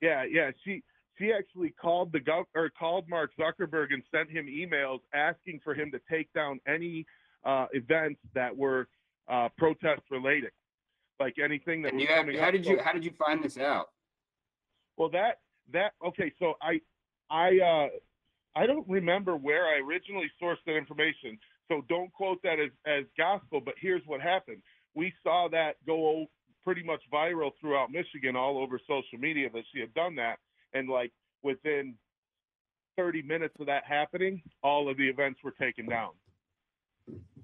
Yeah, 0.00 0.24
yeah. 0.28 0.50
She 0.64 0.82
she 1.18 1.32
actually 1.32 1.70
called 1.70 2.12
the 2.12 2.20
gov 2.20 2.44
or 2.54 2.70
called 2.70 3.08
Mark 3.08 3.32
Zuckerberg 3.38 3.92
and 3.92 4.02
sent 4.12 4.30
him 4.30 4.46
emails 4.46 5.00
asking 5.12 5.60
for 5.62 5.74
him 5.74 5.90
to 5.92 6.00
take 6.10 6.32
down 6.32 6.58
any 6.66 7.04
uh, 7.44 7.66
events 7.72 8.20
that 8.34 8.56
were 8.56 8.88
uh, 9.28 9.48
protest 9.58 10.02
related, 10.10 10.50
like 11.20 11.34
anything 11.42 11.82
that 11.82 11.88
And 11.92 11.98
was 12.00 12.08
you 12.08 12.14
have, 12.14 12.24
coming 12.24 12.38
how 12.40 12.46
up. 12.46 12.52
did 12.52 12.66
you 12.66 12.80
how 12.82 12.92
did 12.92 13.04
you 13.04 13.12
find 13.12 13.44
this 13.44 13.58
out? 13.58 13.88
well, 14.96 15.10
that 15.10 15.40
that 15.72 15.92
okay. 16.06 16.32
So 16.38 16.54
I 16.62 16.80
I 17.30 17.58
uh, 17.58 17.88
I 18.54 18.66
don't 18.66 18.88
remember 18.88 19.36
where 19.36 19.66
I 19.66 19.78
originally 19.78 20.30
sourced 20.40 20.56
that 20.66 20.76
information. 20.76 21.38
So 21.68 21.82
don't 21.88 22.12
quote 22.12 22.42
that 22.42 22.58
as 22.60 22.70
as 22.86 23.04
gospel. 23.16 23.60
But 23.64 23.74
here's 23.80 24.02
what 24.06 24.20
happened. 24.20 24.62
We 24.94 25.12
saw 25.22 25.48
that 25.52 25.76
go 25.86 26.26
pretty 26.64 26.82
much 26.82 27.02
viral 27.12 27.50
throughout 27.60 27.90
Michigan, 27.90 28.36
all 28.36 28.58
over 28.58 28.78
social 28.86 29.18
media 29.18 29.48
that 29.52 29.64
she 29.72 29.80
had 29.80 29.92
done 29.94 30.14
that, 30.16 30.38
and 30.74 30.88
like 30.88 31.12
within 31.42 31.94
30 32.96 33.22
minutes 33.22 33.54
of 33.58 33.66
that 33.66 33.84
happening, 33.84 34.42
all 34.62 34.88
of 34.88 34.96
the 34.98 35.08
events 35.08 35.40
were 35.42 35.50
taken 35.52 35.86
down. 35.86 36.10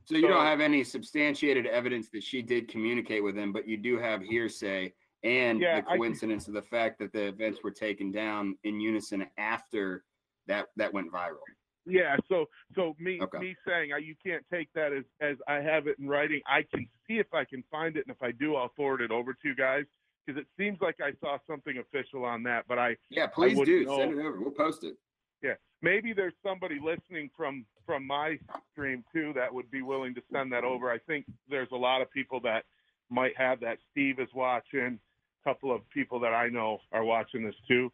So 0.04 0.14
you 0.14 0.22
So- 0.22 0.28
don't 0.28 0.44
have 0.44 0.60
any 0.60 0.84
substantiated 0.84 1.66
evidence 1.66 2.10
that 2.10 2.22
she 2.22 2.42
did 2.42 2.68
communicate 2.68 3.24
with 3.24 3.36
him, 3.36 3.50
but 3.52 3.66
you 3.66 3.76
do 3.76 3.98
have 3.98 4.22
hearsay 4.22 4.92
and 5.24 5.60
Yeah, 5.60 5.80
the 5.80 5.90
I- 5.90 5.96
coincidence 5.96 6.46
of 6.48 6.54
the 6.54 6.62
fact 6.62 6.98
that 7.00 7.12
the 7.12 7.26
events 7.28 7.62
were 7.64 7.72
taken 7.72 8.12
down 8.12 8.56
in 8.62 8.78
unison 8.78 9.28
after 9.36 10.04
that 10.48 10.66
that 10.76 10.92
went 10.92 11.12
viral. 11.12 11.38
Yeah, 11.86 12.16
so 12.28 12.46
so 12.74 12.94
me 12.98 13.20
Okay. 13.22 13.38
me 13.38 13.56
saying 13.66 13.92
I, 13.94 13.98
you 13.98 14.14
can't 14.24 14.44
take 14.52 14.68
that 14.74 14.92
as 14.92 15.04
as 15.20 15.36
I 15.46 15.56
have 15.56 15.86
it 15.86 15.98
in 15.98 16.08
writing. 16.08 16.40
I 16.46 16.62
can 16.62 16.86
see 17.06 17.18
if 17.18 17.32
I 17.32 17.44
can 17.44 17.62
find 17.70 17.96
it, 17.96 18.06
and 18.06 18.14
if 18.14 18.22
I 18.22 18.32
do, 18.32 18.56
I'll 18.56 18.72
forward 18.76 19.00
it 19.00 19.10
over 19.10 19.32
to 19.32 19.38
you 19.48 19.54
guys 19.54 19.84
because 20.26 20.40
it 20.40 20.46
seems 20.58 20.78
like 20.80 20.96
I 21.00 21.12
saw 21.20 21.38
something 21.46 21.78
official 21.78 22.24
on 22.24 22.42
that. 22.42 22.64
But 22.68 22.78
I 22.78 22.96
Yeah, 23.08 23.28
please 23.28 23.56
wouldn't 23.56 23.78
do. 23.78 23.84
know. 23.86 23.98
Send 23.98 24.12
it 24.12 24.18
over. 24.18 24.38
We'll 24.40 24.50
post 24.50 24.84
it. 24.84 24.96
Yeah, 25.42 25.54
maybe 25.80 26.12
there's 26.12 26.34
somebody 26.42 26.78
listening 26.82 27.30
from 27.36 27.64
from 27.86 28.06
my 28.06 28.38
stream 28.72 29.02
too 29.12 29.32
that 29.34 29.52
would 29.54 29.70
be 29.70 29.80
willing 29.82 30.14
to 30.14 30.22
send 30.32 30.52
that 30.52 30.64
over. 30.64 30.90
I 30.90 30.98
think 30.98 31.24
there's 31.48 31.70
a 31.72 31.76
lot 31.76 32.02
of 32.02 32.10
people 32.10 32.40
that 32.40 32.64
might 33.08 33.36
have 33.38 33.60
that. 33.60 33.78
Steve 33.92 34.18
is 34.18 34.28
watching. 34.34 34.98
A 35.46 35.48
couple 35.48 35.74
of 35.74 35.88
people 35.88 36.20
that 36.20 36.34
I 36.34 36.48
know 36.48 36.80
are 36.92 37.04
watching 37.04 37.42
this 37.46 37.54
too. 37.66 37.90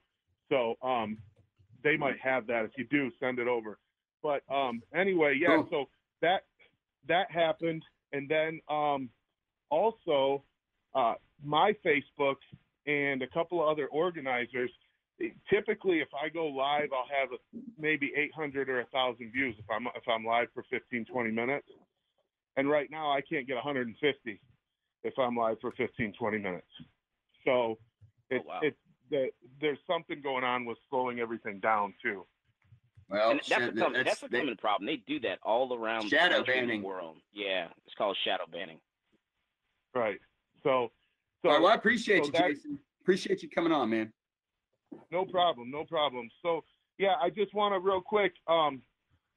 So 0.48 0.74
um, 0.82 1.18
they 1.84 1.96
might 1.96 2.18
have 2.20 2.46
that. 2.48 2.64
If 2.64 2.72
you 2.76 2.84
do, 2.90 3.10
send 3.20 3.38
it 3.38 3.46
over. 3.46 3.78
But 4.22 4.42
um, 4.52 4.82
anyway, 4.94 5.38
yeah. 5.40 5.56
Cool. 5.56 5.68
So 5.70 5.84
that 6.22 6.44
that 7.06 7.30
happened, 7.30 7.82
and 8.12 8.28
then 8.28 8.60
um, 8.68 9.10
also 9.70 10.42
uh, 10.94 11.14
my 11.44 11.74
Facebook 11.84 12.36
and 12.86 13.22
a 13.22 13.28
couple 13.28 13.62
of 13.62 13.68
other 13.68 13.86
organizers. 13.88 14.70
Typically, 15.48 15.98
if 16.00 16.08
I 16.12 16.28
go 16.28 16.46
live, 16.46 16.88
I'll 16.92 17.06
have 17.06 17.28
maybe 17.78 18.12
800 18.16 18.68
or 18.68 18.78
1,000 18.78 19.30
views 19.30 19.54
if 19.56 19.64
I'm 19.70 19.86
if 19.94 20.02
I'm 20.08 20.24
live 20.24 20.48
for 20.52 20.64
15, 20.70 21.04
20 21.04 21.30
minutes. 21.30 21.68
And 22.56 22.68
right 22.68 22.90
now, 22.90 23.12
I 23.12 23.20
can't 23.20 23.46
get 23.46 23.54
150 23.54 24.40
if 25.04 25.18
I'm 25.18 25.36
live 25.36 25.58
for 25.60 25.70
15, 25.72 26.14
20 26.18 26.38
minutes. 26.38 26.66
So 27.44 27.78
it's 28.30 28.44
wow. 28.46 28.60
it's 28.62 28.76
the, 29.10 29.28
there's 29.64 29.78
something 29.86 30.20
going 30.20 30.44
on 30.44 30.66
with 30.66 30.76
slowing 30.90 31.20
everything 31.20 31.58
down 31.58 31.94
too. 32.02 32.26
Well, 33.08 33.30
and 33.30 33.38
that's, 33.38 33.48
shit, 33.48 33.74
become, 33.74 33.92
that's- 33.94 34.20
that's 34.20 34.30
becoming 34.30 34.52
a 34.52 34.56
problem. 34.60 34.86
They 34.86 34.96
do 34.96 35.18
that 35.20 35.38
all 35.42 35.74
around 35.74 36.08
Shadow 36.08 36.38
the 36.40 36.44
country 36.44 36.60
banning. 36.60 36.82
world. 36.82 37.16
Yeah, 37.32 37.68
it's 37.86 37.94
called 37.96 38.16
shadow 38.24 38.44
banning. 38.50 38.78
Right. 39.94 40.18
So, 40.62 40.90
so 41.42 41.48
All 41.48 41.54
right, 41.54 41.62
well, 41.62 41.72
I 41.72 41.74
appreciate 41.76 42.20
so 42.20 42.26
you, 42.26 42.32
that- 42.32 42.48
Jason. 42.48 42.78
Appreciate 43.02 43.42
you 43.42 43.50
coming 43.50 43.70
on, 43.72 43.90
man. 43.90 44.10
No 45.10 45.26
problem, 45.26 45.70
no 45.70 45.84
problem. 45.84 46.30
So 46.42 46.64
yeah, 46.98 47.14
I 47.20 47.28
just 47.28 47.52
want 47.54 47.74
to 47.74 47.80
real 47.80 48.00
quick. 48.00 48.32
Um, 48.46 48.80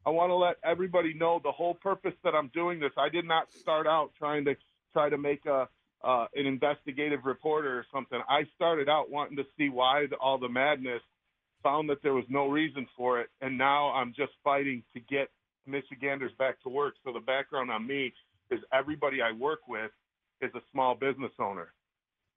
I 0.05 0.09
want 0.09 0.29
to 0.29 0.35
let 0.35 0.55
everybody 0.63 1.13
know 1.13 1.41
the 1.43 1.51
whole 1.51 1.73
purpose 1.73 2.13
that 2.23 2.33
I'm 2.33 2.47
doing 2.53 2.79
this. 2.79 2.91
I 2.97 3.09
did 3.09 3.25
not 3.25 3.51
start 3.51 3.85
out 3.87 4.11
trying 4.17 4.45
to 4.45 4.55
try 4.93 5.09
to 5.09 5.17
make 5.17 5.45
a 5.45 5.67
uh, 6.07 6.25
an 6.35 6.45
investigative 6.45 7.25
reporter 7.25 7.77
or 7.77 7.85
something. 7.93 8.19
I 8.29 8.43
started 8.55 8.87
out 8.87 9.11
wanting 9.11 9.37
to 9.37 9.43
see 9.57 9.69
why 9.69 10.07
the, 10.09 10.15
all 10.15 10.39
the 10.39 10.49
madness. 10.49 11.01
Found 11.63 11.89
that 11.89 12.01
there 12.03 12.13
was 12.13 12.23
no 12.29 12.47
reason 12.47 12.87
for 12.95 13.19
it, 13.19 13.29
and 13.41 13.57
now 13.57 13.89
I'm 13.89 14.13
just 14.15 14.31
fighting 14.43 14.83
to 14.93 14.99
get 15.01 15.27
Michiganders 15.65 16.31
back 16.37 16.61
to 16.61 16.69
work. 16.69 16.93
So 17.03 17.11
the 17.11 17.19
background 17.19 17.71
on 17.71 17.85
me 17.85 18.13
is 18.51 18.59
everybody 18.71 19.21
I 19.21 19.31
work 19.33 19.67
with 19.67 19.91
is 20.39 20.51
a 20.55 20.61
small 20.71 20.95
business 20.95 21.31
owner. 21.39 21.73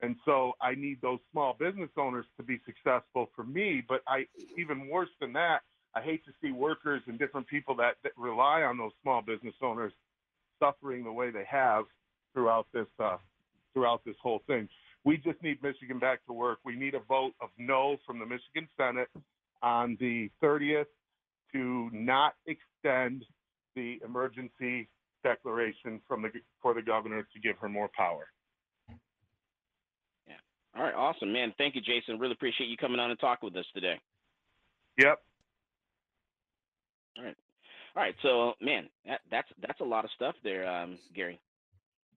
And 0.03 0.17
so 0.25 0.55
I 0.61 0.75
need 0.75 1.01
those 1.03 1.19
small 1.31 1.55
business 1.57 1.91
owners 1.97 2.25
to 2.39 2.43
be 2.43 2.61
successful 2.65 3.29
for 3.37 3.45
me. 3.45 3.83
But 3.87 4.01
I, 4.09 4.27
even 4.59 4.89
worse 4.89 5.11
than 5.21 5.35
that, 5.35 5.61
I 5.95 6.01
hate 6.01 6.25
to 6.25 6.33
see 6.43 6.51
workers 6.51 7.03
and 7.07 7.19
different 7.19 7.47
people 7.47 7.77
that, 7.77 7.97
that 8.03 8.13
rely 8.17 8.63
on 8.63 8.79
those 8.79 8.93
small 9.03 9.23
business 9.23 9.55
owners 9.63 9.93
suffering 10.59 11.05
the 11.05 11.13
way 11.13 11.31
they 11.31 11.45
have 11.49 11.85
throughout 12.33 12.67
this, 12.73 12.87
uh, 12.99 13.19
throughout 13.73 14.05
this 14.05 14.17
whole 14.23 14.43
thing. 14.47 14.69
We 15.05 15.17
just 15.17 15.43
need 15.43 15.63
Michigan 15.63 15.99
back 15.99 16.25
to 16.27 16.33
work. 16.33 16.59
We 16.65 16.77
need 16.77 16.95
a 16.95 17.01
vote 17.01 17.33
of 17.41 17.49
no 17.59 17.97
from 18.07 18.19
the 18.19 18.27
Michigan 18.27 18.69
Senate 18.77 19.09
on 19.63 19.97
the 20.01 20.31
30th 20.43 20.87
to 21.53 21.91
not 21.93 22.35
extend 22.47 23.25
the 23.75 23.99
emergency 24.05 24.89
declaration 25.23 26.01
from 26.09 26.23
the 26.23 26.31
for 26.63 26.75
the 26.75 26.83
governor 26.83 27.23
to 27.23 27.41
give 27.41 27.57
her 27.59 27.69
more 27.69 27.91
power. 27.97 28.27
Yeah. 30.27 30.35
All 30.77 30.83
right, 30.83 30.95
awesome, 30.95 31.33
man. 31.33 31.53
Thank 31.59 31.75
you, 31.75 31.81
Jason. 31.81 32.19
Really 32.19 32.33
appreciate 32.33 32.69
you 32.69 32.77
coming 32.77 33.01
on 33.01 33.11
and 33.11 33.21
talking 33.21 33.49
with 33.49 33.57
us 33.57 33.67
today. 33.75 34.01
Yep. 34.99 35.19
All 37.19 37.25
right, 37.25 37.37
all 37.97 38.03
right. 38.03 38.15
So, 38.23 38.55
man, 38.61 38.89
that, 39.07 39.21
that's 39.31 39.49
that's 39.61 39.81
a 39.81 39.85
lot 39.85 40.05
of 40.05 40.11
stuff 40.15 40.35
there, 40.43 40.71
um, 40.71 40.99
Gary. 41.15 41.39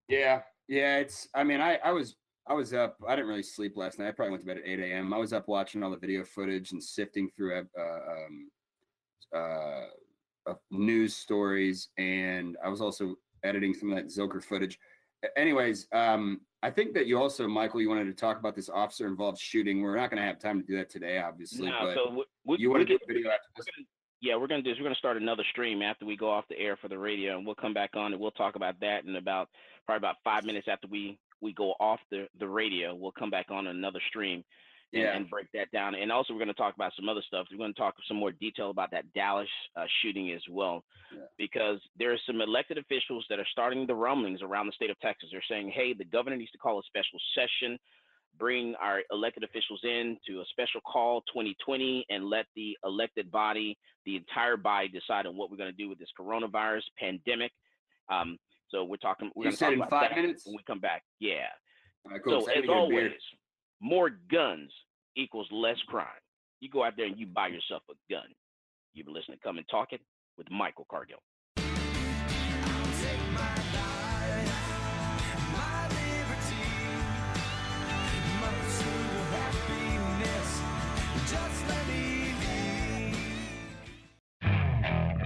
Yeah, 0.08 0.42
yeah. 0.68 0.98
It's. 0.98 1.28
I 1.34 1.44
mean, 1.44 1.62
I 1.62 1.78
I 1.84 1.92
was 1.92 2.16
I 2.48 2.54
was 2.54 2.74
up. 2.74 2.98
I 3.08 3.16
didn't 3.16 3.30
really 3.30 3.44
sleep 3.44 3.78
last 3.78 4.00
night. 4.00 4.08
I 4.08 4.12
probably 4.12 4.32
went 4.32 4.42
to 4.42 4.48
bed 4.48 4.58
at 4.58 4.68
eight 4.68 4.80
a.m. 4.80 5.14
I 5.14 5.18
was 5.18 5.34
up 5.34 5.48
watching 5.48 5.84
all 5.84 5.92
the 5.92 5.98
video 5.98 6.24
footage 6.24 6.72
and 6.72 6.84
sifting 6.84 7.30
through 7.36 7.58
uh, 7.58 7.82
um, 7.84 8.52
uh, 9.34 9.86
uh, 10.52 10.54
news 10.72 11.16
stories, 11.16 11.90
and 11.98 12.58
I 12.64 12.70
was 12.70 12.82
also 12.82 13.16
editing 13.44 13.74
some 13.74 13.92
of 13.92 13.96
that 13.98 14.08
Zilker 14.08 14.44
footage. 14.44 14.78
Anyways, 15.38 15.88
um, 15.94 16.42
I 16.64 16.70
think 16.70 16.94
that 16.96 17.08
you 17.08 17.18
also, 17.18 17.48
Michael, 17.48 17.80
you 17.82 17.88
wanted 17.88 18.06
to 18.06 18.14
talk 18.14 18.40
about 18.40 18.56
this 18.56 18.70
officer-involved 18.70 19.40
shooting. 19.40 19.82
We're 19.82 19.96
not 19.96 20.10
going 20.10 20.22
to 20.22 20.28
have 20.28 20.38
time 20.38 20.60
to 20.60 20.68
do 20.68 20.76
that 20.78 20.90
today, 20.90 21.20
obviously, 21.20 21.70
No, 21.70 21.78
but 21.82 21.94
so 21.94 22.10
we- 22.12 22.26
we- 22.44 22.58
you 22.60 22.70
want 22.70 22.82
to 22.82 22.86
do 22.86 23.00
a 23.02 23.08
video 23.08 23.30
after 23.32 23.48
this? 23.56 23.66
Yeah, 24.24 24.38
we're 24.38 24.48
gonna 24.48 24.64
do 24.64 24.72
is 24.72 24.78
we're 24.80 24.86
gonna 24.86 24.96
start 24.96 25.18
another 25.18 25.44
stream 25.52 25.82
after 25.82 26.06
we 26.06 26.16
go 26.18 26.32
off 26.32 26.46
the 26.50 26.58
air 26.58 26.78
for 26.82 26.88
the 26.88 26.98
radio, 26.98 27.38
and 27.38 27.46
we'll 27.46 27.56
come 27.56 27.74
back 27.74 27.92
on 27.96 28.14
and 28.14 28.22
we'll 28.22 28.32
talk 28.32 28.56
about 28.56 28.80
that 28.80 29.04
in 29.06 29.16
about 29.18 29.50
probably 29.86 30.00
about 30.00 30.16
five 30.24 30.46
minutes 30.46 30.68
after 30.72 30.88
we 30.88 31.20
we 31.42 31.54
go 31.54 31.74
off 31.80 32.00
the 32.10 32.28
the 32.40 32.48
radio. 32.48 32.96
We'll 32.96 33.12
come 33.12 33.30
back 33.30 33.52
on 33.52 33.68
another 33.68 34.00
stream. 34.10 34.44
And, 34.94 35.02
Yeah. 35.02 35.16
and 35.16 35.28
break 35.28 35.48
that 35.54 35.72
down. 35.72 35.96
And 35.96 36.12
also, 36.12 36.34
we're 36.34 36.40
going 36.46 36.50
to 36.50 36.54
talk 36.54 36.76
about 36.76 36.94
some 36.96 37.10
other 37.10 37.24
stuff. 37.26 37.48
We're 37.50 37.58
going 37.58 37.74
to 37.74 37.80
talk 37.80 37.96
some 38.08 38.18
more 38.18 38.32
detail 38.32 38.70
about 38.70 38.92
that 38.92 39.12
Dallas 39.14 39.50
uh, 39.76 39.88
shooting 40.04 40.32
as 40.34 40.44
well, 40.48 40.84
because 41.36 41.80
there 41.98 42.12
are 42.14 42.20
some 42.28 42.42
elected 42.42 42.78
officials 42.78 43.26
that 43.28 43.40
are 43.40 43.48
starting 43.52 43.88
the 43.88 43.96
rumblings 43.96 44.44
around 44.44 44.68
the 44.68 44.72
state 44.74 44.92
of 44.92 45.00
Texas. 45.00 45.30
They're 45.32 45.42
saying, 45.50 45.72
hey, 45.74 45.94
the 45.94 46.06
governor 46.06 46.38
needs 46.38 46.52
to 46.52 46.60
call 46.60 46.78
a 46.80 46.84
special 46.84 47.18
session 47.34 47.80
bring 48.40 48.76
our 48.82 49.02
elected 49.12 49.44
officials 49.44 49.82
in 49.84 50.18
to 50.28 50.42
a 50.42 50.46
special 50.50 50.82
call 50.82 51.22
2020 51.34 52.06
and 52.10 52.26
let 52.26 52.46
the 52.56 52.78
elected 52.84 53.32
body, 53.32 53.78
the 54.06 54.16
entire 54.16 54.58
body, 54.58 54.88
decide 54.88 55.26
on 55.26 55.38
what 55.38 55.52
we're 55.52 55.58
going 55.58 55.72
to 55.72 55.78
do 55.78 55.90
with 55.90 56.00
this 56.00 56.10
coronavirus 56.20 56.82
pandemic. 57.00 57.52
Um, 58.12 58.38
so 58.70 58.84
we're 58.84 58.98
talking. 58.98 59.30
We're 59.36 59.52
You 59.52 59.52
going 59.52 59.58
to 59.58 59.64
talk 59.64 59.74
in 59.74 59.80
about 59.80 59.90
five 59.90 60.10
that 60.10 60.16
minutes? 60.22 60.46
when 60.46 60.56
we 60.56 60.64
come 60.66 60.80
back. 60.80 61.04
Yeah. 61.20 61.46
Right, 62.10 62.22
cool. 62.24 62.42
So 62.42 62.52
as 62.52 62.64
beer. 62.64 62.72
always, 62.72 63.12
more 63.80 64.10
guns 64.32 64.72
equals 65.16 65.48
less 65.52 65.78
crime. 65.88 66.08
You 66.60 66.70
go 66.70 66.84
out 66.84 66.94
there 66.98 67.06
and 67.06 67.18
you 67.18 67.28
buy 67.28 67.48
yourself 67.48 67.84
a 67.90 67.94
gun. 68.12 68.24
You've 68.94 69.06
been 69.06 69.16
listening 69.16 69.38
to 69.38 69.44
Come 69.44 69.58
and 69.58 69.68
Talk 69.70 69.94
It 69.94 70.02
with 70.38 70.50
Michael 70.50 70.86
Cargill. 70.90 71.20